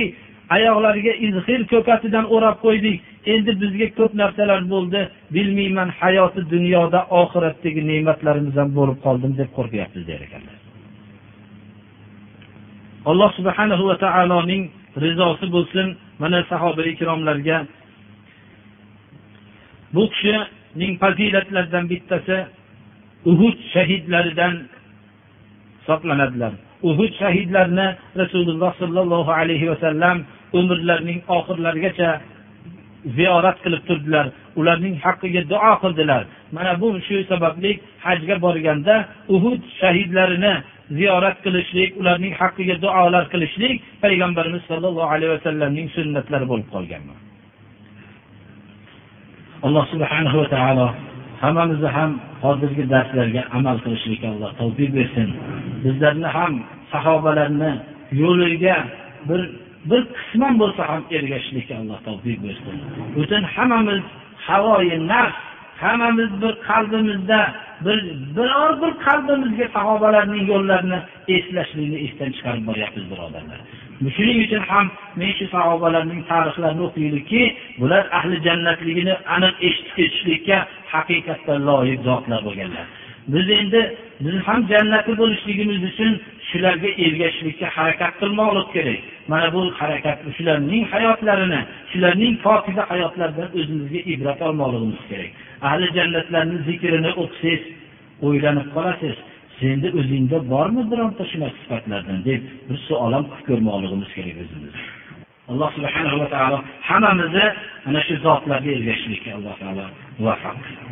oyoqlariga 0.56 1.14
izhir 1.28 1.62
ko'katidan 1.74 2.26
o'rab 2.36 2.58
qo'ydik. 2.66 2.98
Endi 3.34 3.52
bizga 3.62 3.88
ko'p 4.00 4.12
narsalar 4.22 4.62
bo'ldi. 4.74 5.02
Bilmayman 5.36 5.90
hayoti 6.02 6.42
dunyoda 6.54 7.00
oxiratdagi 7.22 7.82
ne'matlarimiz 7.92 8.56
ham 8.62 8.70
bo'lib 8.78 9.00
qoldim 9.06 9.32
deb 9.40 9.50
qo'rqyapmiz 9.58 10.04
der 10.12 10.22
ekanlar 10.28 10.65
alloh 13.10 13.30
subhanahu 13.38 13.84
va 13.90 13.96
taoloning 14.06 14.64
rizosi 15.06 15.46
bo'lsin 15.56 15.88
mana 16.22 16.40
sahoba 16.52 16.82
ikromlarga 16.94 17.58
bu 19.96 20.04
kishining 20.14 20.94
fazilatlaridan 21.04 21.86
bittasi 21.92 22.38
uhud 23.32 23.58
shahidlaridan 23.74 24.54
hisoblanadilar. 25.86 26.54
Uhud 26.90 27.12
shahidlarini 27.22 27.88
rasululloh 28.22 28.72
sollallohu 28.82 29.32
alayhi 29.32 29.70
vasallam 29.72 30.18
umrlarining 30.60 31.20
oxirlarigacha 31.38 32.10
ziyorat 33.18 33.58
qilib 33.64 33.84
turdilar. 33.90 34.26
Ularning 34.60 34.96
haqqiga 35.06 35.42
duo 35.52 35.74
qildilar. 35.84 36.24
Mana 36.56 36.72
bu 36.82 36.88
shu 37.08 37.16
sababli 37.32 37.72
hajga 38.06 38.36
borganda 38.46 38.96
uhud 39.36 39.62
shahidlarini 39.80 40.54
ziyorat 40.98 41.38
qilishlik 41.46 41.92
ularning 42.02 42.34
haqqiga 42.42 42.76
duolar 42.86 43.24
qilishlik 43.34 43.76
payg'ambarimiz 44.04 44.64
sollallohu 44.70 45.10
alayhi 45.16 45.32
vasallamning 45.36 45.88
sunnatlari 45.98 46.46
bo'lib 46.52 46.68
qolgan 46.76 47.04
alloh 49.68 49.86
subhanahu 49.94 50.38
va 50.42 50.48
taolo 50.56 50.88
hammamizni 51.44 51.90
ham 51.98 52.12
hozirgi 52.44 52.84
darslarga 52.94 53.42
amal 53.58 53.78
qilishlikka 53.86 54.28
alloh 54.34 54.52
tavfiq 54.62 54.90
bersin. 54.98 55.30
Bizlarni 55.84 56.30
ham 56.38 56.54
sahobalarni 56.92 57.72
yo'liga 58.22 58.78
bir 59.30 59.42
bir 59.90 60.02
qisman 60.18 60.54
bo'lsa 60.62 60.82
ham 60.92 61.02
ergashishlikka 61.18 61.74
alloh 61.82 62.00
tavfiq 62.08 62.38
bersin. 62.46 62.76
Butun 63.16 63.44
hammamiz 63.54 64.02
havoyi 64.48 64.98
nafs 65.12 65.40
hammamiz 65.82 66.32
bir 66.42 66.54
qalbimizda 66.68 67.40
bir 67.86 67.98
biror 68.36 68.72
bir 68.82 68.94
qalbimizga 69.06 69.68
sahobalarning 69.78 70.44
yo'llarini 70.52 71.00
eslashlikni 71.36 71.98
esdan 72.06 72.32
chiqarib 72.36 72.64
boryapmiz 72.70 73.06
birodarlar. 73.12 73.60
Shuning 74.16 74.38
uchun 74.46 74.64
ham 74.72 74.86
men 75.20 75.32
shu 75.38 75.46
sahobalarning 75.56 76.22
tarixlarini 76.32 76.84
o'qiylikki 76.88 77.42
bular 77.80 78.04
ahli 78.18 78.36
jannatligini 78.48 79.16
aniq 79.36 79.56
eshitib 79.68 79.94
ketishlikka 79.98 80.58
haqiqatdan 80.94 81.60
loyiq 81.70 82.00
zotlar 82.08 82.40
bo'lganlar. 82.48 82.86
Biz 83.34 83.48
endi 83.60 83.82
biz 84.26 84.36
ham 84.48 84.60
jannati 84.72 85.12
bo'lishligimiz 85.22 85.80
uchun 85.90 86.12
shularga 86.50 86.90
ergashishlikka 87.06 87.68
harakat 87.78 88.14
qilmoqlik 88.22 88.68
kerak. 88.76 89.00
Mana 89.32 89.48
bu 89.56 89.62
harakat 89.80 90.18
shularning 90.38 90.84
hayotlarini 90.94 91.62
shularning 91.92 92.34
pokiza 92.46 92.84
hayotlaridan 92.92 93.50
o'zimizga 93.60 94.00
ibrat 94.14 94.40
olmoqligimiz 94.48 95.04
kerak. 95.12 95.32
Ahli 95.70 95.88
jannatlarni 95.98 96.58
zikrini 96.68 97.12
o'qisangiz 97.22 97.64
o'ylanib 98.26 98.68
qolasiz. 98.76 99.16
Senda 99.60 99.88
o'zingda 100.00 100.38
bormi 100.54 100.84
bironta 100.92 101.24
shunaqa 101.32 101.58
sifatlardan 101.62 102.20
deb 102.30 102.42
bir 102.68 102.78
savol 102.88 103.12
ham 103.18 103.26
qilib 103.32 103.46
ko'rmoqligimiz 103.50 104.10
kerak 104.16 104.38
o'zimizga 104.44 104.82
alloh 105.52 105.70
subhanahu 105.78 106.18
va 106.22 106.28
taolo 106.36 106.58
hammamizni 106.90 107.46
ana 107.88 108.00
shu 108.08 108.14
zotlarga 108.26 108.70
ergashishlikka 108.78 109.30
alloh 109.38 109.56
taolo 109.62 109.86
muvaffaq 110.20 110.56
qilsin. 110.66 110.88